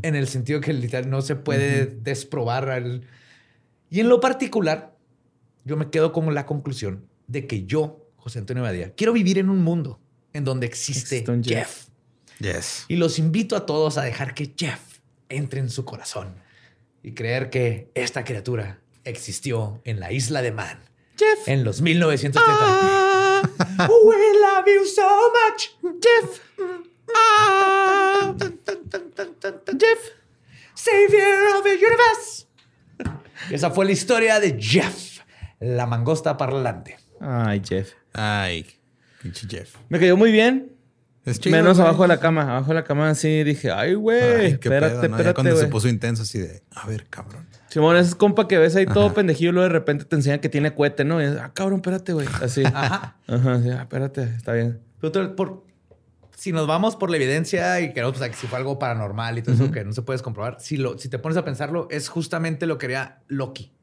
En 0.00 0.14
el 0.14 0.26
sentido 0.28 0.62
que 0.62 0.72
literal 0.72 1.10
no 1.10 1.20
se 1.20 1.36
puede 1.36 1.84
desprobar. 1.84 2.70
al- 2.70 3.06
Y 3.90 4.00
en 4.00 4.08
lo 4.08 4.18
particular, 4.18 4.96
yo 5.66 5.76
me 5.76 5.90
quedo 5.90 6.10
con 6.12 6.34
la 6.34 6.46
conclusión 6.46 7.06
de 7.26 7.46
que 7.46 7.66
yo, 7.66 8.08
José 8.16 8.38
Antonio 8.38 8.62
Badía, 8.62 8.94
quiero 8.94 9.12
vivir 9.12 9.36
en 9.36 9.50
un 9.50 9.62
mundo 9.62 10.00
en 10.32 10.44
donde 10.44 10.66
existe 10.66 11.16
Existe 11.18 11.30
un 11.30 11.44
Jeff. 11.44 11.86
Jeff. 12.38 12.56
Yes. 12.56 12.84
Y 12.88 12.96
los 12.96 13.18
invito 13.18 13.54
a 13.56 13.66
todos 13.66 13.98
a 13.98 14.02
dejar 14.02 14.32
que 14.32 14.54
Jeff 14.56 14.80
entre 15.28 15.60
en 15.60 15.68
su 15.68 15.84
corazón 15.84 16.34
y 17.02 17.12
creer 17.12 17.50
que 17.50 17.90
esta 17.94 18.24
criatura 18.24 18.80
existió 19.04 19.82
en 19.84 20.00
la 20.00 20.10
isla 20.12 20.40
de 20.40 20.52
Man. 20.52 20.78
Jeff. 21.18 21.46
En 21.46 21.64
los 21.64 21.82
1930. 21.82 23.42
We 23.88 24.16
love 24.40 24.64
you 24.66 24.86
so 24.86 25.06
much, 25.36 25.68
Jeff. 26.02 26.40
Jeff, 28.38 29.98
savior 30.74 31.56
of 31.56 31.64
the 31.64 31.74
universe. 31.76 32.46
Esa 33.50 33.70
fue 33.70 33.84
la 33.86 33.92
historia 33.92 34.38
de 34.40 34.56
Jeff, 34.60 35.20
la 35.60 35.86
mangosta 35.86 36.36
parlante. 36.36 36.96
Ay, 37.20 37.62
Jeff. 37.66 37.90
Ay, 38.12 38.66
pinche 39.22 39.46
Jeff. 39.48 39.74
Me 39.88 39.98
cayó 39.98 40.16
muy 40.16 40.32
bien. 40.32 40.72
Es 41.24 41.38
chido, 41.38 41.54
Menos 41.56 41.76
güey. 41.76 41.86
abajo 41.86 42.02
de 42.02 42.08
la 42.08 42.18
cama. 42.18 42.42
Abajo 42.42 42.68
de 42.68 42.74
la 42.74 42.84
cama 42.84 43.14
sí 43.14 43.44
dije, 43.44 43.70
ay, 43.70 43.94
güey. 43.94 44.20
Ay, 44.22 44.58
qué 44.58 44.68
espérate, 44.68 44.94
pedo, 44.94 45.02
¿no? 45.02 45.08
Ya 45.08 45.16
espérate, 45.16 45.34
cuando 45.34 45.56
se 45.56 45.66
puso 45.66 45.88
intenso 45.88 46.22
así 46.22 46.38
de, 46.38 46.62
a 46.74 46.86
ver, 46.86 47.06
cabrón. 47.08 47.46
Simón, 47.68 47.96
ese 47.96 48.08
es 48.08 48.14
compa 48.14 48.48
que 48.48 48.58
ves 48.58 48.74
ahí 48.74 48.86
todo 48.86 49.12
pendejillo 49.14 49.50
y 49.50 49.52
luego 49.52 49.68
de 49.68 49.72
repente 49.74 50.04
te 50.06 50.16
enseñan 50.16 50.40
que 50.40 50.48
tiene 50.48 50.74
cohete, 50.74 51.04
¿no? 51.04 51.20
Y 51.20 51.26
es, 51.26 51.36
ah, 51.36 51.52
cabrón, 51.54 51.76
espérate, 51.80 52.12
güey. 52.14 52.26
Así. 52.42 52.64
Ajá. 52.64 53.16
Ajá, 53.28 53.62
sí, 53.62 53.68
ah, 53.70 53.82
espérate, 53.82 54.22
está 54.24 54.52
bien. 54.54 54.80
Pero 55.00 55.12
tú, 55.12 55.36
por- 55.36 55.64
si 56.40 56.52
nos 56.52 56.66
vamos 56.66 56.96
por 56.96 57.10
la 57.10 57.16
evidencia 57.16 57.82
y 57.82 57.92
queremos 57.92 58.16
pues, 58.16 58.30
que 58.30 58.34
si 58.34 58.46
fue 58.46 58.56
algo 58.56 58.78
paranormal 58.78 59.36
y 59.36 59.42
todo 59.42 59.54
eso 59.56 59.70
que 59.70 59.84
no 59.84 59.92
se 59.92 60.00
puedes 60.00 60.22
comprobar, 60.22 60.56
si, 60.58 60.78
lo, 60.78 60.96
si 60.96 61.10
te 61.10 61.18
pones 61.18 61.36
a 61.36 61.44
pensarlo, 61.44 61.86
es 61.90 62.08
justamente 62.08 62.64
lo 62.64 62.78
que 62.78 62.86
haría 62.86 63.18
Loki. 63.28 63.74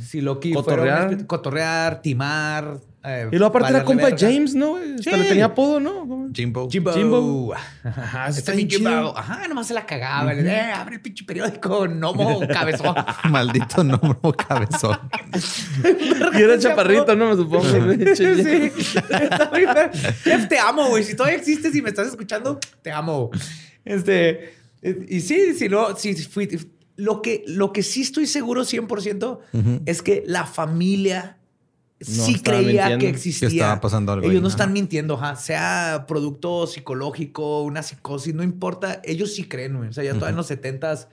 Si 0.00 0.20
Loki 0.20 0.52
Cotorrear. 0.52 0.98
fuera 0.98 1.10
espíritu- 1.10 1.26
cotorrear, 1.26 2.02
timar. 2.02 2.78
eh, 3.04 3.28
Y 3.30 3.36
luego 3.36 3.46
aparte 3.46 3.70
era 3.70 3.84
compa 3.84 4.04
verga. 4.04 4.18
James, 4.18 4.54
¿no? 4.54 4.70
güey? 4.70 4.94
Hasta 4.94 5.10
Sí. 5.12 5.16
le 5.16 5.24
tenía 5.28 5.44
apodo, 5.46 5.78
¿no? 5.78 6.28
Jimbo. 6.34 6.68
Jimbo. 6.70 6.92
Jimbo. 6.92 7.54
Ajá, 7.84 8.28
este 8.28 8.52
bien. 8.52 8.68
Jimbo. 8.68 9.16
Ajá, 9.16 9.46
nomás 9.46 9.68
se 9.68 9.74
la 9.74 9.86
cagaba. 9.86 10.34
le 10.34 10.42
de, 10.42 10.50
"Eh, 10.52 10.72
abre 10.72 10.96
el 10.96 11.00
pinche 11.02 11.24
periódico, 11.24 11.86
Nomo, 11.86 12.40
cabezón. 12.48 12.94
Maldito 13.30 13.84
nombre 13.84 14.18
cabezón. 14.36 14.98
Y 16.38 16.42
era 16.42 16.58
chaparrito, 16.58 17.14
¿no? 17.14 17.30
Me 17.30 17.36
supongo. 17.36 17.64
Sí. 18.14 18.24
Jeff, 20.24 20.48
te 20.48 20.58
amo, 20.58 20.88
güey. 20.88 21.04
Si 21.04 21.14
todavía 21.14 21.38
existes 21.38 21.74
y 21.74 21.82
me 21.82 21.90
estás 21.90 22.08
escuchando, 22.08 22.58
te 22.82 22.90
amo. 22.90 23.30
Este, 23.84 24.54
eh, 24.82 25.06
y 25.08 25.20
sí, 25.20 25.54
si 25.54 25.68
no, 25.68 25.94
si 25.96 26.14
fui, 26.14 26.48
lo 26.96 27.22
que, 27.22 27.44
lo 27.46 27.72
que 27.72 27.82
sí 27.82 28.02
estoy 28.02 28.26
seguro 28.26 28.62
100% 28.62 29.40
es 29.86 30.02
que 30.02 30.22
la 30.26 30.46
familia 30.46 31.38
No 31.98 32.24
sí 32.24 32.40
creía 32.40 32.98
que 32.98 33.08
existía. 33.08 33.48
Que 33.48 33.54
estaba 33.56 33.80
pasando 33.80 34.12
algo 34.12 34.24
Ellos 34.24 34.36
ahí. 34.36 34.40
no 34.40 34.48
Ajá. 34.48 34.56
están 34.56 34.72
mintiendo, 34.72 35.14
ajá. 35.14 35.36
sea 35.36 36.04
producto 36.06 36.66
psicológico, 36.66 37.62
una 37.62 37.82
psicosis, 37.82 38.34
no 38.34 38.42
importa. 38.42 39.00
Ellos 39.04 39.34
sí 39.34 39.44
creen, 39.44 39.76
güey. 39.76 39.88
O 39.88 39.92
sea, 39.92 40.04
ya 40.04 40.12
todavía 40.12 40.30
en 40.30 40.36
los 40.36 40.50
70s 40.50 41.08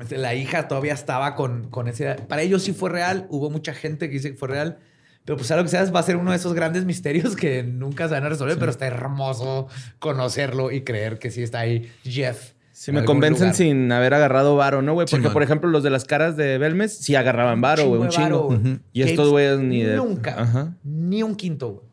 este, 0.00 0.18
la 0.18 0.34
hija 0.34 0.68
todavía 0.68 0.94
estaba 0.94 1.34
con, 1.34 1.68
con 1.68 1.88
ese... 1.88 2.14
Para 2.14 2.42
ellos 2.42 2.62
sí 2.62 2.72
fue 2.72 2.90
real. 2.90 3.26
Hubo 3.30 3.50
mucha 3.50 3.74
gente 3.74 4.08
que 4.08 4.14
dice 4.14 4.32
que 4.32 4.36
fue 4.36 4.48
real. 4.48 4.78
Pero 5.24 5.36
pues 5.36 5.46
sea 5.46 5.56
lo 5.56 5.62
que 5.62 5.68
sea, 5.68 5.84
va 5.90 6.00
a 6.00 6.02
ser 6.02 6.16
uno 6.16 6.32
de 6.32 6.36
esos 6.36 6.52
grandes 6.54 6.84
misterios 6.84 7.36
que 7.36 7.62
nunca 7.62 8.08
se 8.08 8.14
van 8.14 8.24
a 8.24 8.28
resolver. 8.28 8.58
Pero 8.58 8.70
está 8.70 8.86
hermoso 8.86 9.68
conocerlo 9.98 10.70
y 10.70 10.82
creer 10.82 11.18
que 11.18 11.30
sí 11.30 11.42
está 11.42 11.60
ahí 11.60 11.92
Jeff. 12.02 12.51
Si 12.84 12.90
me 12.90 13.04
convencen 13.04 13.42
lugar. 13.48 13.54
sin 13.54 13.92
haber 13.92 14.12
agarrado 14.14 14.56
varo, 14.56 14.82
¿no, 14.82 14.94
güey? 14.94 15.06
Porque, 15.08 15.30
por 15.30 15.44
ejemplo, 15.44 15.70
los 15.70 15.84
de 15.84 15.90
las 15.90 16.04
caras 16.04 16.36
de 16.36 16.58
Belmes 16.58 16.96
sí 16.98 17.14
agarraban 17.14 17.60
varo, 17.60 17.86
güey, 17.86 18.00
un 18.00 18.08
Chingo 18.08 18.48
varo. 18.48 18.60
Y 18.92 19.02
estos 19.02 19.28
güeyes 19.30 19.60
ni 19.60 19.82
de. 19.84 19.96
Nunca. 19.96 20.34
Ajá. 20.36 20.74
Ni 20.82 21.22
un 21.22 21.36
quinto, 21.36 21.68
güey. 21.74 21.86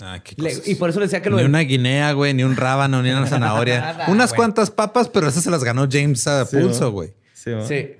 Ah, 0.00 0.18
qué 0.24 0.34
Le- 0.40 0.54
y 0.64 0.76
por 0.76 0.88
eso 0.88 0.98
le 0.98 1.04
decía 1.04 1.20
que 1.20 1.28
lo 1.28 1.36
Ni 1.36 1.42
de- 1.42 1.48
una 1.50 1.58
guinea, 1.60 2.12
güey, 2.12 2.32
ni 2.32 2.42
un 2.42 2.56
rábano, 2.56 3.02
ni 3.02 3.10
una 3.10 3.26
zanahoria. 3.26 3.80
Nada, 3.80 4.06
Unas 4.08 4.30
güey. 4.30 4.36
cuantas 4.38 4.70
papas, 4.70 5.10
pero 5.10 5.28
esas 5.28 5.44
se 5.44 5.50
las 5.50 5.62
ganó 5.62 5.86
James 5.90 6.26
a 6.26 6.46
Sí, 6.46 6.56
pulso, 6.56 6.84
¿no? 6.84 6.90
güey. 6.92 7.12
Sí, 7.34 7.50
¿no? 7.50 7.66
Sí. 7.66 7.96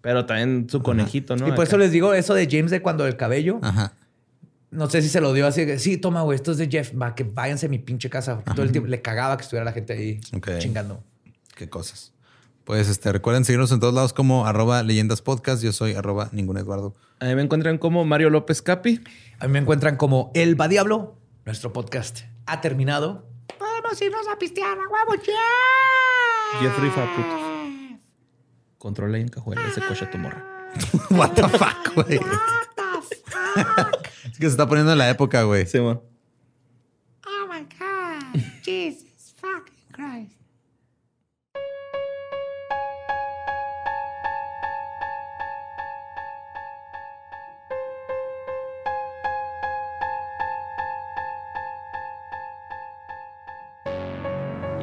Pero 0.00 0.26
también 0.26 0.68
su 0.70 0.80
conejito, 0.80 1.34
¿no? 1.34 1.48
y 1.48 1.50
por 1.50 1.54
Acá. 1.62 1.68
eso 1.70 1.78
les 1.78 1.90
digo 1.90 2.14
eso 2.14 2.34
de 2.34 2.46
James 2.48 2.70
de 2.70 2.82
cuando 2.82 3.04
el 3.06 3.16
cabello. 3.16 3.58
Ajá. 3.62 3.94
No 4.70 4.88
sé 4.88 5.02
si 5.02 5.08
se 5.08 5.20
lo 5.20 5.32
dio 5.32 5.44
así. 5.48 5.66
que, 5.66 5.80
Sí, 5.80 5.96
toma, 5.96 6.22
güey, 6.22 6.36
esto 6.36 6.52
es 6.52 6.58
de 6.58 6.68
Jeff. 6.68 6.92
Va, 7.00 7.16
que 7.16 7.24
váyanse 7.24 7.66
a 7.66 7.68
mi 7.68 7.78
pinche 7.80 8.08
casa. 8.10 8.40
Todo 8.54 8.62
el 8.62 8.70
tiempo 8.70 8.88
le 8.88 9.02
cagaba 9.02 9.36
que 9.36 9.42
estuviera 9.42 9.64
la 9.64 9.72
gente 9.72 9.92
ahí 9.92 10.20
chingando. 10.60 11.02
Qué 11.54 11.68
cosas. 11.68 12.12
Pues 12.64 12.88
este, 12.88 13.12
recuerden 13.12 13.44
seguirnos 13.44 13.70
en 13.72 13.80
todos 13.80 13.92
lados 13.92 14.12
como 14.12 14.46
arroba 14.46 14.82
leyendas 14.82 15.20
podcast. 15.20 15.62
Yo 15.62 15.72
soy 15.72 15.92
arroba 15.94 16.30
ningún 16.32 16.56
Eduardo. 16.56 16.94
A 17.20 17.26
mí 17.26 17.34
me 17.34 17.42
encuentran 17.42 17.78
como 17.78 18.04
Mario 18.04 18.30
López 18.30 18.62
Capi. 18.62 19.00
A 19.38 19.46
mí 19.46 19.52
me 19.52 19.58
encuentran 19.58 19.96
como 19.96 20.32
El 20.34 20.58
Va 20.58 20.68
Diablo. 20.68 21.16
Nuestro 21.44 21.72
podcast 21.72 22.20
ha 22.46 22.60
terminado. 22.60 23.28
Podemos 23.58 24.00
irnos 24.00 24.26
a 24.32 24.38
pistear 24.38 24.78
a 24.78 24.80
huevo, 24.80 25.22
yeah. 25.22 26.60
Jeffrey 26.60 26.90
Faputos. 26.90 28.00
Controla 28.78 29.18
y 29.18 29.22
encajuela 29.22 29.66
ese 29.68 29.82
coche 29.82 30.06
a 30.06 30.10
tu 30.10 30.18
morra. 30.18 30.70
What 31.10 31.32
the 31.32 31.48
fuck, 31.48 31.94
güey. 31.94 32.18
What 32.18 32.30
the 32.76 33.62
fuck? 33.62 34.08
Es 34.24 34.38
que 34.38 34.46
se 34.46 34.52
está 34.52 34.66
poniendo 34.66 34.90
en 34.90 34.98
la 34.98 35.10
época, 35.10 35.42
güey. 35.42 35.66
Sí, 35.66 35.78
man. 35.80 36.00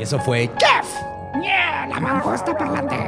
Eso 0.02 0.20
fue 0.20 0.50
Jeff. 0.60 1.42
Yeah, 1.42 1.88
la 1.88 2.00
mangosta 2.00 2.58
parlante. 2.58 2.96
De 2.96 3.06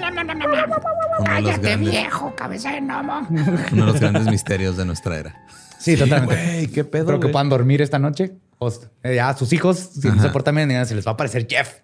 los 0.00 1.24
Cállate, 1.24 1.60
grandes, 1.60 1.90
viejo, 1.90 2.34
cabeza 2.34 2.72
de 2.72 2.80
gnomo. 2.80 3.26
uno 3.30 3.86
de 3.86 3.92
los 3.92 4.00
grandes 4.00 4.26
misterios 4.26 4.76
de 4.76 4.84
nuestra 4.84 5.18
era. 5.18 5.46
Sí, 5.78 5.96
totalmente. 5.96 6.70
Qué 6.72 6.84
pedo. 6.84 7.02
Espero 7.02 7.20
que 7.20 7.28
puedan 7.28 7.48
dormir 7.48 7.82
esta 7.82 7.98
noche. 7.98 8.32
O, 8.58 8.72
eh, 9.02 9.14
ya 9.16 9.36
sus 9.36 9.52
hijos, 9.52 9.78
si 10.00 10.08
no 10.08 10.20
se 10.22 10.28
portan 10.30 10.54
bien, 10.54 10.70
ya 10.70 10.84
se 10.84 10.94
les 10.94 11.06
va 11.06 11.10
a 11.12 11.14
aparecer 11.14 11.46
Jeff. 11.48 11.80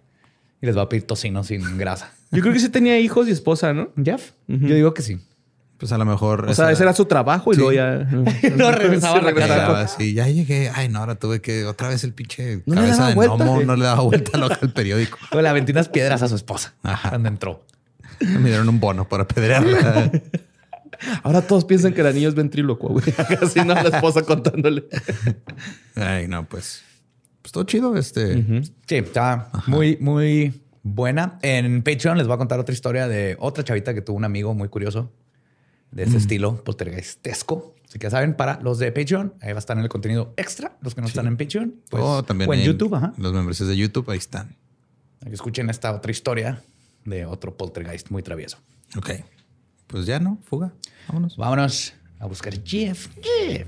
Y 0.60 0.66
les 0.66 0.76
va 0.76 0.82
a 0.82 0.88
pedir 0.88 1.06
tocino 1.06 1.44
sin 1.44 1.78
grasa. 1.78 2.12
Yo 2.30 2.40
creo 2.42 2.52
que 2.52 2.60
sí 2.60 2.68
tenía 2.68 2.98
hijos 2.98 3.28
y 3.28 3.32
esposa, 3.32 3.72
¿no? 3.72 3.90
¿Jeff? 4.02 4.32
Yo 4.46 4.74
digo 4.74 4.94
que 4.94 5.02
sí. 5.02 5.20
Pues 5.78 5.92
a 5.92 5.98
lo 5.98 6.04
mejor. 6.04 6.48
O 6.48 6.54
sea, 6.54 6.72
ese 6.72 6.82
era 6.82 6.92
su 6.92 7.04
trabajo 7.04 7.52
y 7.52 7.54
Sí. 7.54 7.60
luego 7.60 7.72
ya. 7.72 8.08
No 8.56 8.72
regresaba 8.72 9.18
a 9.18 9.22
la 9.22 9.32
casa. 9.34 9.54
Llegaba 9.54 9.80
así, 9.80 10.12
ya 10.12 10.26
llegué. 10.28 10.70
Ay, 10.74 10.88
no, 10.88 10.98
ahora 10.98 11.14
tuve 11.14 11.40
que 11.40 11.64
otra 11.66 11.88
vez 11.88 12.02
el 12.04 12.12
pinche 12.12 12.62
No 12.66 12.74
cabeza 12.74 13.08
de 13.08 13.14
vuelta. 13.14 13.36
gnomo 13.36 13.62
no 13.62 13.76
le 13.76 13.84
daba 13.84 14.02
vuelta 14.02 14.36
loca 14.38 14.58
al 14.60 14.72
periódico. 14.72 15.18
Luego 15.30 15.42
le 15.42 15.48
aventé 15.48 15.72
unas 15.72 15.88
piedras 15.88 16.20
a 16.22 16.28
su 16.28 16.34
esposa 16.34 16.74
Ajá. 16.82 17.10
cuando 17.10 17.28
entró. 17.28 17.64
Me 18.20 18.48
dieron 18.48 18.68
un 18.68 18.80
bono 18.80 19.08
para 19.08 19.22
apedrearla. 19.22 20.10
Ahora 21.22 21.42
todos 21.42 21.64
piensan 21.64 21.92
que 21.94 22.00
el 22.00 22.08
anillo 22.08 22.28
es 22.28 22.34
ventrílocuo, 22.34 22.90
güey. 22.90 23.04
Así 23.40 23.60
no, 23.60 23.74
la 23.74 23.82
esposa 23.82 24.22
contándole. 24.22 24.84
Ay, 25.94 26.26
no, 26.26 26.44
pues. 26.48 26.82
Pues 27.42 27.52
todo 27.52 27.62
chido. 27.64 27.96
Este. 27.96 28.42
Sí, 28.86 28.96
está 28.96 29.50
muy, 29.68 29.96
muy 30.00 30.60
buena. 30.82 31.38
En 31.42 31.82
Patreon 31.84 32.18
les 32.18 32.26
voy 32.26 32.34
a 32.34 32.38
contar 32.38 32.58
otra 32.58 32.72
historia 32.72 33.06
de 33.06 33.36
otra 33.38 33.62
chavita 33.62 33.94
que 33.94 34.02
tuvo 34.02 34.16
un 34.16 34.24
amigo 34.24 34.54
muy 34.54 34.68
curioso 34.68 35.12
de 35.90 36.04
ese 36.04 36.16
estilo 36.16 36.62
poltergeistesco. 36.64 37.74
Así 37.84 37.98
que 37.98 38.04
ya 38.04 38.10
saben, 38.10 38.34
para 38.34 38.60
los 38.60 38.78
de 38.78 38.92
Patreon, 38.92 39.34
ahí 39.40 39.52
va 39.52 39.56
a 39.56 39.58
estar 39.58 39.76
en 39.76 39.82
el 39.82 39.88
contenido 39.88 40.34
extra. 40.36 40.76
Los 40.82 40.94
que 40.94 41.00
no 41.00 41.06
están 41.06 41.26
en 41.26 41.36
Patreon, 41.36 41.74
pues, 41.88 42.02
o 42.02 42.22
también 42.22 42.50
o 42.50 42.54
en, 42.54 42.62
YouTube, 42.62 42.94
ajá. 42.94 43.14
Los 43.16 43.32
membresías 43.32 43.68
de 43.68 43.76
YouTube, 43.76 44.10
ahí 44.10 44.18
están. 44.18 44.56
Escuchen 45.30 45.70
esta 45.70 45.92
otra 45.92 46.10
historia 46.10 46.62
de 47.04 47.24
otro 47.24 47.56
poltergeist 47.56 48.10
muy 48.10 48.22
travieso. 48.22 48.58
Ok. 48.96 49.10
Pues 49.86 50.06
ya 50.06 50.20
no, 50.20 50.38
fuga. 50.44 50.72
Vámonos. 51.08 51.36
Vámonos 51.36 51.94
a 52.18 52.26
buscar 52.26 52.52
Jeff. 52.62 53.08
Jeff. 53.22 53.66